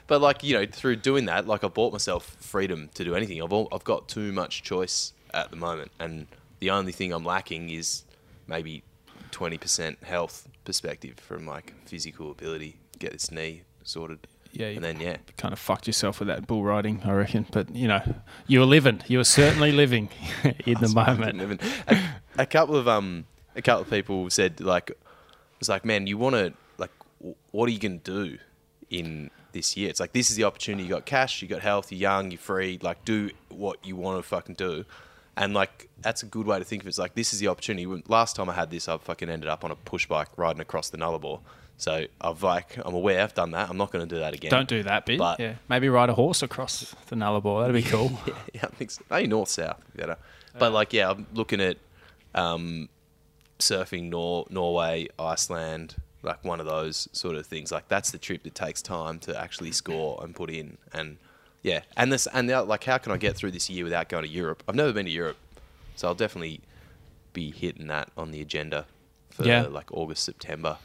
[0.08, 3.40] But like you know, through doing that, like I bought myself freedom to do anything.
[3.42, 6.26] I've all, I've got too much choice at the moment, and
[6.58, 8.02] the only thing I'm lacking is
[8.48, 8.82] maybe
[9.30, 12.76] twenty percent health perspective from like physical ability.
[12.98, 14.26] Get this knee sorted,
[14.58, 17.46] yeah, you and then yeah, kind of fucked yourself with that bull riding, I reckon.
[17.50, 18.02] But you know,
[18.46, 19.02] you were living.
[19.06, 20.08] You were certainly living
[20.64, 21.60] in the moment.
[21.88, 21.98] A,
[22.38, 24.98] a couple of um, a couple of people said like, it
[25.58, 26.90] was like, man, you want to like,
[27.50, 28.38] what are you gonna do
[28.90, 29.88] in this year?
[29.88, 30.84] It's like this is the opportunity.
[30.84, 32.78] You got cash, you got health, you're young, you're free.
[32.82, 34.84] Like, do what you want to fucking do.
[35.36, 36.90] And like that's a good way to think of it.
[36.90, 37.86] It's like this is the opportunity.
[38.08, 40.88] Last time I had this, I fucking ended up on a push bike riding across
[40.88, 41.40] the Nullarbor.
[41.78, 43.68] So I've like I'm aware I've done that.
[43.68, 44.50] I'm not going to do that again.
[44.50, 45.18] Don't do that bit.
[45.18, 47.60] But- yeah, maybe ride a horse across the Nullarbor.
[47.66, 48.10] That'd be cool.
[48.26, 49.02] yeah, yeah, I think so.
[49.10, 50.16] Maybe north south better.
[50.58, 51.76] But like, yeah, I'm looking at
[52.34, 52.88] um,
[53.58, 57.70] surfing Nor- Norway, Iceland, like one of those sort of things.
[57.70, 60.78] Like that's the trip that takes time to actually score and put in.
[60.94, 61.18] And
[61.62, 64.24] yeah, and this and the, like, how can I get through this year without going
[64.24, 64.62] to Europe?
[64.66, 65.36] I've never been to Europe,
[65.94, 66.60] so I'll definitely
[67.34, 68.86] be hitting that on the agenda
[69.30, 69.62] for Yeah.
[69.66, 70.78] like August, September.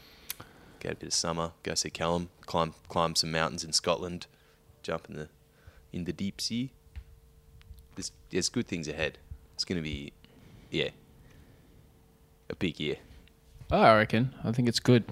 [0.82, 4.26] Get a bit of summer, go see Callum, climb climb some mountains in Scotland,
[4.82, 5.28] jump in the
[5.92, 6.72] in the deep sea.
[7.94, 9.18] There's there's good things ahead.
[9.54, 10.12] It's gonna be,
[10.70, 10.90] yeah,
[12.50, 12.96] a big year.
[13.70, 14.34] Oh, I reckon.
[14.44, 15.04] I think it's good.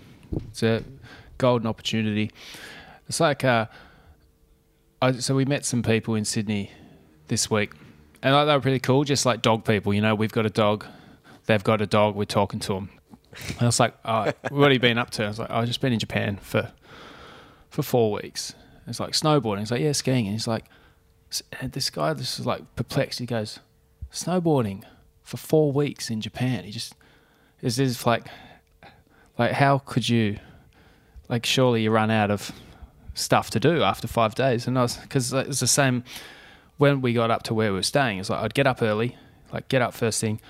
[0.48, 0.82] It's a
[1.38, 2.30] golden opportunity.
[3.08, 3.66] It's like, uh,
[5.00, 6.70] I, so we met some people in Sydney
[7.28, 7.72] this week,
[8.22, 9.04] and they were pretty cool.
[9.04, 10.14] Just like dog people, you know.
[10.14, 10.84] We've got a dog,
[11.46, 12.16] they've got a dog.
[12.16, 12.90] We're talking to them.
[13.32, 15.58] And I was like, oh, "What have you been up to?" I was like, oh,
[15.58, 16.72] "I've just been in Japan for
[17.68, 18.54] for four weeks."
[18.86, 19.60] It's like snowboarding.
[19.60, 20.64] He's like, "Yeah, skiing." And he's like,
[21.60, 23.60] and "This guy, this is like perplexed." He goes,
[24.12, 24.84] "Snowboarding
[25.22, 26.94] for four weeks in Japan." He just
[27.62, 28.26] is this like
[29.38, 30.38] like how could you
[31.28, 32.52] like surely you run out of
[33.14, 36.02] stuff to do after five days and i was because it was the same
[36.78, 39.16] when we got up to where we were staying it's like i'd get up early
[39.52, 40.40] like get up first thing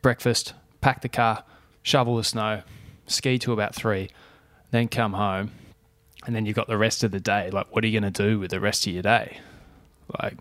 [0.00, 1.44] breakfast pack the car
[1.82, 2.62] shovel the snow
[3.06, 4.08] ski to about three
[4.70, 5.50] then come home
[6.26, 7.50] and then you've got the rest of the day.
[7.50, 9.38] Like what are you going to do with the rest of your day?
[10.22, 10.34] Like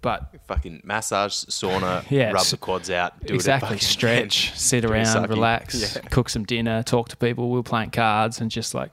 [0.00, 3.78] but Fucking massage, sauna, Yeah, rub the quads out, do exactly.
[3.78, 6.02] stretch sit around relax Yeah.
[6.02, 8.90] cook some dinner talk to people we were playing cards and just like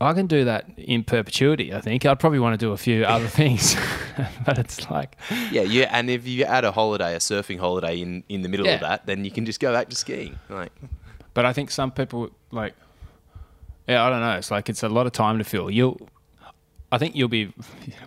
[0.00, 2.04] i can do that in perpetuity i think.
[2.06, 3.76] I'd probably want to do a few other things
[4.46, 5.16] but it's like
[5.50, 8.66] Yeah, yeah, and if you add a holiday, a surfing holiday in, in the middle
[8.66, 10.38] of that, then you can just go back to skiing.
[10.48, 10.72] Like,
[11.34, 12.74] but i think some people like
[13.86, 15.70] yeah i don't know it's like it's a lot of time to fill.
[15.70, 15.98] You'll
[16.90, 17.52] i think you'll be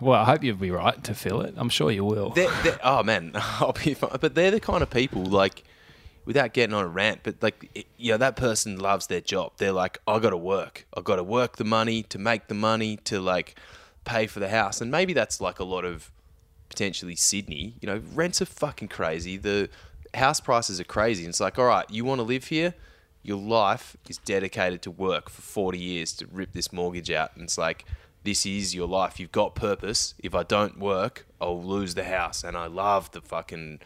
[0.00, 1.54] well i hope you'll be right to fill it.
[1.56, 2.30] I'm sure you will.
[2.30, 4.16] They're, they're, oh man, I'll be fine.
[4.20, 5.64] But they're the kind of people like,
[6.24, 9.52] without getting on a rant, but like, it- you know, that person loves their job.
[9.56, 10.86] They're like, I got to work.
[10.96, 13.58] I got to work the money to make the money to like
[14.04, 16.10] pay for the house, and maybe that's like a lot of
[16.68, 17.74] potentially Sydney.
[17.80, 19.36] You know, rents are fucking crazy.
[19.36, 19.68] The
[20.14, 21.24] house prices are crazy.
[21.24, 22.74] And it's like, all right, you want to live here?
[23.22, 27.30] Your life is dedicated to work for 40 years to rip this mortgage out.
[27.34, 27.84] And it's like,
[28.24, 29.20] this is your life.
[29.20, 30.14] You've got purpose.
[30.18, 32.42] If I don't work, I'll lose the house.
[32.42, 33.80] And I love the fucking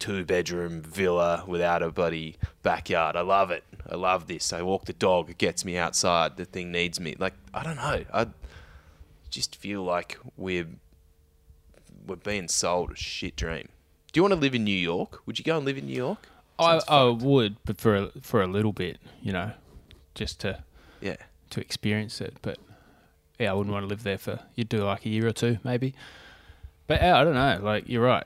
[0.00, 3.14] two bedroom villa without a bloody backyard.
[3.14, 3.62] I love it.
[3.88, 4.52] I love this.
[4.52, 5.30] I walk the dog.
[5.30, 6.36] It gets me outside.
[6.36, 7.14] The thing needs me.
[7.18, 8.04] Like, I don't know.
[8.12, 8.26] I
[9.30, 10.66] just feel like we're
[12.06, 13.68] we're being sold a shit dream.
[14.12, 15.20] Do you want to live in New York?
[15.26, 16.26] Would you go and live in New York?
[16.58, 17.22] I, I fucked.
[17.22, 19.52] would but for a, for a little bit you know
[20.14, 20.62] just to
[21.00, 21.16] Yeah.
[21.50, 22.34] to experience it.
[22.42, 22.58] But
[23.38, 24.40] yeah, I wouldn't want to live there for.
[24.56, 25.94] You'd do like a year or two, maybe.
[26.86, 27.60] But yeah, I don't know.
[27.62, 28.24] Like you're right.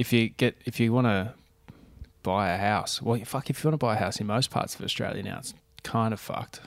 [0.00, 1.34] If you get if you want to
[2.22, 3.50] buy a house, well, fuck.
[3.50, 6.12] If you want to buy a house in most parts of Australia now, it's kind
[6.14, 6.60] of fucked.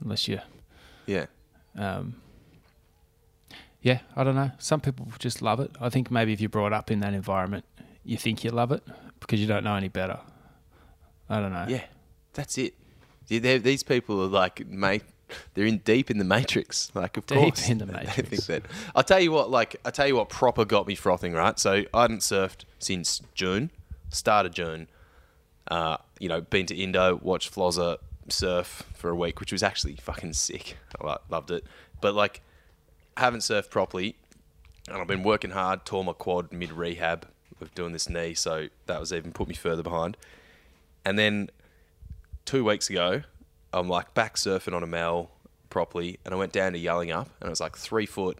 [0.00, 0.38] Unless you,
[1.06, 1.26] Yeah.
[1.76, 2.16] um,
[3.80, 4.50] yeah, I don't know.
[4.58, 5.70] Some people just love it.
[5.80, 7.64] I think maybe if you're brought up in that environment,
[8.04, 8.82] you think you love it
[9.20, 10.20] because you don't know any better.
[11.28, 11.66] I don't know.
[11.68, 11.84] Yeah.
[12.34, 12.74] That's it.
[13.28, 15.02] Yeah, these people are like, mate,
[15.54, 16.90] they're in deep in the matrix.
[16.94, 18.46] Like, of Deep course, in the they matrix.
[18.46, 18.70] think that.
[18.94, 19.50] I'll tell you what.
[19.50, 21.32] Like, I tell you what, proper got me frothing.
[21.32, 21.58] Right.
[21.58, 23.70] So I hadn't surfed since June,
[24.10, 24.88] start of June.
[25.68, 27.98] Uh, you know, been to Indo, watched Flozza
[28.28, 30.76] surf for a week, which was actually fucking sick.
[31.00, 31.64] I lo- loved it.
[32.00, 32.40] But like,
[33.16, 34.14] haven't surfed properly,
[34.88, 35.84] and I've been working hard.
[35.84, 37.26] Tore my quad mid rehab
[37.60, 40.16] of doing this knee, so that was even put me further behind.
[41.04, 41.50] And then
[42.44, 43.22] two weeks ago,
[43.76, 45.30] I'm like back surfing on a mal
[45.70, 48.38] properly, and I went down to Yallingup, and it was like three foot,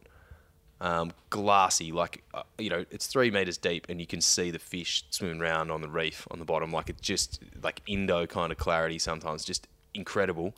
[0.81, 4.59] um, glassy, like uh, you know, it's three meters deep, and you can see the
[4.59, 8.51] fish swimming around on the reef on the bottom, like it's just like Indo kind
[8.51, 10.57] of clarity sometimes, just incredible.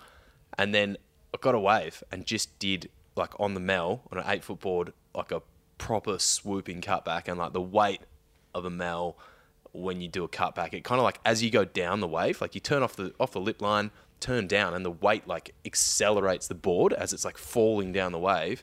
[0.57, 0.97] And then
[1.35, 4.61] I got a wave and just did like on the mal on an eight foot
[4.61, 5.43] board, like a
[5.79, 8.03] proper swooping cutback, and like the weight
[8.55, 9.17] of a mal
[9.73, 12.41] when you do a cutback, it kind of like as you go down the wave,
[12.41, 13.91] like you turn off the off the lip line,
[14.21, 18.19] turn down, and the weight like accelerates the board as it's like falling down the
[18.19, 18.63] wave,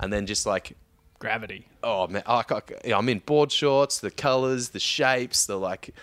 [0.00, 0.76] and then just like
[1.18, 1.68] Gravity.
[1.84, 5.94] oh man, I, I, yeah, I'm in board shorts, the colors, the shapes, the like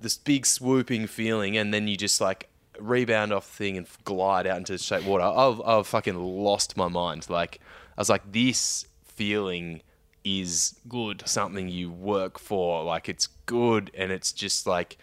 [0.00, 4.46] this big swooping feeling, and then you just like rebound off the thing and glide
[4.46, 5.24] out into the shape water.
[5.24, 7.28] I've, I've fucking lost my mind.
[7.28, 7.60] Like
[7.96, 9.82] I was like, this feeling
[10.24, 11.22] is Good.
[11.26, 12.84] something you work for.
[12.84, 14.98] Like it's good, and it's just like,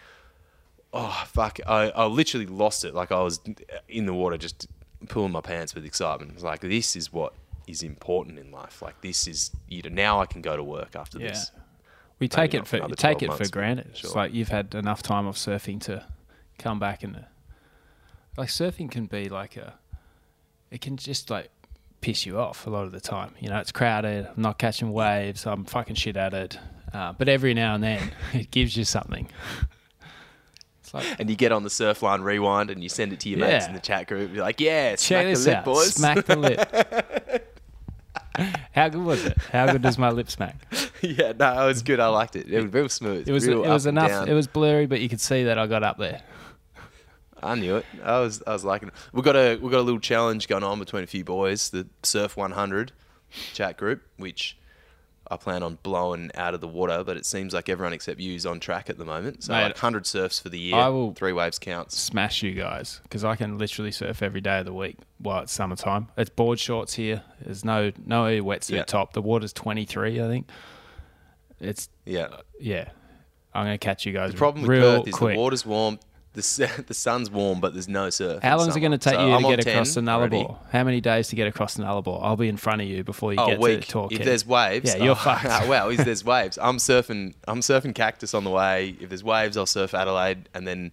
[0.97, 2.93] oh fuck, I, I literally lost it.
[2.93, 3.39] Like I was
[3.87, 4.67] in the water, just
[5.07, 6.31] pulling my pants with excitement.
[6.33, 7.33] It's like this is what
[7.67, 8.81] is important in life.
[8.81, 11.29] Like this is you know now I can go to work after Yeah.
[11.29, 11.51] this.
[12.19, 13.95] We take it for take it for granted.
[13.95, 14.07] sure.
[14.07, 16.03] It's like you've had enough time of surfing to
[16.57, 17.25] come back and
[18.35, 19.75] like surfing can be like a
[20.71, 21.49] it can just like
[22.01, 23.35] piss you off a lot of the time.
[23.39, 24.27] You know, it's crowded.
[24.35, 25.45] I'm not catching waves.
[25.45, 26.59] I'm fucking shit at it.
[26.93, 29.27] Uh, but every now and then, it gives you something.
[30.93, 33.67] Like, And you get on the Surfline Rewind and you send it to your mates
[33.67, 34.33] in the chat group.
[34.33, 35.65] You're like, yeah, check smack the this lip, out.
[35.65, 35.93] boys.
[35.93, 37.53] Smack the lip.
[38.73, 39.37] How good was it?
[39.51, 40.55] How good does my lip smack?
[41.01, 41.99] yeah, no, it was good.
[41.99, 42.47] I liked it.
[42.47, 43.27] It was real smooth.
[43.27, 44.09] It was it was enough.
[44.09, 44.29] down.
[44.29, 46.21] It was blurry, but you could see that I got up there.
[47.41, 47.85] I knew it.
[48.03, 48.93] I was I was liking it.
[49.13, 51.87] We got a we got a little challenge going on between a few boys, the
[52.03, 52.91] Surf 100
[53.53, 54.57] chat group, which
[55.29, 57.03] I plan on blowing out of the water.
[57.03, 59.43] But it seems like everyone except you is on track at the moment.
[59.43, 60.75] So Mate, like 100 surfs for the year.
[60.75, 61.97] I will- Three waves counts.
[61.97, 65.51] Smash you guys because I can literally surf every day of the week while it's
[65.51, 66.07] summertime.
[66.17, 67.23] It's board shorts here.
[67.41, 68.83] There's no no wetsuit Yeah.
[68.83, 69.13] top.
[69.13, 70.49] The water's 23, I think.
[71.59, 72.27] It's Yeah.
[72.59, 72.89] yeah.
[73.53, 75.35] I'm gonna catch you guys The problem with Perth is quick.
[75.35, 75.99] the water's warm.
[76.37, 78.43] The, the sun's warm, but there's no surf.
[78.43, 80.09] How long is it going to take So you I'm to get across the 10
[80.09, 80.37] already.
[80.43, 80.57] Nullarbor?
[80.71, 82.19] How many days to get across the Nullarbor?
[82.21, 83.81] I'll be in front of you before you Oh, get week.
[83.81, 84.15] to Torquay.
[84.17, 85.45] If there's waves, Yeah, you're oh, fucked.
[85.67, 87.33] well, if there's waves, I'm surfing.
[87.47, 88.95] I'm surfing cactus on the way.
[89.01, 90.91] If there's waves, I'll surf Adelaide, and then,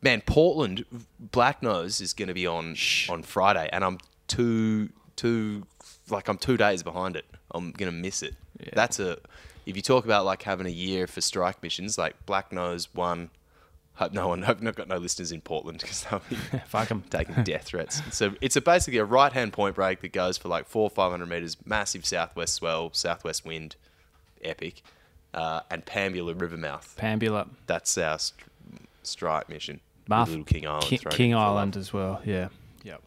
[0.00, 0.86] man, Portland
[1.20, 2.74] Black Nose is going to be on
[3.10, 5.64] on Friday, and I'm two two
[6.08, 7.26] like I'm two days behind it.
[7.50, 8.34] I'm going to miss it.
[8.72, 9.18] That's a.
[9.66, 13.28] If you talk about like having a year for strike missions, like Black Nose one.
[13.98, 14.42] Hope no one.
[14.42, 16.36] Hope not got no listeners in Portland because they'll be
[16.66, 17.02] Fuck 'em.
[17.10, 18.00] taking death threats.
[18.12, 21.10] So it's a basically a right hand point break that goes for like four five
[21.10, 23.74] hundred meters, massive southwest swell, southwest wind,
[24.44, 24.82] epic,
[25.34, 26.96] uh, and Pambula River mouth.
[26.98, 28.46] Pambula, That's our st-
[29.02, 29.80] strike mission.
[30.08, 30.84] Marth, Little King Island.
[30.84, 32.22] King, thrown King in full Island as well.
[32.24, 32.48] Yeah,
[32.84, 33.02] yep,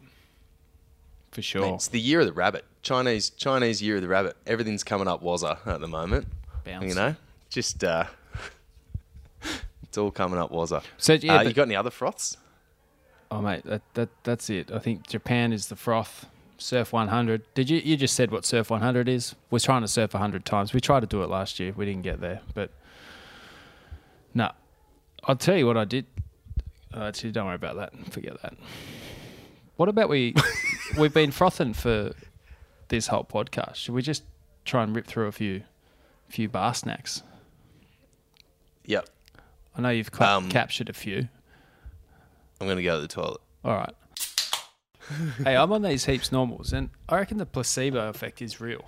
[1.31, 1.73] for sure.
[1.75, 2.65] It's the year of the rabbit.
[2.83, 4.35] Chinese Chinese year of the rabbit.
[4.45, 6.27] Everything's coming up wazza at the moment.
[6.65, 6.85] Bounce.
[6.85, 7.15] You know,
[7.49, 8.05] just uh,
[9.91, 10.81] it's all coming up wazza.
[10.97, 12.37] So, yeah, uh, you got any other froths?
[13.29, 14.71] Oh mate, that, that that's it.
[14.71, 16.27] I think Japan is the froth.
[16.57, 17.53] Surf 100.
[17.55, 19.35] Did you you just said what Surf 100 is?
[19.49, 20.73] We're trying to surf 100 times.
[20.73, 21.73] We tried to do it last year.
[21.75, 22.71] We didn't get there, but
[24.33, 24.51] no.
[25.25, 26.05] I'll tell you what I did.
[26.95, 28.13] Uh, actually, don't worry about that.
[28.13, 28.53] Forget that.
[29.75, 30.35] What about we?
[30.97, 32.13] we've been frothing for
[32.87, 33.75] this whole podcast.
[33.75, 34.23] Should we just
[34.63, 35.63] try and rip through a few,
[36.29, 37.23] few bar snacks?
[38.85, 39.09] Yep.
[39.75, 41.27] I know you've ca- Um, captured a few.
[42.59, 43.41] I'm gonna go to the toilet.
[43.63, 43.93] All right.
[45.43, 48.85] hey, I'm on these Heaps Normals, and I reckon the placebo effect is real.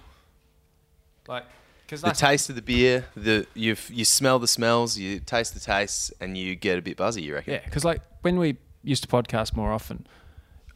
[1.27, 1.45] Like,
[1.85, 5.59] because the taste of the beer, the you you smell the smells, you taste the
[5.59, 7.23] tastes, and you get a bit buzzy.
[7.23, 7.53] You reckon?
[7.53, 10.05] yeah, because like when we used to podcast more often,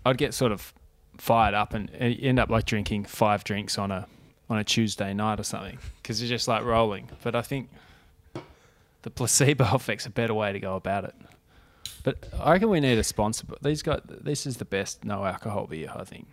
[0.05, 0.73] I'd get sort of
[1.17, 4.07] fired up and, and end up like drinking five drinks on a
[4.49, 7.09] on a Tuesday night or something because you're just like rolling.
[7.23, 7.69] But I think
[9.07, 11.15] the placebo effect's a better way to go about it.
[12.03, 13.45] But I reckon we need a sponsor.
[13.47, 15.91] But these guys, this is the best no alcohol beer.
[15.95, 16.27] I think.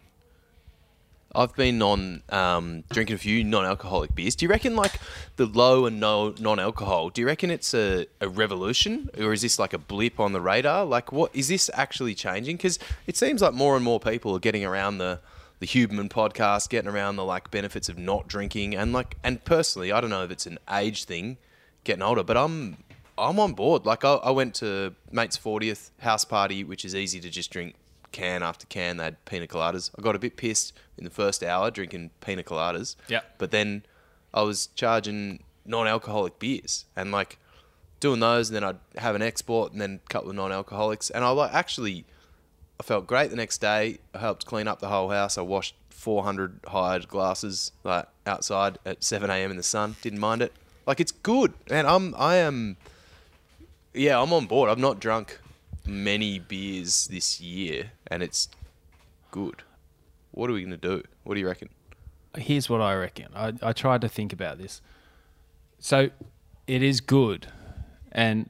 [1.36, 4.36] I've been on um, drinking a few non-alcoholic beers.
[4.36, 5.00] Do you reckon like
[5.34, 7.10] the low and no non-alcohol?
[7.10, 10.40] Do you reckon it's a, a revolution, or is this like a blip on the
[10.40, 10.84] radar?
[10.84, 12.56] Like, what is this actually changing?
[12.56, 15.20] Because it seems like more and more people are getting around the
[15.60, 19.92] the Huberman podcast, getting around the like benefits of not drinking, and like, and personally,
[19.92, 21.36] I don't know if it's an age thing,
[21.85, 22.78] getting older, but I'm
[23.16, 23.87] I'm on board.
[23.87, 27.74] Like, I, I went to mate's fortieth house party, which is easy to just drink
[28.12, 28.97] can after can.
[28.97, 29.91] They had pina coladas.
[29.99, 32.97] I got a bit pissed in the first hour drinking pina coladas.
[33.09, 33.24] Yep.
[33.39, 33.85] But then
[34.32, 37.39] I was charging non-alcoholic beers and like
[38.01, 41.24] doing those, and then I'd have an export and then a couple of non-alcoholics, and
[41.24, 42.07] I like actually.
[42.80, 43.99] I felt great the next day.
[44.12, 45.39] I helped clean up the whole house.
[45.39, 49.53] I washed 400 hired glasses like outside at 7 a.m.
[49.53, 49.95] in the sun.
[50.03, 50.53] Didn't mind it.
[50.87, 52.76] Like it's good, and I'm I am.
[53.93, 54.70] Yeah, I'm on board.
[54.70, 55.39] I've not drunk
[55.87, 58.49] many beers this year, and it's
[59.30, 59.62] good.
[60.32, 61.03] What are we gonna do?
[61.22, 61.68] What do you reckon?
[62.39, 63.28] here's what I reckon.
[63.35, 64.80] I, I tried to think about this.
[65.78, 66.11] So
[66.66, 67.47] it is good,
[68.12, 68.49] and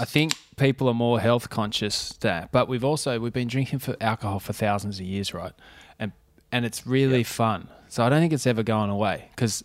[0.00, 2.52] I think people are more health conscious that.
[2.52, 5.52] But we've also we've been drinking for alcohol for thousands of years, right?
[5.98, 6.12] And
[6.52, 7.68] and it's really fun.
[7.88, 9.64] So I don't think it's ever going away because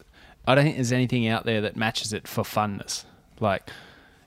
[0.50, 3.06] I don't think there's anything out there that matches it for funness.
[3.40, 3.70] Like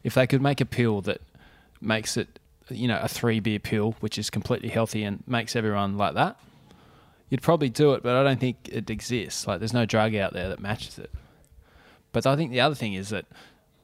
[0.05, 1.21] if they could make a pill that
[1.81, 2.39] makes it,
[2.71, 6.39] you know, a three beer pill, which is completely healthy and makes everyone like that,
[7.29, 9.47] you'd probably do it, but I don't think it exists.
[9.47, 11.11] Like, there's no drug out there that matches it.
[12.13, 13.25] But I think the other thing is that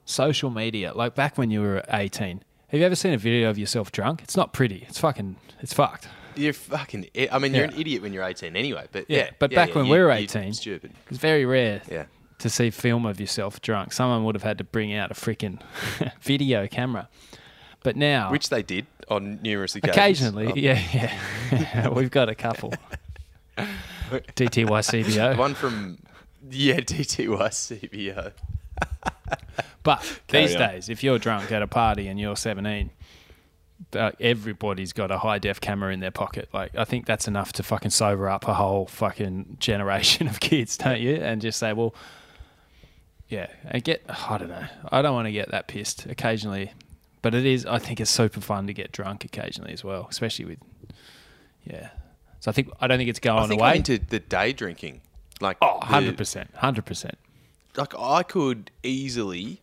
[0.04, 3.58] social media, like back when you were 18, have you ever seen a video of
[3.58, 4.22] yourself drunk?
[4.22, 4.84] It's not pretty.
[4.88, 6.08] It's fucking, it's fucked.
[6.36, 7.06] You're fucking.
[7.16, 7.72] i- mean, you're Yeah.
[7.72, 8.86] an idiot when you're 18 anyway.
[8.92, 10.92] But Yeah, yeah, but yeah, back when we were 18, stupid.
[11.08, 12.04] It's very rare Yeah.
[12.38, 13.92] To see film of yourself drunk.
[13.92, 15.60] Someone would have had to bring out a freaking
[16.20, 17.08] video camera.
[17.82, 19.96] But now, Which they did on numerous occasions.
[19.96, 20.82] occasionally, Oh, yeah,
[21.52, 22.74] yeah, we've got a couple.
[24.10, 25.36] DTYCBO.
[25.36, 25.98] One from
[26.50, 28.32] yeah DTYCBO.
[29.82, 30.68] But Carry these on.
[30.70, 32.90] days, if you're drunk at a party and you're 17,
[33.94, 36.48] uh, everybody's got a high def camera in their pocket.
[36.52, 40.76] Like I think that's enough to fucking sober up a whole fucking generation of kids,
[40.76, 41.14] don't you?
[41.16, 41.94] And just say, well,
[43.28, 44.66] yeah, and get I don't know.
[44.90, 46.72] I don't want to get that pissed occasionally,
[47.22, 47.66] but it is.
[47.66, 50.58] I think it's super fun to get drunk occasionally as well, especially with
[51.64, 51.90] yeah.
[52.40, 53.70] So I think I don't think it's going I think away.
[53.70, 55.02] I'm into the day drinking.
[55.40, 57.16] Like oh, 100 percent, hundred percent.
[57.76, 59.62] like I could easily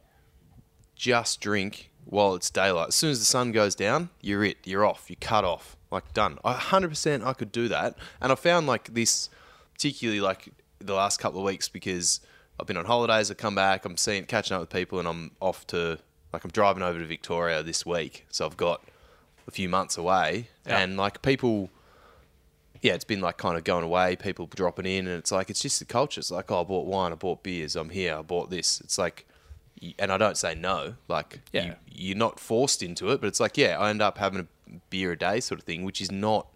[0.96, 2.90] just drink while it's daylight.
[2.90, 4.58] As soon as the sun goes down, you're it.
[4.64, 5.10] You're off.
[5.10, 5.76] You cut off.
[5.92, 6.38] Like done.
[6.46, 7.98] I hundred percent I could do that.
[8.22, 9.30] And I found like this
[9.74, 10.50] particularly like
[10.80, 12.22] the last couple of weeks because
[12.60, 15.32] I've been on holidays, I come back, I'm seeing catching up with people and I'm
[15.42, 16.00] off to
[16.34, 18.26] like I'm driving over to Victoria this week.
[18.30, 18.84] So I've got
[19.48, 20.80] a few months away Yeah.
[20.80, 21.70] and like people
[22.82, 25.62] yeah, it's been like kind of going away, people dropping in, and it's like it's
[25.62, 26.20] just the culture.
[26.20, 28.80] It's like, oh, I bought wine, I bought beers, I'm here, I bought this.
[28.82, 29.26] It's like,
[29.98, 31.66] and I don't say no, like, Yeah.
[31.66, 31.76] you,
[32.10, 34.48] you're not forced into it, but it's like, yeah, I end up having a
[34.92, 36.48] beer a day sort of thing, which is not,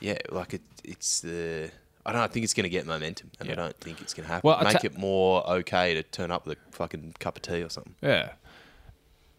[0.00, 1.70] yeah, like it, it's the.
[2.06, 4.26] I don't I think it's going to get momentum, and I don't think it's going
[4.26, 4.46] to happen.
[4.48, 7.62] Well, Make ta- it more okay to turn up with a fucking cup of tea
[7.62, 7.94] or something.
[8.00, 8.32] Yeah.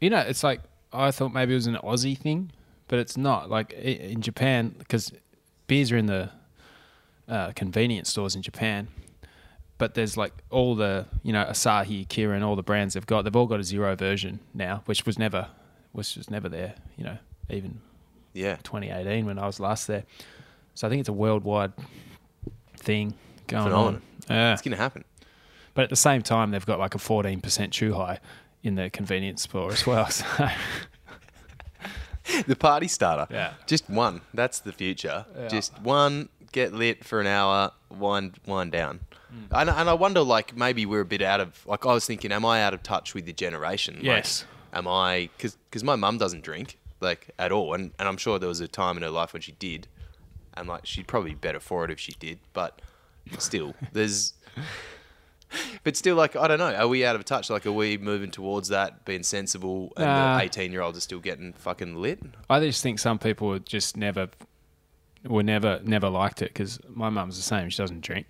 [0.01, 0.61] You know, it's like
[0.93, 2.51] I thought maybe it was an Aussie thing,
[2.88, 3.49] but it's not.
[3.49, 5.11] Like in Japan, because
[5.68, 6.30] beers are in the
[7.28, 8.89] uh, convenience stores in Japan,
[9.78, 13.24] but there's like all the you know Asahi, Kirin, all the brands they've got.
[13.24, 15.47] They've all got a zero version now, which was never
[15.93, 16.76] was just never there.
[16.97, 17.18] You know,
[17.49, 17.80] even
[18.34, 18.57] Yeah.
[18.63, 20.03] 2018 when I was last there.
[20.76, 21.72] So I think it's a worldwide
[22.78, 23.13] thing
[23.47, 24.01] going on.
[24.30, 24.53] Yeah.
[24.53, 25.03] It's going to happen.
[25.73, 28.19] But at the same time, they've got like a 14% Chuhai
[28.63, 30.09] in the convenience store as well.
[32.30, 33.34] So, the party starter.
[33.34, 33.53] Yeah.
[33.67, 34.19] Just one.
[34.34, 35.25] That's the future.
[35.38, 35.47] Yeah.
[35.47, 36.28] Just one.
[36.51, 37.71] Get lit for an hour.
[37.89, 38.99] Wind wind down.
[39.30, 39.55] Hmm.
[39.55, 41.65] And, and I wonder, like, maybe we're a bit out of.
[41.65, 43.95] Like, I was thinking, am I out of touch with the generation?
[43.95, 44.45] Like, Yes.
[44.73, 45.30] am I?
[45.38, 48.67] Because my mum doesn't drink like at all, and and I'm sure there was a
[48.67, 49.88] time in her life when she did,
[50.60, 52.82] and like she'd probably be better for it if she did, but
[53.38, 54.34] still, there's.
[55.86, 56.74] But still, like I don't know.
[56.76, 57.49] Are we out of touch?
[57.49, 60.38] Like, are we moving towards that, being sensible, and Nah.
[60.38, 62.20] the eighteen-year-olds are still getting fucking lit?
[62.49, 64.28] I just think some people would just never,
[65.24, 67.70] were never, never liked it because my mum's the same.
[67.70, 68.28] She doesn't drink.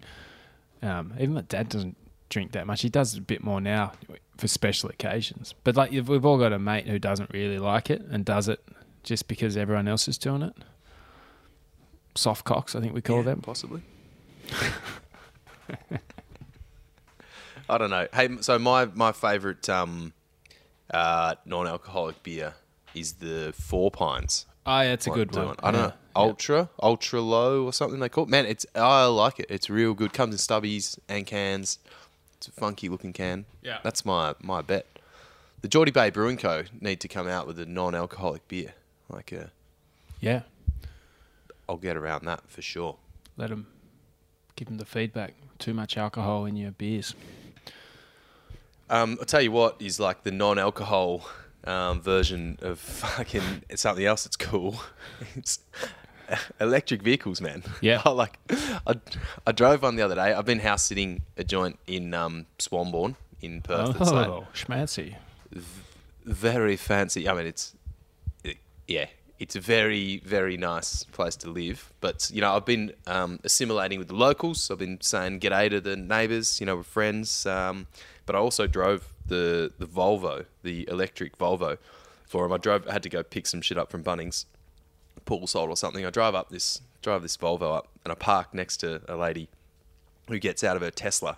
[0.83, 1.97] Um, even my dad doesn't
[2.29, 2.83] drink that much.
[2.83, 3.93] He does a bit more now
[4.37, 5.55] for special occasions.
[5.63, 8.63] But like we've all got a mate who doesn't really like it and does it
[9.01, 10.53] just because everyone else is doing it.
[12.17, 13.41] Soft cocks, I think we call Yeah, them.
[13.41, 13.81] possibly.
[17.69, 18.07] I don't know.
[18.13, 20.13] Hey, so my my favorite um,
[20.93, 22.53] uh, non-alcoholic beer
[22.95, 24.45] is the Four Pines.
[24.65, 25.55] Oh, yeah, it's a good one.
[25.63, 25.87] I don't Yeah.
[25.87, 25.93] know.
[26.15, 28.29] Ultra, ultra low, or something they call it.
[28.29, 29.45] Man, it's I like it.
[29.49, 30.13] It's real good.
[30.13, 31.77] Comes in stubbies and cans.
[32.37, 33.45] It's a funky looking can.
[33.61, 33.79] Yeah.
[33.83, 34.85] that's my my bet.
[35.61, 36.63] The Geordie Bay Brewing Co.
[36.81, 38.73] need to come out with a non-alcoholic beer.
[39.09, 39.51] Like a,
[40.19, 40.41] Yeah.
[41.69, 42.97] I'll get around that for sure.
[43.37, 43.67] let them
[44.55, 45.33] give them the feedback.
[45.59, 47.13] Too much alcohol in your beers.
[48.89, 51.27] Um, I'll tell you what is like the non-alcohol
[51.65, 54.79] um, version of fucking something else that's cool.
[55.35, 55.59] It's
[56.59, 57.63] electric vehicles, man.
[57.81, 58.01] Yeah.
[58.05, 58.37] I like.
[58.85, 58.95] I,
[59.45, 60.33] I drove one the other day.
[60.33, 63.99] I've been house sitting a joint in um, Swanbourne in Perth.
[64.01, 65.15] It's like Oh, schmancy.
[66.25, 67.27] very fancy.
[67.29, 67.73] I mean, it's
[68.43, 68.57] it-
[68.87, 69.05] yeah,
[69.39, 71.91] it's a very very nice place to live.
[72.01, 74.69] But you know, I've been um, assimilating with the locals.
[74.71, 76.59] I've been saying g'day to the neighbours.
[76.59, 77.45] You know, we're friends.
[77.45, 77.87] Um,
[78.25, 81.77] but I also drove the the Volvo, the electric Volvo,
[82.25, 82.53] for him.
[82.53, 82.87] I drove.
[82.87, 84.45] I had to go pick some shit up from Bunnings,
[85.25, 86.05] pool sold or something.
[86.05, 89.49] I drive up this drive this Volvo up, and I park next to a lady
[90.27, 91.37] who gets out of her Tesla.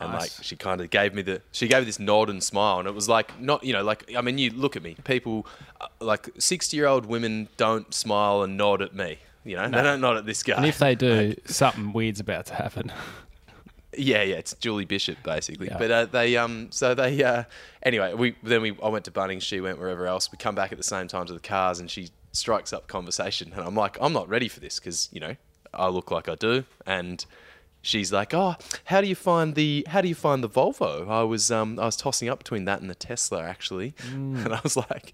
[0.00, 2.88] And like she kind of gave me the she gave this nod and smile and
[2.88, 4.96] it was like not you know like I mean you look at me.
[5.04, 5.46] People
[5.80, 9.68] uh, like 60 year old women don't smile and nod at me you know?
[9.68, 10.56] They don't nod at this guy.
[10.56, 12.92] And if they do, something weird's about to happen.
[13.94, 15.66] yeah yeah it's Julie Bishop basically.
[15.66, 15.78] Yeah.
[15.78, 17.44] but uh, they um so they uh
[17.82, 20.30] anyway we then we I went to Bunnings she went wherever else.
[20.32, 23.52] We come back at the same time to the cars and she strikes up conversation
[23.52, 25.36] and I'm like I'm not ready for this because you know
[25.74, 27.24] I look like I do and
[27.82, 28.54] she's like, "Oh,
[28.86, 31.84] how do you find the how do you find the Volvo?" I was um I
[31.86, 35.12] was tossing up between that and the Tesla actually, and I was like,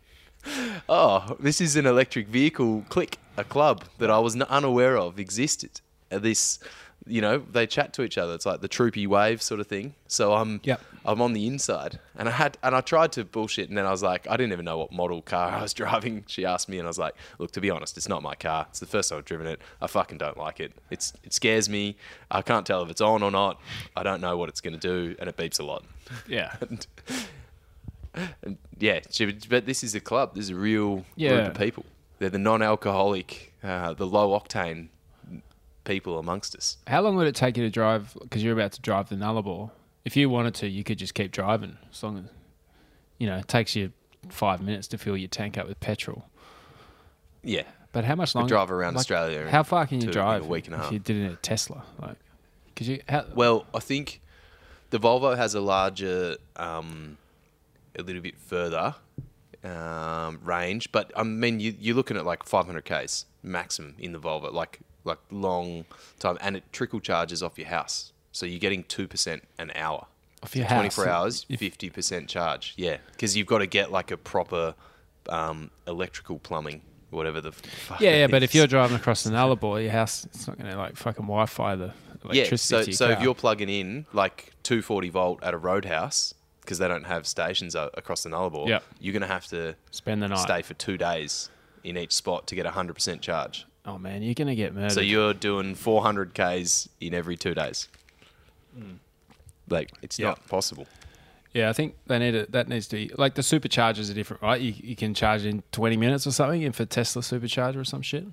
[0.89, 5.81] "Oh, this is an electric vehicle click, a club that I was unaware of existed."
[6.11, 6.59] Uh, This,
[7.07, 8.35] you know, they chat to each other.
[8.35, 9.95] It's like the troopy wave sort of thing.
[10.09, 10.81] So I'm Yep.
[11.07, 13.91] I'm on the inside, and I had and I tried to bullshit, and then I
[13.91, 16.25] was like, I didn't even know what model car I was driving.
[16.27, 18.67] She asked me, and I was like, Look, to be honest, it's not my car.
[18.69, 19.61] It's the first time I've driven it.
[19.81, 20.73] I fucking don't like it.
[20.91, 21.97] It's it scares me.
[22.31, 23.59] I can't tell if it's on or not.
[23.97, 25.85] I don't know what it's going to do, and it beeps a lot.
[26.27, 26.57] Yeah.
[26.69, 26.87] And,
[28.43, 29.01] And yeah,
[29.49, 30.35] but this is a club.
[30.35, 31.05] This is a real
[31.37, 31.85] group of people.
[32.19, 34.89] They're the non-alcoholic, uh, the low-octane
[35.89, 36.77] people amongst us.
[36.87, 38.17] How long would it take you to drive?
[38.23, 39.71] Because you're about to drive the Nullarbor.
[40.05, 41.77] If you wanted to, you could just keep driving.
[41.91, 42.25] As long as
[43.19, 43.93] you know, it takes you
[44.29, 46.29] five minutes to fill your tank up with petrol.
[47.43, 47.63] Yeah,
[47.93, 48.49] But how much longer?
[48.49, 50.93] drive around Australia How far can you in a drive week and a if half.
[50.93, 51.85] you did it in a Tesla?
[52.01, 52.17] Like,
[52.67, 54.21] because you how, Well, I think
[54.91, 57.17] the Volvo has a larger, um,
[57.99, 58.95] a little bit further
[59.65, 64.19] um, range, but I mean, you, you're looking at like 500 k's maximum in the
[64.21, 65.85] Volvo, like like long
[66.21, 70.07] time, and it trickle charges off your house, so you're getting two percent an hour.
[70.43, 70.95] Off your So house.
[70.95, 72.75] 24 hours, 50% charge.
[72.77, 74.75] Yeah, because you've got to get like a proper
[75.29, 77.51] um, electrical plumbing, whatever the.
[77.51, 78.27] Fuck yeah, yeah.
[78.29, 81.25] But if you're driving across the Nullarbor, your house it's not going to like fucking
[81.25, 81.87] Wi-Fi the
[82.31, 82.59] Yeah, electricity.
[82.59, 86.79] so, to your so if you're plugging in like 240 volt at a roadhouse because
[86.79, 88.85] they don't have stations o- across the Nullarbor, Yep.
[89.01, 90.39] you're going to have to spend the night.
[90.39, 91.51] stay for two days
[91.83, 93.67] in each spot to get 100% charge.
[93.89, 94.93] Oh man, you're going to get murdered.
[94.93, 97.89] So you're doing 400 Ks in every two days.
[98.77, 98.97] Hmm.
[99.67, 100.19] Like, it's.
[100.19, 100.29] Yeah.
[100.29, 100.87] not possible.
[101.55, 102.53] Yeah, I think they need it.
[102.53, 104.61] That needs to be like the superchargers are different, right?
[104.61, 108.03] You, you can charge in 20 minutes or something, and for Tesla supercharger or some
[108.03, 108.27] shit.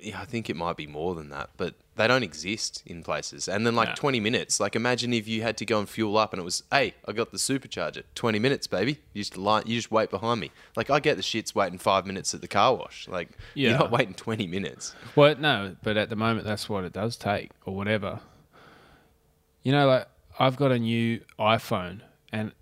[0.00, 3.46] Yeah, I think it might be more than that, but they don't exist in places.
[3.48, 3.94] And then like No.
[3.94, 6.62] 20 minutes, like imagine if you had to go and fuel up and it was,
[6.72, 8.98] hey, I got the supercharger, 20 minutes, baby.
[9.12, 10.50] You just line, you just wait behind me.
[10.76, 13.06] Like I get the shits waiting five minutes at the car wash.
[13.08, 13.70] Like Yeah.
[13.70, 14.94] you're not waiting 20 minutes.
[15.14, 18.20] Well, no, but at the moment, that's what it does take, or whatever.
[19.62, 20.06] You know, like
[20.38, 22.00] I've got a new iPhone,
[22.32, 22.52] and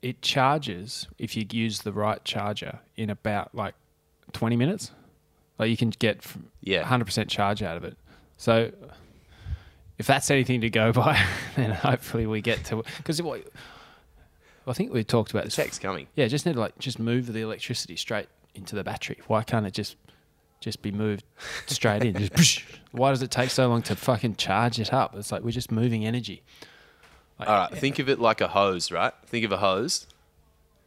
[0.00, 3.74] it charges if you use the right charger in about like
[4.32, 4.92] 20 minutes.
[5.58, 6.24] Like you can get
[6.62, 6.84] Yeah.
[6.84, 7.96] 100% charge out of it.
[8.38, 8.70] So
[9.98, 11.22] if that's anything to go by,
[11.56, 15.56] then hopefully we get to because I think we talked about The this.
[15.56, 16.06] tech's coming.
[16.14, 19.18] Yeah, just need to like just move the electricity straight into the battery.
[19.26, 19.96] Why can't it just
[20.60, 21.24] just be moved
[21.66, 22.16] straight in?
[22.34, 22.62] Just.
[22.92, 25.14] Why does it take so long to fucking charge it up?
[25.16, 26.42] It's like we're just moving energy.
[27.38, 29.12] Like, All right, think of it like a hose, right?
[29.26, 30.06] Think of a hose.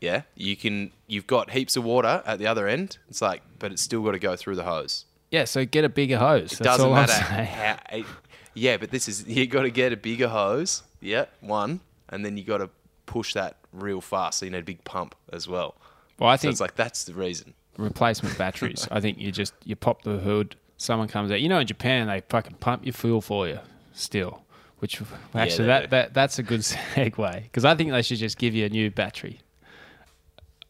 [0.02, 0.92] Yeah, you can.
[1.08, 2.98] You've got heaps of water at the other end.
[3.10, 5.06] It's like, but it's still got to go through the hose.
[5.32, 6.52] Yeah, so get a bigger hose.
[6.54, 7.14] It That's doesn't all matter.
[7.14, 8.06] How, it-
[8.54, 10.84] yeah, but this is you got to get a bigger hose.
[11.00, 11.80] Yeah, one,
[12.10, 12.70] and then you got to
[13.06, 14.40] push that real fast.
[14.40, 15.76] So you need a big pump as well.
[16.20, 17.54] Well, I So think it's like that's the reason.
[17.78, 18.88] replacement batteries.
[18.92, 20.58] I think you just you pop the hood.
[20.78, 21.40] Someone comes out.
[21.40, 23.60] You know, in Japan they fucking pump your fuel for you
[23.94, 24.42] still.
[24.80, 25.00] Which
[25.36, 25.88] actually they that, do.
[25.92, 26.60] that that's a good
[26.96, 29.40] segue because I think they should just give you a new battery.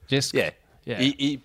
[0.07, 0.51] Just Yeah,
[0.85, 0.99] yeah.
[0.99, 1.41] You, you,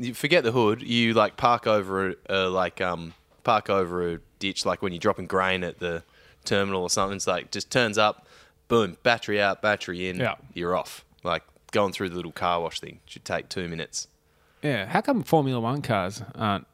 [0.00, 0.82] you forget the hood.
[0.82, 5.00] You like park over a, a like um park over a ditch like when you're
[5.00, 6.02] dropping grain at the
[6.44, 7.16] terminal or something.
[7.16, 8.26] It's like just turns up,
[8.68, 10.16] boom, battery out, battery in.
[10.16, 10.36] Yeah.
[10.54, 11.04] you're off.
[11.22, 11.42] Like
[11.72, 14.08] going through the little car wash thing should take two minutes.
[14.62, 16.66] Yeah, how come Formula One cars aren't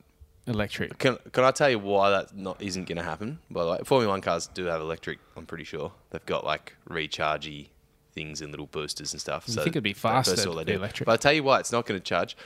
[0.46, 0.98] electric?
[0.98, 3.40] Can can I tell you why that not isn't going to happen?
[3.50, 5.18] By the way, Formula One cars do have electric.
[5.36, 7.68] I'm pretty sure they've got like rechargey
[8.12, 9.44] things and little boosters and stuff.
[9.46, 10.72] You so think it'd be faster all they do.
[10.74, 11.06] electric?
[11.06, 12.36] But I tell you why it's not going to charge.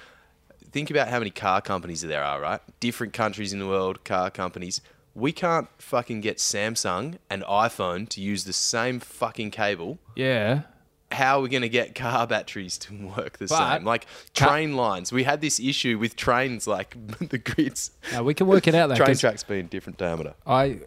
[0.72, 2.60] Think about how many car companies there are, right?
[2.80, 4.80] Different countries in the world, car companies.
[5.14, 9.98] We can't fucking get Samsung and iPhone to use the same fucking cable.
[10.14, 10.62] Yeah,
[11.10, 13.84] How are we going to get car batteries to work the But same?
[13.84, 15.10] Like train lines.
[15.12, 17.90] We had this issue with trains, like the grids.
[18.12, 18.88] no, we can work it out.
[18.88, 20.34] Though, Train 'cause tracks being different diameter.
[20.46, 20.78] I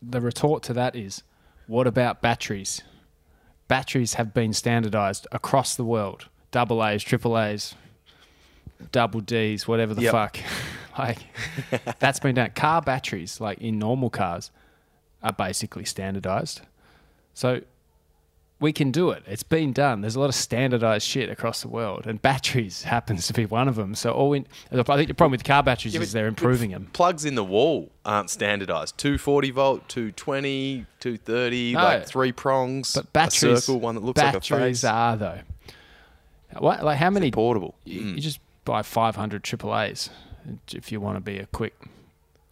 [0.00, 1.22] the retort to that is,
[1.66, 2.82] what about batteries?
[3.66, 6.28] Batteries have been standardized across the world.
[6.52, 7.74] Double A's, triple A's,
[8.92, 10.12] double D's, whatever the Yep.
[10.12, 10.38] fuck.
[10.98, 11.18] like
[11.98, 12.50] that's been done.
[12.54, 14.50] Car batteries, like in normal cars,
[15.22, 16.60] are basically standardized.
[17.34, 17.60] So
[18.60, 19.22] we can do it.
[19.26, 20.00] It's been done.
[20.00, 23.68] There's a lot of standardized shit across the world, and batteries happens to be one
[23.68, 23.94] of them.
[23.94, 26.88] So all we, I think the problem with car batteries is they're improving them.
[26.92, 28.98] Plugs in the wall aren't standardized.
[28.98, 31.78] 240 volt, 220, 230, No.
[31.82, 32.94] like three prongs.
[32.94, 34.84] But batteries, a circle, one that looks like a batteries face.
[34.84, 35.38] are though.
[36.58, 37.30] What, like how many?
[37.30, 37.74] portable.
[37.84, 38.14] You, mm.
[38.16, 40.10] you just buy 500 AAA's
[40.74, 41.74] if you want to be a quick,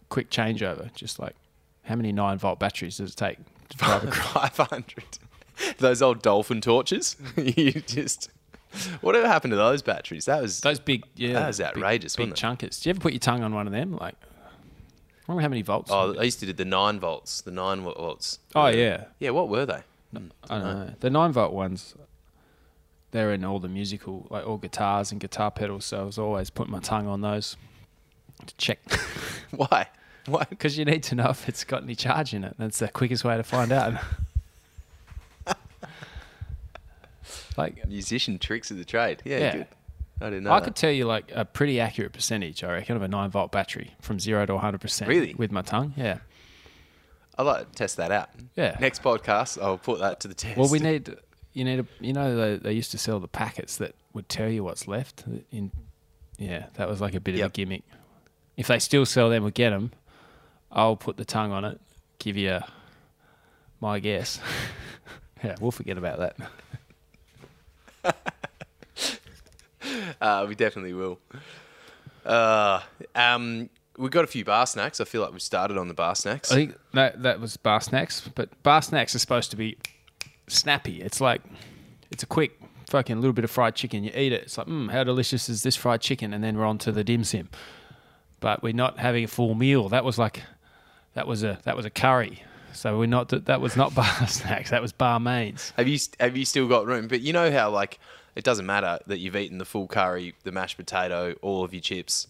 [0.09, 0.91] quick changeover.
[0.95, 1.35] Just like
[1.83, 3.37] how many nine volt batteries does it take
[3.69, 4.83] to drive a 500.
[5.77, 7.15] Those old dolphin torches.
[7.37, 8.31] you just.
[9.01, 10.25] Whatever happened to those batteries?
[10.25, 10.61] That was.
[10.61, 12.81] Those big, yeah, That was outrageous, Big, wasn't chunkers.
[12.81, 13.95] Do you ever put your tongue on one of them?
[13.95, 14.15] Like,
[15.27, 15.91] I wonder how many volts.
[15.91, 17.41] oh, I used to do the nine volts.
[17.41, 18.39] The nine volts.
[18.55, 19.05] Oh, yeah.
[19.19, 19.31] Yeah.
[19.31, 19.81] What were they?
[20.15, 20.93] I don't know.
[20.99, 21.93] The nine volt ones,
[23.17, 25.85] they're in all the musical, like all guitars and guitar pedals.
[25.85, 27.57] So I was always putting my tongue on those
[28.45, 28.79] to check.
[29.51, 29.87] Why?
[30.27, 30.45] Why?
[30.49, 32.55] Because you need to know if it's got any charge in it.
[32.59, 33.93] That's the quickest way to find out.
[37.57, 39.21] Like Musician tricks of the trade.
[39.25, 39.51] Yeah, Yeah.
[39.57, 39.67] good.
[40.21, 40.51] I didn't know.
[40.51, 40.65] I that.
[40.65, 43.95] could tell you like a pretty accurate percentage, I reckon, of a nine volt battery
[43.99, 45.07] from zero to 100%.
[45.07, 45.33] Really?
[45.33, 45.93] With my tongue.
[45.97, 46.19] Yeah.
[47.37, 48.29] I'd like to test that out.
[48.55, 48.77] Yeah.
[48.79, 50.57] Next podcast, I'll put that to the test.
[50.57, 51.15] Well, we need,
[51.57, 54.47] you need, a, you know, they, they used to sell the packets that would tell
[54.47, 55.23] you what's left.
[55.51, 55.71] In,
[56.37, 57.83] yeah, that was like a bit of a gimmick.
[58.55, 59.91] If they still sell them, we'll get them.
[60.71, 61.81] I'll put the tongue on it,
[62.19, 62.67] give you a,
[63.79, 64.39] my guess.
[65.43, 66.35] yeah, we'll forget about
[68.03, 68.15] that.
[70.19, 71.19] Uh, we definitely will.
[72.25, 72.81] Uh,
[73.15, 74.99] um, we got a few bar snacks.
[74.99, 76.51] I feel like we started on the bar snacks.
[76.51, 79.77] I think that that was bar snacks, but bar snacks are supposed to be
[80.47, 81.01] snappy.
[81.01, 81.41] It's like
[82.11, 84.03] it's a quick fucking little bit of fried chicken.
[84.03, 84.43] You eat it.
[84.43, 86.33] It's like, mm, how delicious is this fried chicken?
[86.33, 87.49] And then we're on to the dim sim.
[88.39, 89.89] But we're not having a full meal.
[89.89, 90.43] That was like
[91.15, 92.43] that was a that was a curry.
[92.73, 94.69] So we're not that was not bar snacks.
[94.69, 95.73] That was bar mains.
[95.77, 97.07] Have you have you still got room?
[97.07, 97.99] But you know how like
[98.35, 101.81] it doesn't matter that you've eaten the full curry, the mashed potato, all of your
[101.81, 102.27] chips,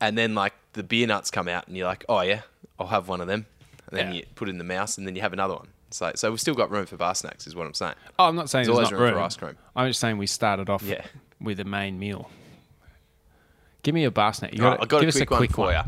[0.00, 2.42] and then like the beer nuts come out, and you're like, oh yeah,
[2.78, 3.46] I'll have one of them,
[3.90, 4.20] and then Yeah.
[4.20, 5.66] you put in the mouse, and then you have another one.
[5.90, 7.94] So so we've still got room for bar snacks, is what I'm saying.
[8.18, 9.56] Oh, I'm not saying There's there's, always not room room for ice cream.
[9.74, 11.04] I'm just saying we started off Yeah.
[11.40, 12.30] with a main meal.
[13.82, 14.52] Give me a bar snack.
[14.52, 15.82] You gotta- I got give a us quick, a quick one for you.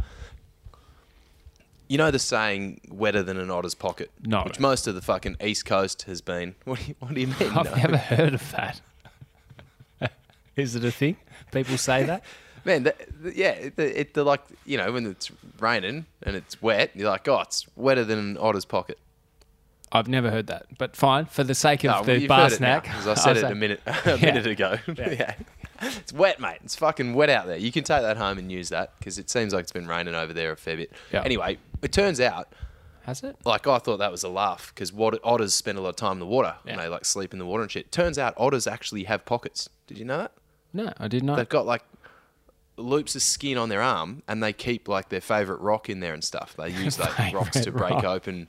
[1.88, 4.42] You know the saying "wetter than an otter's pocket," No.
[4.44, 6.55] which most of the fucking East Coast has been.
[6.64, 7.51] What do you, what do you mean?
[7.51, 7.74] I've no?
[7.74, 8.80] never heard of that.
[10.57, 11.16] Is it a thing?
[11.53, 12.22] People say that?
[12.64, 16.62] Man, the, the- yeah, the, it, the like you know when it's raining and it's
[16.62, 18.98] wet, you're like, oh, it's wetter than an otter's pocket.
[19.93, 22.86] I've never heard that, but fine for the sake of Oh, the well, bar snack.
[22.86, 24.78] now, 'cause I said I'll it say- a minute a minute ago.
[24.97, 25.34] yeah.
[25.82, 26.59] it's wet, mate.
[26.64, 27.57] It's fucking wet out there.
[27.57, 30.14] You can take that home and use that because it seems like it's been raining
[30.14, 30.93] over there a fair bit.
[31.12, 31.22] Yeah.
[31.24, 32.53] Anyway, it turns out
[33.05, 33.36] Has it?
[33.45, 34.93] like I thought that was a laugh because
[35.24, 37.47] otters spend a lot of time in the water and they like sleep in the
[37.47, 37.91] water and shit.
[37.91, 39.68] Turns out otters actually have pockets.
[39.88, 40.32] Did you know that?
[40.72, 41.34] No, I did not.
[41.36, 41.82] They've got like
[42.76, 46.14] loops of skin on their arm and they keep like their favorite rock in there
[46.14, 46.55] and stuff.
[46.57, 48.05] They use like rocks to break rock.
[48.05, 48.47] open.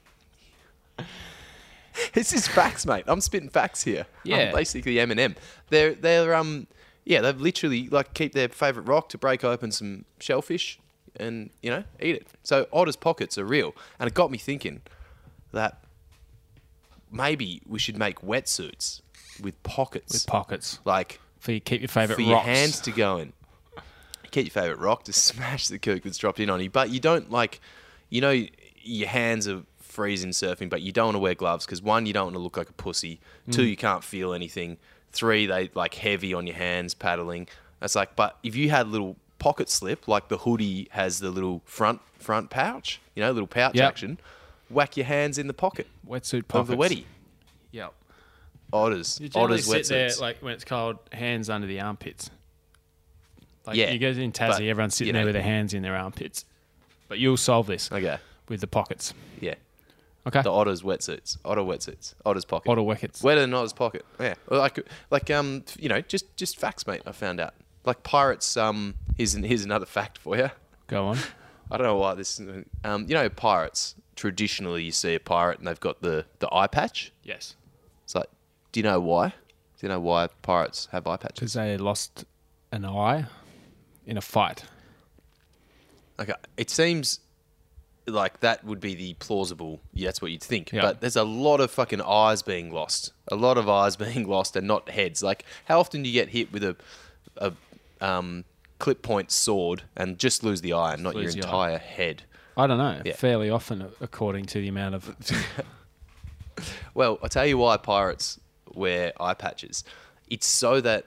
[2.14, 3.04] This is facts, mate.
[3.08, 4.06] I'm spitting facts here.
[4.24, 4.38] Yeah.
[4.38, 5.36] I'm basically Eminem.
[5.70, 6.68] They're they're um
[7.06, 10.80] yeah they've literally like keep their favorite rock to break open some shellfish
[11.16, 12.28] and you know eat it.
[12.44, 14.82] So otters' pockets are real, and it got me thinking
[15.52, 15.84] that
[17.12, 19.02] maybe we should make wetsuits
[19.42, 22.30] with pockets, with pockets like for you keep your favorite for rocks.
[22.30, 23.34] your hands to go in.
[24.32, 27.00] Keep your favorite rock to smash the kook that's dropped in on you, but you
[27.00, 27.60] don't like,
[28.10, 28.46] you know,
[28.82, 32.14] your hands are freezing surfing, but you don't want to wear gloves because one, you
[32.14, 33.20] don't want to look like a pussy.
[33.48, 33.54] Mm.
[33.54, 34.78] Two, you can't feel anything.
[35.12, 37.48] Three, they like heavy on your hands paddling.
[37.80, 41.30] That's like, but if you had a little pocket slip, like the hoodie has the
[41.32, 43.88] little front front pouch, you know, little pouch Yep.
[43.90, 44.20] action,
[44.70, 47.04] whack your hands in the pocket wetsuit pocket of the wetty.
[47.72, 47.94] Yep.
[48.74, 52.30] Otters, You otters, sit there like when it's cold, hands under the armpits.
[53.66, 55.82] Like Yeah, you go in Tassie, but, everyone's sitting you there with their hands in
[55.84, 56.46] their armpits.
[57.10, 58.18] But you'll solve this okay,
[58.48, 59.14] with the pockets.
[59.42, 59.56] yeah.
[60.28, 60.42] Okay.
[60.44, 62.70] The otters wetsuits, otter wetsuits, otters pocket.
[62.70, 63.24] Otter wickets.
[63.24, 64.06] Wetter than Otter's pocket.
[64.20, 67.02] Yeah, like like um you know just just facts, mate.
[67.08, 67.56] I found out
[67.86, 68.56] like pirates.
[68.56, 70.52] Um, here's an, here's another fact for you.
[70.88, 71.18] Go on.
[71.72, 72.40] I don't know why this.
[72.84, 73.96] Um, you know pirates.
[74.16, 77.12] Traditionally, you see a pirate and they've got the the eye patch.
[77.24, 77.56] Yes.
[78.04, 78.28] It's like,
[78.72, 79.30] do you know why?
[79.30, 81.40] Do you know why pirates have eye patches?
[81.40, 82.26] Because they lost
[82.72, 83.26] an eye
[84.06, 84.66] in a fight.
[86.20, 87.20] Okay, it seems
[88.08, 89.80] like that would be the plausible.
[89.94, 90.72] Yeah, that's what you'd think.
[90.72, 90.82] Yeah.
[90.82, 93.14] But there's a lot of fucking eyes being lost.
[93.32, 95.22] A lot of eyes being lost, and not heads.
[95.24, 96.76] Like, how often do you get hit with a
[97.38, 97.54] a
[98.02, 98.44] um,
[98.80, 101.40] clip point sword and just lose the eye and not your Lose eye.
[101.40, 102.24] entire head?
[102.58, 103.02] I don't know.
[103.06, 103.14] Yeah.
[103.14, 105.16] Fairly often, according to the amount of.
[106.94, 108.40] Well, I'll tell you why pirates
[108.74, 109.84] wear eye patches.
[110.30, 111.06] It's so that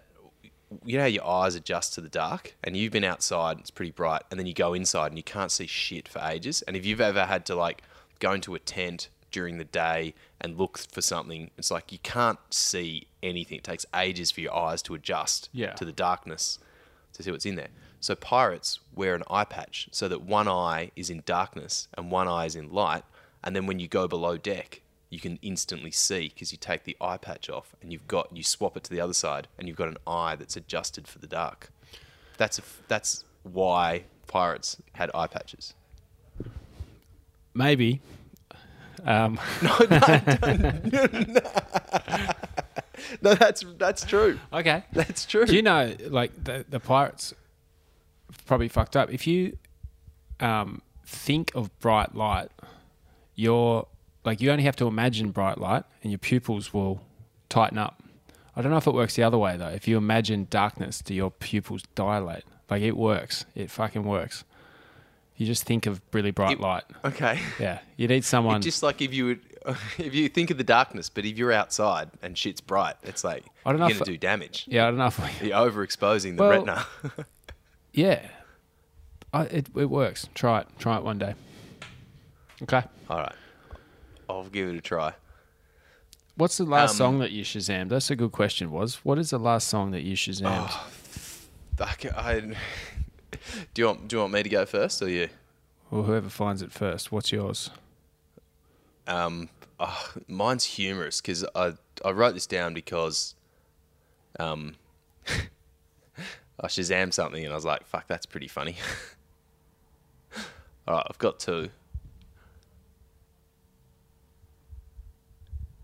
[0.85, 3.93] you know how your eyes adjust to the dark and you've been outside, it's pretty
[3.93, 6.63] bright, and then you go inside and you can't see shit for ages.
[6.63, 7.83] And if you've ever had to like
[8.21, 12.39] go into a tent during the day and look for something, it's like you can't
[12.51, 13.59] see anything.
[13.59, 15.73] It takes ages for your eyes to adjust Yeah.
[15.73, 16.59] to the darkness
[17.15, 17.69] to see what's in there.
[18.01, 22.29] So pirates wear an eye patch so that one eye is in darkness and one
[22.29, 23.03] eye is in light.
[23.43, 24.83] And then when you go below deck,
[25.15, 28.43] you can instantly see because you take the eye patch off and you've got you
[28.43, 31.29] swap it to the other side and you've got an eye that's adjusted for the
[31.29, 31.71] dark.
[32.37, 35.75] That's a, that's why pirates had eye patches.
[37.55, 38.01] Maybe.
[39.05, 39.39] Um,
[43.23, 44.39] No, that's that's true.
[44.53, 44.85] okay.
[44.93, 45.47] That's true.
[45.47, 47.35] Do you know, like the the pirates
[48.47, 49.13] probably fucked up.
[49.13, 49.57] If you
[50.41, 52.49] um, think of bright light,
[53.35, 53.87] you're
[54.25, 57.01] like you only have to imagine bright light, and your pupils will
[57.49, 58.03] tighten up.
[58.57, 59.69] I don't know if it works the other way though.
[59.69, 62.45] If you imagine darkness, do your pupils dilate?
[62.71, 63.45] Like it works.
[63.55, 64.45] It fucking works.
[65.37, 66.85] You just think of really bright It- light.
[67.05, 67.41] Okay.
[67.59, 68.63] Yeah, you need someone.
[68.63, 69.41] Just like if you would,
[69.99, 73.45] if you think of the darkness, but if you're outside and shit's bright, it's like
[73.67, 74.65] I don't know you're gonna do damage.
[74.69, 76.87] yeah, I don't know if we, You're overexposing the Well- retina.
[77.93, 78.27] Yeah,
[79.33, 80.29] I, it it works.
[80.35, 80.69] Try it.
[80.81, 81.35] Try it one day.
[82.63, 82.83] Okay.
[83.11, 83.33] All right,
[84.29, 85.15] I'll give it a try.
[86.37, 87.89] What's the last Um, song that you Shazam?
[87.89, 88.71] That's a good question.
[88.73, 90.71] Was what is the last song that you shazammed?
[91.77, 92.55] Fuck, I, do
[93.83, 95.29] you want do you want me to go first or you?
[95.91, 97.13] Or whoever finds it first.
[97.13, 97.71] What's yours?
[99.07, 99.49] Um,
[99.79, 103.37] oh, mine's humorous because I I wrote this down because
[104.41, 104.75] um
[106.61, 108.77] I Shazam something and I was like, fuck, that's pretty funny.
[110.89, 111.71] All right, I've got two.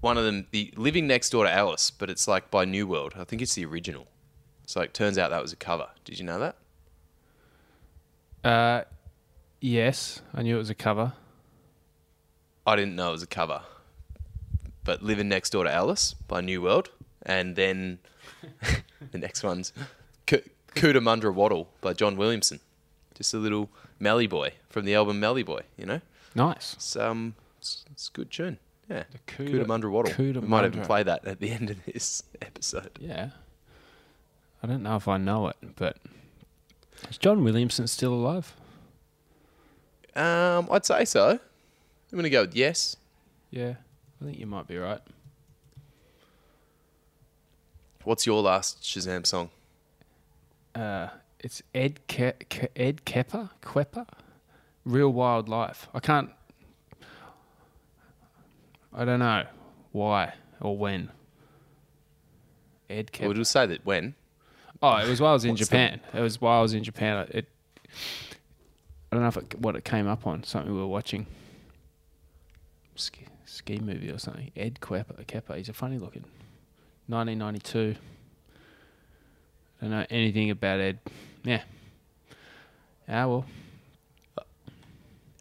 [0.01, 3.15] One of them, the Living Next Door to Alice, but it's like by New World.
[3.19, 4.07] I think it's the original.
[4.67, 5.89] So it turns out that was a cover.
[6.05, 6.57] Did you know that?
[8.43, 8.85] Uh,
[9.61, 11.13] yes, I knew it was a cover.
[12.67, 13.63] I didn't know it was a cover.
[14.85, 16.91] But Living Next Door to Alice by New World.
[17.23, 17.99] And then
[19.11, 19.75] the next one's
[20.29, 20.43] C-
[20.75, 22.61] Cootamundra Wattle by John Williamson.
[23.15, 26.01] Just a little Mallee Boy from the album Mallee Boy, you know?
[26.35, 26.75] Nice.
[26.75, 28.59] It's, um, it's, it's a good tune.
[28.91, 29.05] Yeah.
[29.29, 30.13] Cooter- Cootamundra Wattle.
[30.19, 32.91] We might even play that at the end of this episode.
[33.01, 33.31] Yeah.
[34.63, 35.97] I don't know if I know it, but
[37.09, 38.55] is John Williamson still alive?
[40.15, 41.31] Um, I'd say so.
[41.31, 41.39] I'm
[42.11, 42.97] going to go with yes.
[43.51, 43.75] Yeah,
[44.21, 45.01] I think you might be right.
[48.05, 49.51] What's your last Shazam song?
[50.75, 54.07] Uh, it's Ed Ke- Ke- Ed Kuepper Quepper,
[54.85, 55.89] Real Wild Life.
[55.95, 56.31] I can't.
[58.93, 59.45] I don't know
[59.93, 61.11] why or when.
[62.89, 63.27] Ed Kuepper.
[63.27, 64.15] We'll just say that when.
[64.83, 66.01] Oh, it was while I was in Japan.
[66.13, 67.29] It was while I was in Japan.
[67.31, 67.49] It.
[69.13, 70.43] I don't know if it, what it came up on.
[70.45, 71.27] Something we were watching.
[72.97, 74.51] Ski, ski movie or something.
[74.57, 75.25] Ed Kuepper.
[75.27, 75.57] Kuepper.
[75.57, 76.25] He's a funny looking.
[77.07, 77.97] 1992.
[79.81, 80.99] I Don't know anything about Ed.
[81.45, 81.63] Yeah.
[83.09, 83.45] Ah well.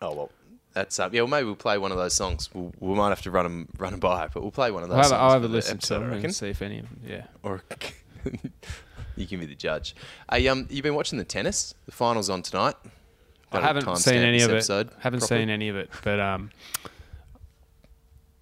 [0.01, 0.31] Oh well,
[0.79, 1.21] that's uh, yeah.
[1.21, 2.49] Well, maybe we'll play one of those songs.
[2.53, 4.89] We'll, we might have to run them run 'em by, but we'll play one of
[4.89, 4.95] those.
[4.97, 6.25] I'll have, songs I'll have a listen to them I reckon.
[6.25, 7.01] and see if any of them.
[7.05, 7.23] Yeah.
[7.43, 7.61] Or
[9.15, 9.95] you can be the judge.
[10.31, 11.73] Hey, um, you've been watching the tennis.
[11.85, 12.75] The finals on tonight.
[13.51, 14.53] I Gotta haven't seen any of it.
[14.53, 15.41] episode Haven't properly.
[15.41, 16.51] seen any of it, but um,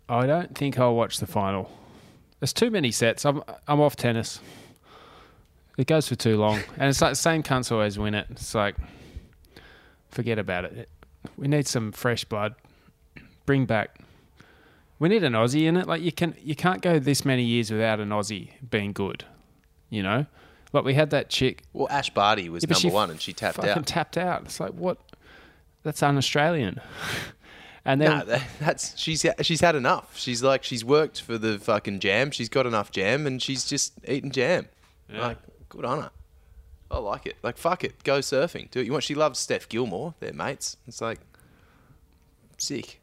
[0.10, 1.72] I don't think I'll watch the final.
[2.40, 3.26] There's too many sets.
[3.26, 4.40] I'm I'm off tennis.
[5.78, 8.28] It goes for too long, and it's like the same cunts always win it.
[8.32, 8.76] It's like
[10.12, 10.90] forget about it.
[11.36, 12.56] We need some fresh blood.
[13.46, 14.00] Bring back.
[15.00, 15.88] We need an Aussie in it.
[15.88, 19.26] Like you can you can't go this many years without an Aussie being good.
[19.90, 20.26] You know,
[20.74, 23.58] like we had that chick Well, Ash Barty was yeah, number one, and she tapped
[23.58, 23.86] fucking out.
[23.86, 24.44] tapped out.
[24.44, 24.98] It's like what?
[25.84, 26.82] That's un-Australian.
[27.86, 30.18] and then No, that, that's she's she's had enough.
[30.18, 32.32] She's like she's worked for the fucking jam.
[32.32, 34.68] She's got enough jam, and she's just eating jam.
[35.14, 35.38] Like
[35.70, 36.12] good on her.
[36.90, 37.36] I like it.
[37.44, 38.70] Like fuck it, go surfing.
[38.72, 39.04] Do what you want.
[39.04, 40.14] She loves Steph Gilmore.
[40.20, 40.78] They're mates.
[40.88, 41.20] It's like
[42.58, 43.00] sick.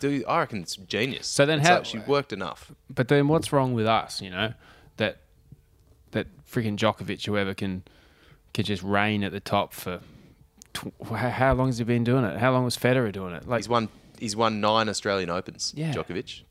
[0.00, 1.26] Dude, I reckon it's genius.
[1.26, 2.72] So then It's how- like she worked enough?
[2.90, 4.20] but then what's wrong with us?
[4.20, 4.52] You know
[4.98, 5.18] that
[6.12, 7.82] that freaking Djokovic, whoever can
[8.52, 10.00] can just reign at the top for.
[10.74, 12.38] Tw- how how long has he been doing it?
[12.38, 13.48] How long was Federer doing it?
[13.48, 13.88] Like He's won.
[14.18, 15.72] He's won nine Australian Opens.
[15.76, 15.92] Yeah.
[15.92, 16.42] Djokovic.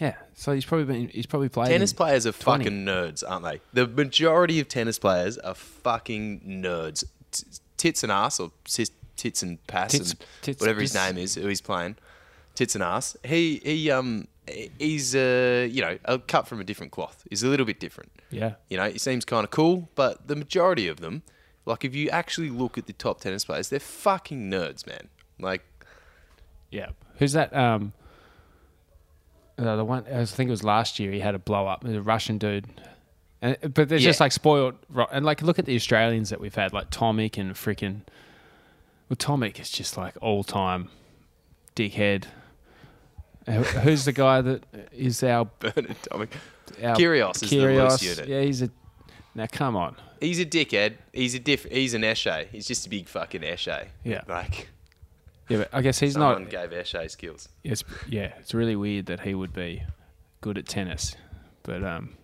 [0.00, 2.64] Yeah, so he's probably been he's probably played Tennis players are 20.
[2.64, 3.60] fucking nerds, aren't they?
[3.72, 7.04] The majority of tennis players are fucking nerds.
[7.30, 7.44] T-
[7.76, 11.34] tits and ass, or sis- tits and pass, Tits- and tits- whatever his name is,
[11.36, 11.96] who he's playing.
[12.54, 13.16] Tits and ass.
[13.24, 14.26] He he um
[14.78, 17.22] he's uh you know a cut from a different cloth.
[17.30, 18.10] He's a little bit different.
[18.30, 21.22] Yeah, You know, he seems kind of cool, but the majority of them,
[21.66, 25.08] like if you actually look at the top tennis players, they're fucking nerds, man.
[25.38, 25.62] Like
[26.70, 26.90] yeah.
[27.18, 27.54] Who's that?
[27.54, 27.92] Um,
[29.60, 31.12] uh, the one I think it was last year.
[31.12, 31.84] He had a blow up.
[31.84, 32.66] A Russian dude.
[33.42, 34.74] And, but they're just like spoiled,
[35.12, 38.02] and like look at the Australians that we've had, like Tomic and freaking.
[39.08, 40.88] Well, Tomic is just like all time
[41.74, 42.24] dickhead.
[43.46, 46.30] Uh, Who's the guy that is our, Bernard Tomic.
[46.82, 48.28] our Kyrgios is the loose unit.
[48.28, 48.70] Yeah, he's a.
[49.34, 49.96] Now come on.
[50.20, 50.96] He's a dickhead.
[51.12, 51.64] He's a diff.
[51.64, 52.46] He's an esche.
[52.48, 53.86] He's just a big fucking esche.
[54.04, 54.22] Yeah.
[54.28, 54.68] Like
[55.50, 56.50] Yeah, but I guess he's someone not.
[56.50, 57.48] gave esche skills.
[57.64, 59.82] It's yeah, it's really weird that he would be
[60.40, 61.16] good at tennis,
[61.64, 62.14] but um,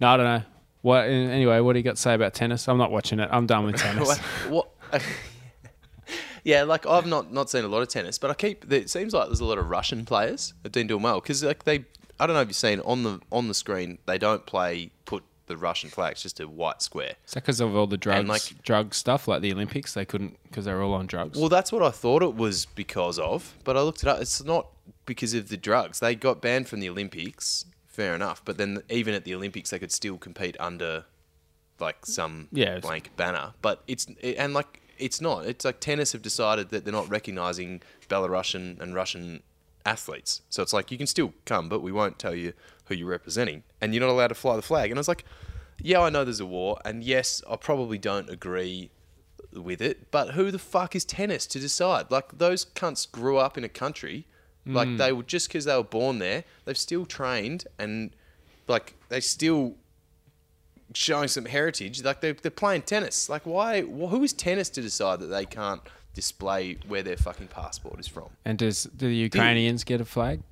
[0.00, 0.42] no, I don't know.
[0.80, 1.60] What anyway?
[1.60, 2.66] What do you got to say about tennis?
[2.68, 3.28] I'm not watching it.
[3.30, 4.18] I'm done with tennis.
[4.48, 4.68] what?
[4.90, 5.02] what?
[6.44, 8.70] yeah, like I've not not seen a lot of tennis, but I keep.
[8.72, 11.44] It seems like there's a lot of Russian players that have been doing well because
[11.44, 11.84] like they.
[12.18, 15.24] I don't know if you've seen on the on the screen they don't play put
[15.46, 16.12] the Russian flag.
[16.12, 17.16] It's just a white square.
[17.26, 19.94] Is that because of all the drugs, like- drug stuff, like the Olympics?
[19.94, 21.38] They couldn't because they were all on drugs.
[21.38, 24.20] Well, that's what I thought it was because of, but I looked it up.
[24.20, 24.68] It's not
[25.06, 26.00] because of the drugs.
[26.00, 27.64] They got banned from the Olympics.
[27.86, 31.04] Fair enough, but then even at the Olympics, they could still compete under
[31.78, 33.52] like some Yeah, it's- blank banner.
[33.60, 35.44] But it's and like it's not.
[35.46, 39.42] It's like tennis have decided that they're not recognizing Belarusian and Russian
[39.84, 40.42] athletes.
[40.48, 42.52] So it's like you can still come, but we won't tell you
[42.92, 44.90] who you're representing, and you're not allowed to fly the flag.
[44.90, 45.24] And I was like,
[45.80, 48.90] yeah, I know there's a war, and yes, I probably don't agree
[49.52, 52.10] with it, but who the fuck is tennis to decide?
[52.10, 54.26] Like those cunts grew up in a country,
[54.64, 54.96] like hmm.
[54.96, 58.14] they were just because they were born there, they've still trained and
[58.68, 59.74] like they still
[60.94, 62.02] showing some heritage.
[62.02, 63.28] Like they're, they're playing tennis.
[63.28, 63.82] Like why?
[63.82, 65.82] wh- Who is tennis to decide that they can't
[66.14, 68.28] display where their fucking passport is from?
[68.44, 70.42] and does do the Ukrainians get a flag?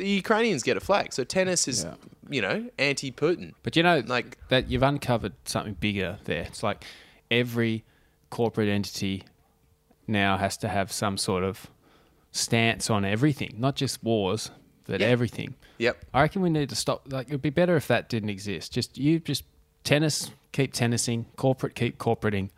[0.00, 1.94] The Ukrainians get a flag, so tennis is Yeah.
[2.30, 3.52] you know anti-Putin.
[3.62, 6.42] But you know, Like- that you've uncovered something bigger there.
[6.44, 6.84] It's like
[7.30, 7.84] every
[8.30, 9.24] corporate entity
[10.06, 11.66] now has to have some sort of
[12.32, 14.50] stance on everything, not just wars,
[14.86, 15.08] but Yeah.
[15.08, 15.54] everything.
[15.78, 16.04] Yep.
[16.14, 17.12] I reckon we need to stop.
[17.12, 18.72] Like, it'd be better if that didn't exist.
[18.72, 19.44] Just you, just
[19.84, 22.50] tennis, keep tennising, corporate, keep corporating,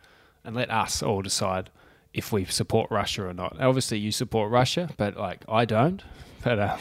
[0.45, 1.69] and let us all decide
[2.13, 3.59] if we support Russia or not.
[3.59, 6.01] Obviously, you support Russia, but like I don't.
[6.43, 6.77] But uh,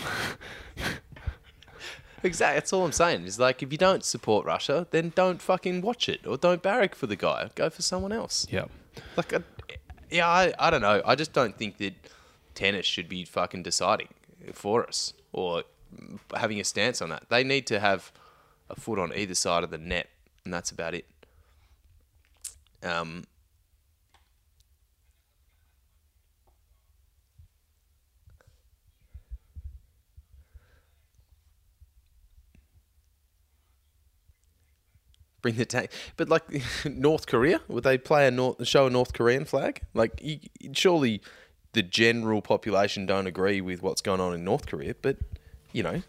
[2.24, 2.56] Exactly.
[2.56, 3.24] That's all I'm saying.
[3.24, 6.94] Is like if you don't support Russia, then don't fucking watch it or don't barrack
[6.94, 7.51] for the guy.
[7.55, 8.47] Go for someone else.
[8.51, 8.66] yeah,
[9.16, 9.40] Like, I,
[10.10, 11.02] yeah, I, I don't know.
[11.05, 11.94] I just don't think that
[12.55, 14.09] tennis should be fucking deciding
[14.52, 15.64] for us or
[16.36, 17.24] having a stance on that.
[17.28, 18.12] They need to have
[18.70, 20.09] a foot on either side of the net,
[20.44, 21.06] and that's about it.
[22.82, 23.24] Um,
[35.43, 35.90] bring the tank.
[36.16, 36.44] But like
[36.85, 39.82] North Korea, would they play a North, show a North Korean flag?
[39.93, 40.39] Like, you,
[40.73, 41.20] surely
[41.73, 45.16] the general population don't agree with what's going on in North Korea, but
[45.73, 46.02] you know,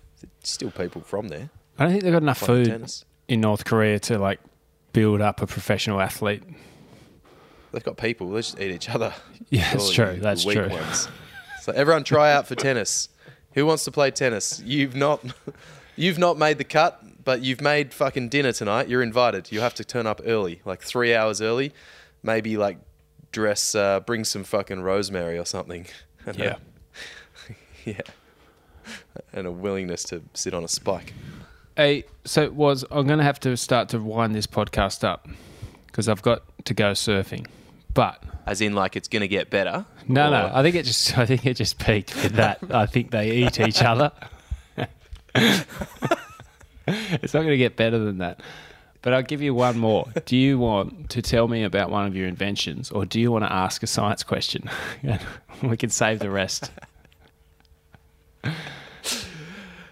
[0.44, 1.50] still people from there.
[1.78, 3.06] I don't think they've got enough food tennis.
[3.28, 4.40] in North Korea to like
[4.92, 6.44] build up a professional athlete.
[7.72, 8.30] They've got people.
[8.30, 9.14] They just eat each other.
[9.50, 10.18] Yeah, that's true.
[10.20, 10.68] That's true.
[10.68, 11.08] ones.
[11.62, 13.10] So everyone try out for tennis.
[13.54, 14.60] Who wants to play tennis?
[14.66, 15.24] You've not,
[15.96, 18.88] you've not made the cut, but you've made fucking dinner tonight.
[18.90, 19.52] You're invited.
[19.52, 21.74] You have to turn up early, like three hours early.
[22.22, 22.78] Maybe like
[23.32, 25.86] dress, uh, bring some fucking rosemary or something.
[26.26, 26.56] And a- Yeah.
[27.86, 28.02] yeah,
[29.34, 31.14] and a willingness to sit on a spike.
[31.76, 35.28] Hey, so was I'm going to have to start to wind this podcast up
[35.88, 37.48] because I've got to go surfing.
[37.94, 39.86] But As in, like it's gonna get better.
[40.08, 42.60] no, Or- no, I think it just I think it just peaked with that.
[42.72, 44.12] I think they eat each other.
[46.88, 48.42] It's not going to get better than that.
[49.02, 50.08] But I'll give you one more.
[50.26, 53.44] Do you want to tell me about one of your inventions, or do you want
[53.44, 54.70] to ask a science question?
[55.62, 56.72] We can save the rest.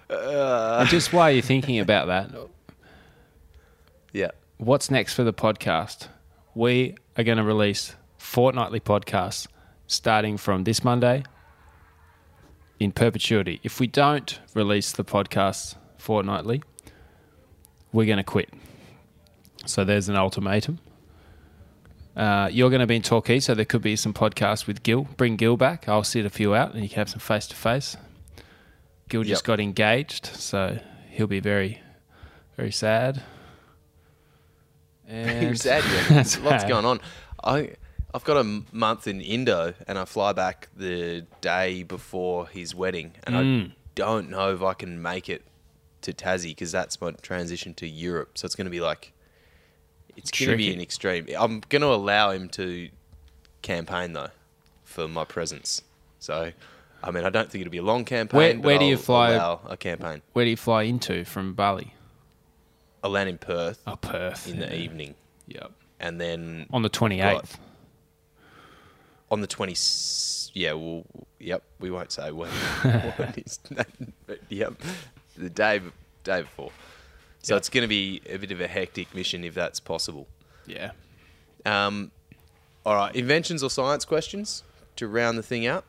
[0.09, 2.31] And just while you're thinking about that,
[4.11, 4.31] Yeah.
[4.57, 6.07] what's next for the podcast?
[6.53, 9.47] We are going to release fortnightly podcasts
[9.87, 11.23] starting from this Monday
[12.79, 13.59] in perpetuity.
[13.63, 16.63] If we don't release the podcasts fortnightly,
[17.93, 18.49] we're going to quit.
[19.65, 20.79] So there's an ultimatum.
[22.15, 25.07] Uh, you're going to be in Torquay, so there could be some podcasts with Gil.
[25.17, 25.87] Bring Gil back.
[25.87, 27.95] I'll sit a few out, and you can have some face to face.
[29.09, 29.45] Gil just Yep.
[29.45, 31.79] got engaged, so he'll be very,
[32.57, 33.21] very sad.
[35.07, 35.83] And Who's that?
[36.09, 37.01] Yeah, lots going on.
[37.43, 37.71] I
[38.13, 43.13] I've got a month in Indo, and I fly back the day before his wedding,
[43.25, 43.71] and Mm.
[43.71, 45.43] I don't know if I can make it
[46.01, 48.37] to Tassie because that's my transition to Europe.
[48.37, 49.13] So it's going to be like
[50.17, 51.27] it's going to be an extreme.
[51.37, 52.89] I'm going to allow him to
[53.61, 54.29] campaign though
[54.83, 55.81] for my presence.
[56.19, 56.51] So.
[57.03, 58.37] I mean, I don't think it'll be a long campaign.
[58.37, 60.21] Where- where do you I'll fly- a campaign.
[60.33, 61.95] Where do you fly into from Bali?
[63.03, 64.47] I land in Perth Oh, Perth.
[64.47, 64.73] in the yeah.
[64.75, 65.15] evening,
[65.47, 65.71] Yep.
[65.99, 67.55] and then On the 28th.
[69.31, 69.73] on the 20
[70.53, 71.03] yeah well
[71.39, 72.49] yep we won't say when,
[72.81, 73.57] when it's,
[74.27, 74.73] but yep
[75.37, 75.81] the day
[76.23, 76.71] day before
[77.43, 77.57] so Yep.
[77.59, 80.27] it's going to be a bit of a hectic mission if that's possible
[80.67, 80.91] Yeah.
[81.65, 82.11] um,
[82.85, 84.63] all right inventions or science questions
[84.97, 85.85] to round the thing out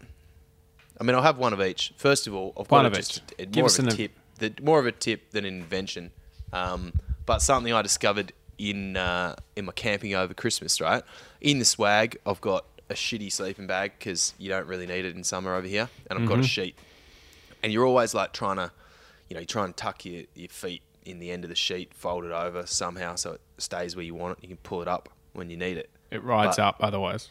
[1.01, 3.23] i mean i'll have one of each first of all i've got One of just
[3.39, 3.51] each.
[3.51, 6.11] Give more us of a tip the, more of a tip than an invention
[6.53, 6.93] um,
[7.27, 11.03] but something i discovered in uh, in my camping over christmas right
[11.41, 15.17] in the swag i've got a shitty sleeping bag because you don't really need it
[15.17, 16.43] in summer over here and i've got Mm-hmm.
[16.45, 16.77] a sheet
[17.63, 18.71] and you're always like trying to
[19.33, 21.95] you know you try and tuck your, your feet in the end of the sheet,
[21.95, 24.43] fold it over somehow so it stays where you want it.
[24.43, 25.89] You can pull it up when you need it.
[26.11, 27.31] It rides But- up otherwise.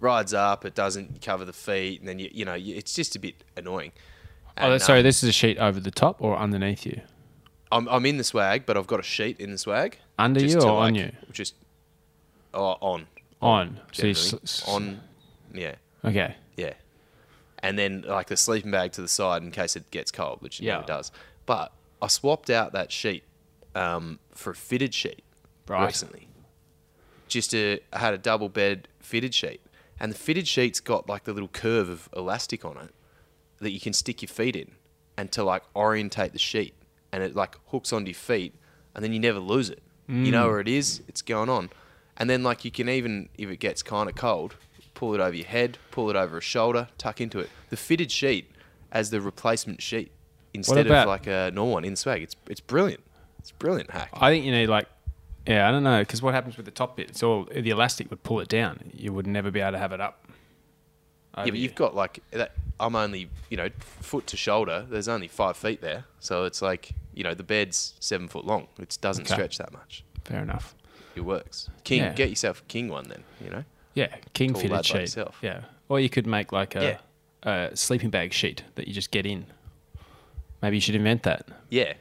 [0.00, 3.14] Rides up, it doesn't cover the feet, and then you you know you, it's just
[3.14, 3.92] a bit annoying.
[4.58, 7.00] Oh, sorry, um, this is a sheet over the top or underneath you?
[7.70, 9.98] I'm I'm in the swag, but I've got a sheet in the swag.
[10.18, 11.12] Under you to, or on you?
[11.32, 11.54] Just
[12.52, 13.06] oh, on
[13.40, 13.78] On.
[13.92, 14.40] So you generally.
[14.42, 15.00] s- s- on,
[15.54, 15.74] yeah.
[16.04, 16.34] Okay.
[17.62, 20.60] And then like the sleeping bag to the side in case it gets cold, which
[20.60, 20.76] it Yeah.
[20.76, 21.12] never does.
[21.46, 23.24] But I swapped out that sheet
[23.74, 25.22] um, for a fitted sheet
[25.68, 25.86] Right.
[25.86, 26.26] recently.
[27.28, 29.60] Just a, I had a double bed fitted sheet,
[30.00, 32.92] and the fitted sheet's got like the little curve of elastic on it
[33.60, 34.72] that you can stick your feet in,
[35.16, 36.74] and to like orientate the sheet,
[37.12, 38.54] and it like hooks onto your feet,
[38.94, 39.82] and then you never lose it.
[40.08, 41.02] You know where it is.
[41.06, 41.70] It's going on,
[42.16, 44.56] and then like you can even if it gets kind of cold,
[45.00, 47.48] pull it over your head, pull it over a shoulder, tuck into it.
[47.70, 48.50] The fitted sheet
[48.92, 50.12] as the replacement sheet
[50.52, 52.22] instead of like a normal one in swag.
[52.22, 53.02] It's it's brilliant.
[53.38, 54.10] It's a brilliant hack.
[54.12, 54.86] I think you need like,
[55.46, 57.08] yeah, I don't know, because what happens with the top bit?
[57.08, 58.90] It's all the elastic would pull it down.
[58.92, 60.26] You would never be able to have it up.
[61.38, 61.62] Yeah, but you.
[61.62, 62.52] you've got like that.
[62.78, 63.70] I'm only you know
[64.00, 64.84] foot to shoulder.
[64.90, 68.66] There's only five feet there, so it's like you know the bed's seven foot long.
[68.78, 69.32] It doesn't Okay.
[69.34, 70.04] stretch that much.
[70.24, 70.74] fair enough.
[71.16, 71.70] It works.
[71.84, 72.12] King, Yeah.
[72.12, 73.24] get yourself a king one then.
[73.42, 73.64] You know.
[73.94, 75.00] Yeah, king fitted sheet.
[75.00, 75.38] yourself.
[75.42, 76.98] Yeah, or you could make like a,
[77.42, 79.46] a sleeping bag sheet that you just get in.
[80.62, 81.48] Maybe you should invent that.
[81.70, 81.94] Yeah.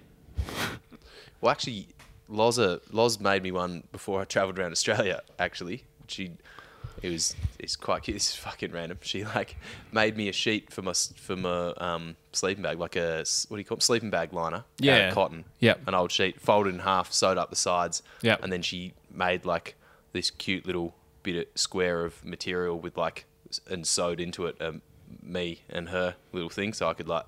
[1.41, 1.87] well, actually,
[2.29, 5.21] Loza Loz made me one before I travelled around Australia.
[5.39, 6.31] Actually, she
[7.01, 8.15] it was it's quite cute.
[8.15, 8.97] This is fucking random.
[9.01, 9.57] She like
[9.91, 13.57] made me a sheet for my for my um, sleeping bag, like a what do
[13.57, 13.83] you call it?
[13.83, 14.63] sleeping bag liner.
[14.79, 15.11] Yeah.
[15.11, 15.45] cotton.
[15.59, 15.87] Yep.
[15.87, 18.03] an old sheet, folded in half, sewed up the sides.
[18.21, 18.43] Yep.
[18.43, 19.75] and then she made like
[20.11, 20.95] this cute little
[21.33, 23.25] bit square of material with like
[23.69, 24.81] and sewed into it um,
[25.23, 27.25] me and her little thing, so I could like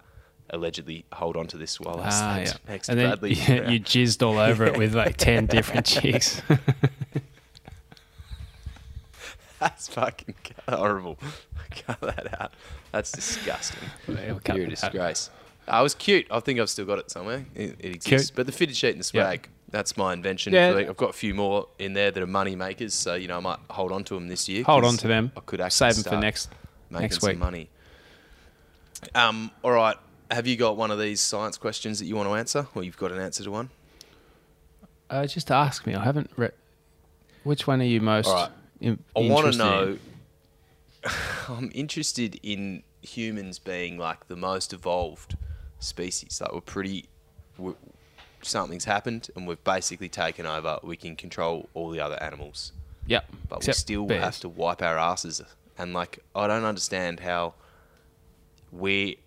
[0.50, 2.10] allegedly hold on to this while I Ah,
[2.44, 2.72] slept yeah.
[2.72, 3.32] next and to then
[3.64, 6.42] yeah, you jizzed all over it with like ten different chicks.
[9.60, 10.36] That's fucking
[10.68, 11.20] horrible.
[11.86, 12.54] Cut that out.
[12.92, 13.80] That's disgusting.
[14.08, 14.70] We'll You're a out.
[14.70, 15.30] disgrace.
[15.68, 16.26] I was cute.
[16.32, 17.46] I think I've still got it somewhere.
[17.54, 18.30] It, it exists.
[18.32, 18.36] Cute.
[18.36, 19.24] But the fitted sheet and the Yeah.
[19.72, 20.54] That's my invention.
[20.54, 20.76] Yeah.
[20.76, 22.94] I've got a few more in there that are money makers.
[22.94, 24.64] So, you know, I might hold on to them this year.
[24.64, 25.32] Hold on to them.
[25.36, 26.50] I could actually Save them for next
[26.90, 27.38] next some week.
[27.40, 27.70] money.
[29.16, 29.96] Um, all right.
[30.30, 32.68] Have you got one of these science questions that you want to answer?
[32.76, 33.70] Or you've got an answer to one?
[35.10, 35.94] Uh, just ask me.
[35.96, 36.54] I haven't read.
[37.44, 38.28] Which one are you most?
[38.28, 38.50] All right.
[38.80, 39.98] in- I want to know.
[41.50, 45.36] I'm interested in humans being like the most evolved
[45.80, 46.40] species.
[46.42, 47.06] Like we're pretty.
[48.44, 50.80] Something's happened and we've basically taken over.
[50.84, 52.72] We can control all the other animals,
[53.08, 53.26] Yep.
[53.50, 54.24] but Except we still bears.
[54.24, 55.42] have to wipe our asses.
[55.78, 57.54] And like, I don't understand how
[58.72, 59.20] we.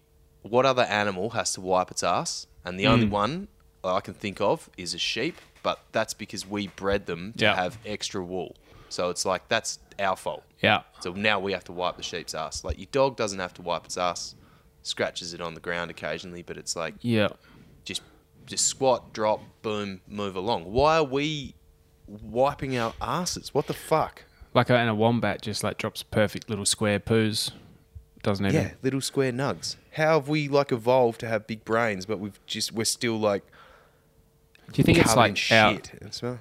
[0.43, 2.47] What other animal has to wipe its ass?
[2.65, 2.91] And the Hmm.
[2.91, 3.49] only one
[3.83, 7.55] I can think of is a sheep, but that's because we bred them to Yeah.
[7.55, 8.55] have extra wool.
[8.91, 10.45] So it's like that's our fault.
[10.61, 10.83] Yeah.
[11.01, 12.63] So now we have to wipe the sheep's ass.
[12.65, 14.35] Like your dog doesn't have to wipe its ass,
[14.83, 17.29] scratches it on the ground occasionally, but it's like Yeah.
[17.85, 18.03] just
[18.47, 20.65] just squat, drop, boom, move along.
[20.73, 21.55] Why are we
[22.07, 23.55] wiping our asses?
[23.55, 24.25] What the fuck?
[24.53, 27.51] Like a, and a wombat just like drops perfect little square poos.
[28.23, 28.61] Doesn't even.
[28.63, 29.77] Yeah, little square nugs.
[29.93, 33.45] How have we like evolved to have big brains, but we've just we're still like
[34.73, 35.93] Do you think it's like shit?
[36.11, 36.39] smell?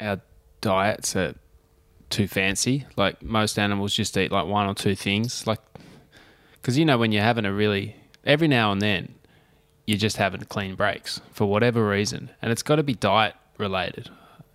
[0.00, 0.20] our
[0.60, 1.34] diets are
[2.10, 2.86] too fancy?
[2.96, 5.46] Like most animals just eat like one or two things.
[5.46, 5.60] Like,
[6.60, 9.14] because you know when you're having a really every now and then
[9.88, 14.10] you're just having clean breaks for whatever reason, and it's got to be diet related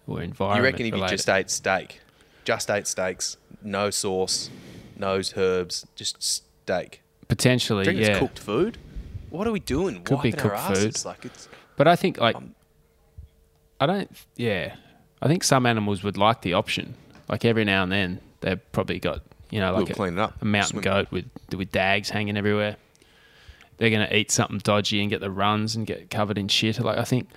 [0.05, 0.59] or environment.
[0.59, 2.01] You reckon if you just ate steak,
[2.45, 4.51] just ate steaks, no sauce,
[4.95, 7.01] no herbs, just steak?
[7.27, 8.19] potentially, Do you think yeah.
[8.19, 8.77] cooked food?
[9.31, 10.03] What are we doing?
[10.03, 10.83] Could be Wiping our cooked asses?
[11.01, 11.05] food.
[11.05, 12.53] Like it's But I think like Um,
[13.79, 14.11] I don't.
[14.35, 14.75] Yeah,
[15.19, 16.93] I think some animals would like the option.
[17.27, 20.39] Like every now and then, they've probably got you know like We'll a, clean up.
[20.41, 20.83] a mountain Swim.
[20.83, 21.25] goat with
[21.57, 22.75] with dags hanging everywhere.
[23.83, 26.79] They're gonna eat something dodgy and get the runs and get covered in shit.
[26.79, 27.27] Like I think.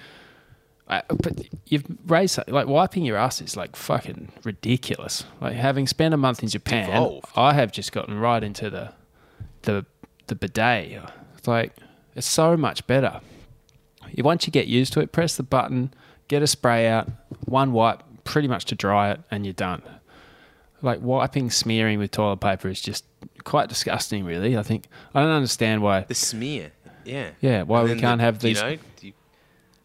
[0.86, 5.24] I, but you've raised like wiping your ass is like fucking ridiculous.
[5.40, 6.89] Like having spent a month in Japan.
[7.35, 8.93] I have just gotten right into the
[9.62, 9.86] the
[10.28, 11.02] the bidet.
[11.36, 11.73] It's like
[12.14, 13.20] it's so much better.
[14.12, 15.93] You once you get used to it, press the button,
[16.28, 17.10] get a spray out,
[17.44, 19.82] one wipe, pretty much to dry it, and you're done.
[20.81, 23.05] Like wiping, smearing with toilet paper is just
[23.47, 24.24] quite disgusting.
[24.27, 26.73] Really, I think I don't understand why the smear.
[27.05, 27.31] Yeah.
[27.40, 29.12] Yeah, why And we can't the- have these- You know, you-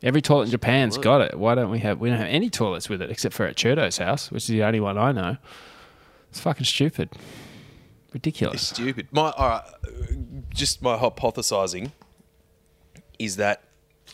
[0.03, 1.03] every toilet in Japan's Look.
[1.03, 1.37] got it.
[1.39, 1.99] Why don't we have?
[1.99, 4.63] We don't have any toilets with it except for at Churdo's house, which is the
[4.63, 5.37] only one I know.
[6.31, 8.67] It's fucking stupid, it's ridiculous.
[8.69, 9.07] stupid.
[9.11, 11.91] My all right, just my hypothesizing
[13.19, 13.63] is that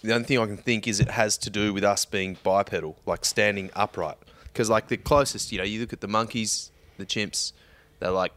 [0.03, 2.97] the only thing I can think is it has to do with us being bipedal,
[3.05, 4.17] like standing upright.
[4.43, 7.53] Because like the closest, you know, you look at the monkeys, the chimps,
[7.99, 8.33] they're like,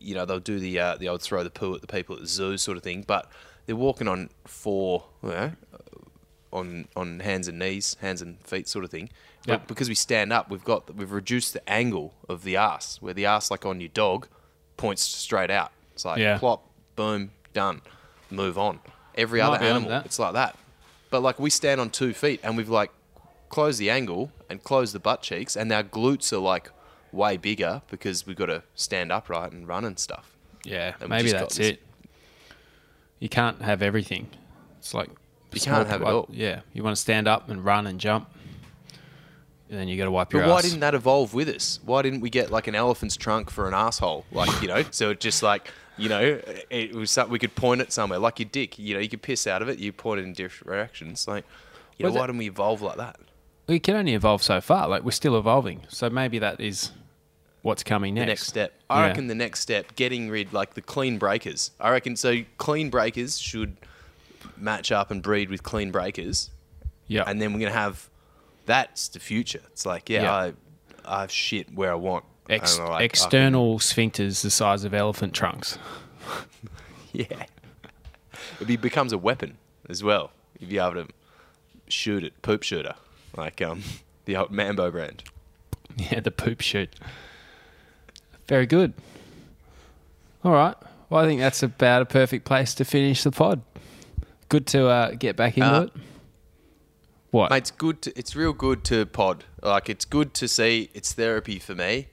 [0.00, 2.22] you know, they'll do the uh, the old throw the poo at the people at
[2.22, 3.30] the zoo sort of thing, but
[3.66, 5.52] they're walking on four, you know,
[6.52, 9.10] on on hands and knees, hands and feet sort of thing.
[9.46, 9.66] But Yep.
[9.68, 13.26] because we stand up, we've got we've reduced the angle of the ass, where the
[13.26, 14.28] ass, like on your dog,
[14.76, 15.72] points straight out.
[15.94, 16.38] It's like Yeah.
[16.38, 17.82] plop, boom, done,
[18.30, 18.80] move on.
[19.14, 20.56] Every Might other animal, it's like that.
[21.10, 22.90] But like we stand on two feet and we've like
[23.48, 26.70] closed the angle and closed the butt cheeks, and our glutes are like
[27.16, 30.36] way bigger because we've got to stand upright and run and stuff.
[30.64, 31.80] Yeah, And maybe that's it.
[33.18, 34.28] You can't have everything.
[34.78, 35.08] It's like
[35.52, 36.28] You can't have it all.
[36.30, 38.28] Yeah, you want to stand up and run and jump,
[39.70, 40.46] and then you got to wipe your ass.
[40.46, 40.64] But why ass.
[40.64, 41.80] didn't that evolve with us?
[41.84, 44.26] Why didn't we get like an elephant's trunk for an asshole?
[44.32, 47.80] Like you know, so it just like you know, it was something we could point
[47.80, 48.78] it somewhere, like your dick.
[48.78, 51.26] You know, you could piss out of it, you point it in different directions.
[51.26, 51.44] Like,
[51.96, 53.16] you know, why didn't we evolve like that?
[53.66, 54.88] we can only evolve so far.
[54.88, 55.82] Like we're still evolving.
[55.88, 56.92] So maybe that is
[57.66, 58.22] what's coming next.
[58.24, 58.46] The next.
[58.46, 59.06] step, I Yeah.
[59.08, 61.72] reckon, the next step, getting rid like the clean breakers.
[61.80, 62.42] I reckon so.
[62.58, 63.76] Clean breakers should
[64.56, 66.50] match up and breed with clean breakers,
[67.08, 68.08] Yeah, and then we're gonna have
[68.66, 69.62] that's the future.
[69.72, 70.32] It's like, yeah, Yeah.
[70.34, 70.52] I,
[71.04, 72.24] I have shit where I want.
[72.48, 75.78] Ex- I like, I external sphincters the size of elephant trunks.
[77.12, 77.44] Yeah.
[78.60, 79.56] It becomes a weapon
[79.88, 81.12] as well if you're able to
[81.88, 82.94] shoot it, poop shooter,
[83.36, 83.82] like um,
[84.26, 85.22] the old Mambo brand.
[85.96, 86.94] Yeah, the poop shoot.
[88.48, 88.92] Very good.
[90.44, 90.74] All right.
[91.10, 93.62] Well, I think that's about a perfect place to finish the pod.
[94.48, 95.92] Good to uh, get back into Uh, it.
[97.30, 97.50] What?
[97.50, 98.02] Mate, it's good.
[98.02, 99.44] To, it's real good to pod.
[99.62, 100.90] Like it's good to see.
[100.94, 102.06] It's therapy for me,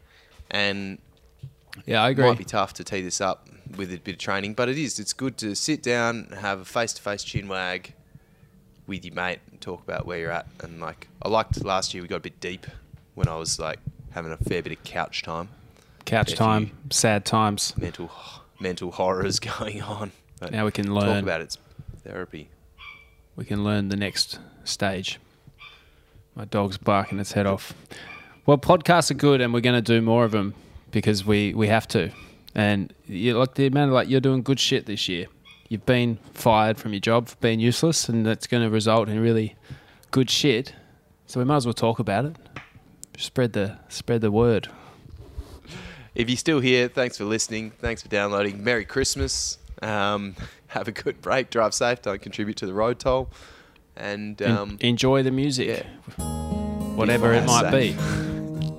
[0.52, 0.98] and
[1.86, 2.26] yeah, I agree.
[2.26, 3.48] it might be tough to tee this up
[3.78, 5.00] with a bit of training, but it is.
[5.00, 7.94] It's good to sit down, have a face-to-face chin wag
[8.88, 10.48] with your mate, and talk about where you're at.
[10.62, 12.02] And like, I liked last year.
[12.04, 12.68] We got a bit deep
[13.16, 13.80] when I was like
[14.12, 15.50] having a fair bit of couch time.
[16.06, 17.74] Couch time, sad times.
[17.78, 18.12] mental
[18.60, 20.12] mental horrors going on.
[20.40, 21.24] But Now we can talk learn.
[21.24, 21.58] about it's
[22.04, 22.50] therapy.
[23.36, 25.20] We can learn the next stage.
[26.36, 27.74] My dog's barking its head off.
[28.46, 30.54] Well, podcasts are good, and we're going to do more of them
[30.92, 32.12] because we, we have to.
[32.56, 35.28] And you like the amount of like you're doing good shit this year.
[35.70, 39.20] You've been fired from your job for being useless, and that's going to result in
[39.20, 39.56] really
[40.12, 40.74] good shit.
[41.26, 42.36] So we might as well talk about it.
[43.18, 44.68] Spread the spread the word.
[46.16, 47.72] If you're still here, thanks for listening.
[47.72, 48.64] Thanks for downloading.
[48.64, 49.58] Merry Christmas.
[49.82, 50.36] Um,
[50.68, 51.50] have a good break.
[51.50, 52.02] Drive safe.
[52.02, 53.30] Don't contribute to the road toll.
[53.96, 56.24] And En- um, enjoy the music, yeah,
[56.96, 57.94] whatever it might be.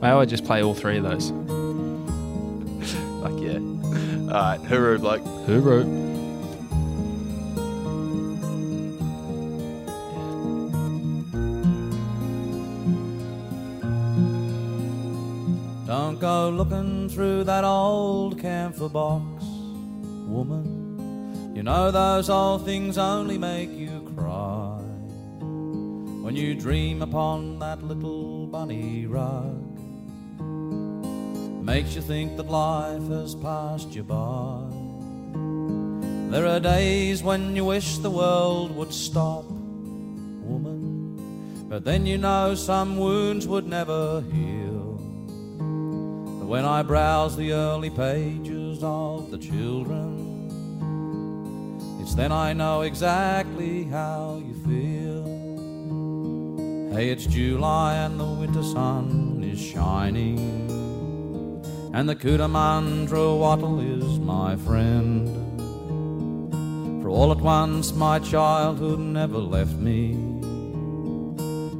[0.00, 1.28] May I just play all three of those?
[3.22, 3.58] fuck yeah.
[3.58, 5.22] All right, hooroo, bloke.
[5.46, 5.62] Who
[15.96, 19.44] Don't go looking through that old camphor box,
[20.26, 21.54] woman.
[21.54, 24.80] You know those old things only make you cry.
[26.24, 29.54] When you dream upon that little bunny rug,
[31.64, 34.64] makes you think that life has passed you by.
[36.32, 39.44] There are days when you wish the world would stop,
[40.42, 41.68] woman.
[41.68, 44.73] But then you know some wounds would never heal.
[46.54, 50.46] When I browse the early pages of the children,
[52.00, 55.24] it's then I know exactly how you feel.
[56.94, 60.38] Hey, it's July and the winter sun is shining,
[61.92, 65.28] and the Cootamundra wattle is my friend.
[67.02, 70.16] For all at once my childhood never left me,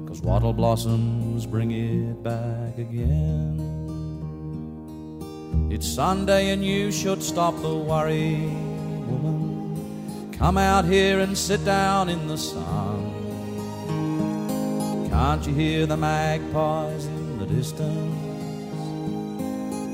[0.05, 3.84] 'cause wattle blossoms bring it back again.
[5.71, 8.37] It's Sunday and you should stop the worry,
[9.09, 10.31] woman.
[10.39, 13.11] Come out here and sit down in the sun.
[15.11, 18.15] Can't you hear the magpies in the distance?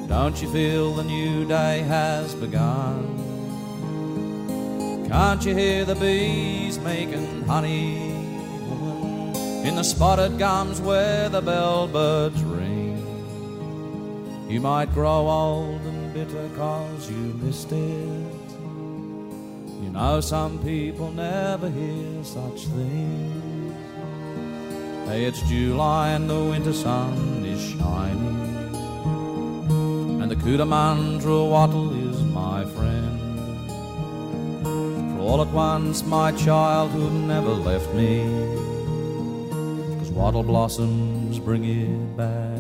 [0.09, 3.17] Don't you feel the new day has begun?
[5.09, 8.13] Can't you hear the bees making honey,
[8.69, 9.37] woman?
[9.65, 12.50] In the spotted gums where the bellbirds.
[14.51, 18.35] You might grow old and bitter cause you missed it.
[19.81, 23.75] You know some people never hear such things.
[25.09, 28.41] Hey, it's July and the winter sun is shining.
[30.21, 33.21] And the Cootamundra wattle is my friend.
[34.65, 38.25] For all at once my childhood never left me.
[40.01, 42.60] Cause wattle blossoms bring it back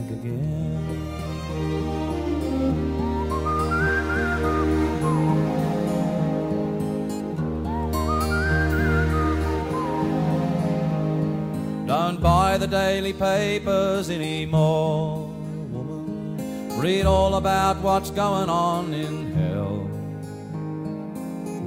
[12.51, 15.29] buy the daily papers anymore,
[15.71, 16.37] woman.
[16.81, 19.89] Read all about what's going on in hell.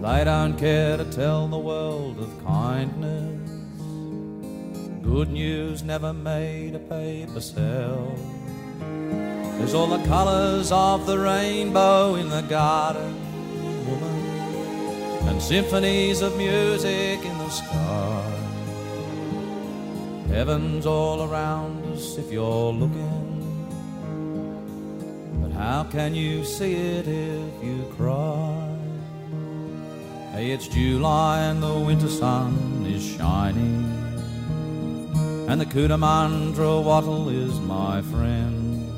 [0.01, 3.49] They don't care to tell the world of kindness.
[5.01, 8.17] Good news never made a paper sell.
[9.57, 13.15] There's all the colours of the rainbow in the garden,
[13.87, 18.32] woman, and symphonies of music in the sky.
[20.33, 23.19] Heaven's all around us if you're looking.
[25.39, 28.75] But how can you see it if you cry?
[30.31, 33.85] Hey, it's July and the winter sun is shining.
[35.47, 38.89] And the Cootamundra wattle is my friend.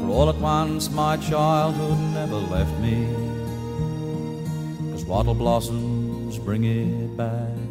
[0.00, 3.06] For all at once my childhood never left me.
[4.92, 7.63] Cause wattle blossoms bring it back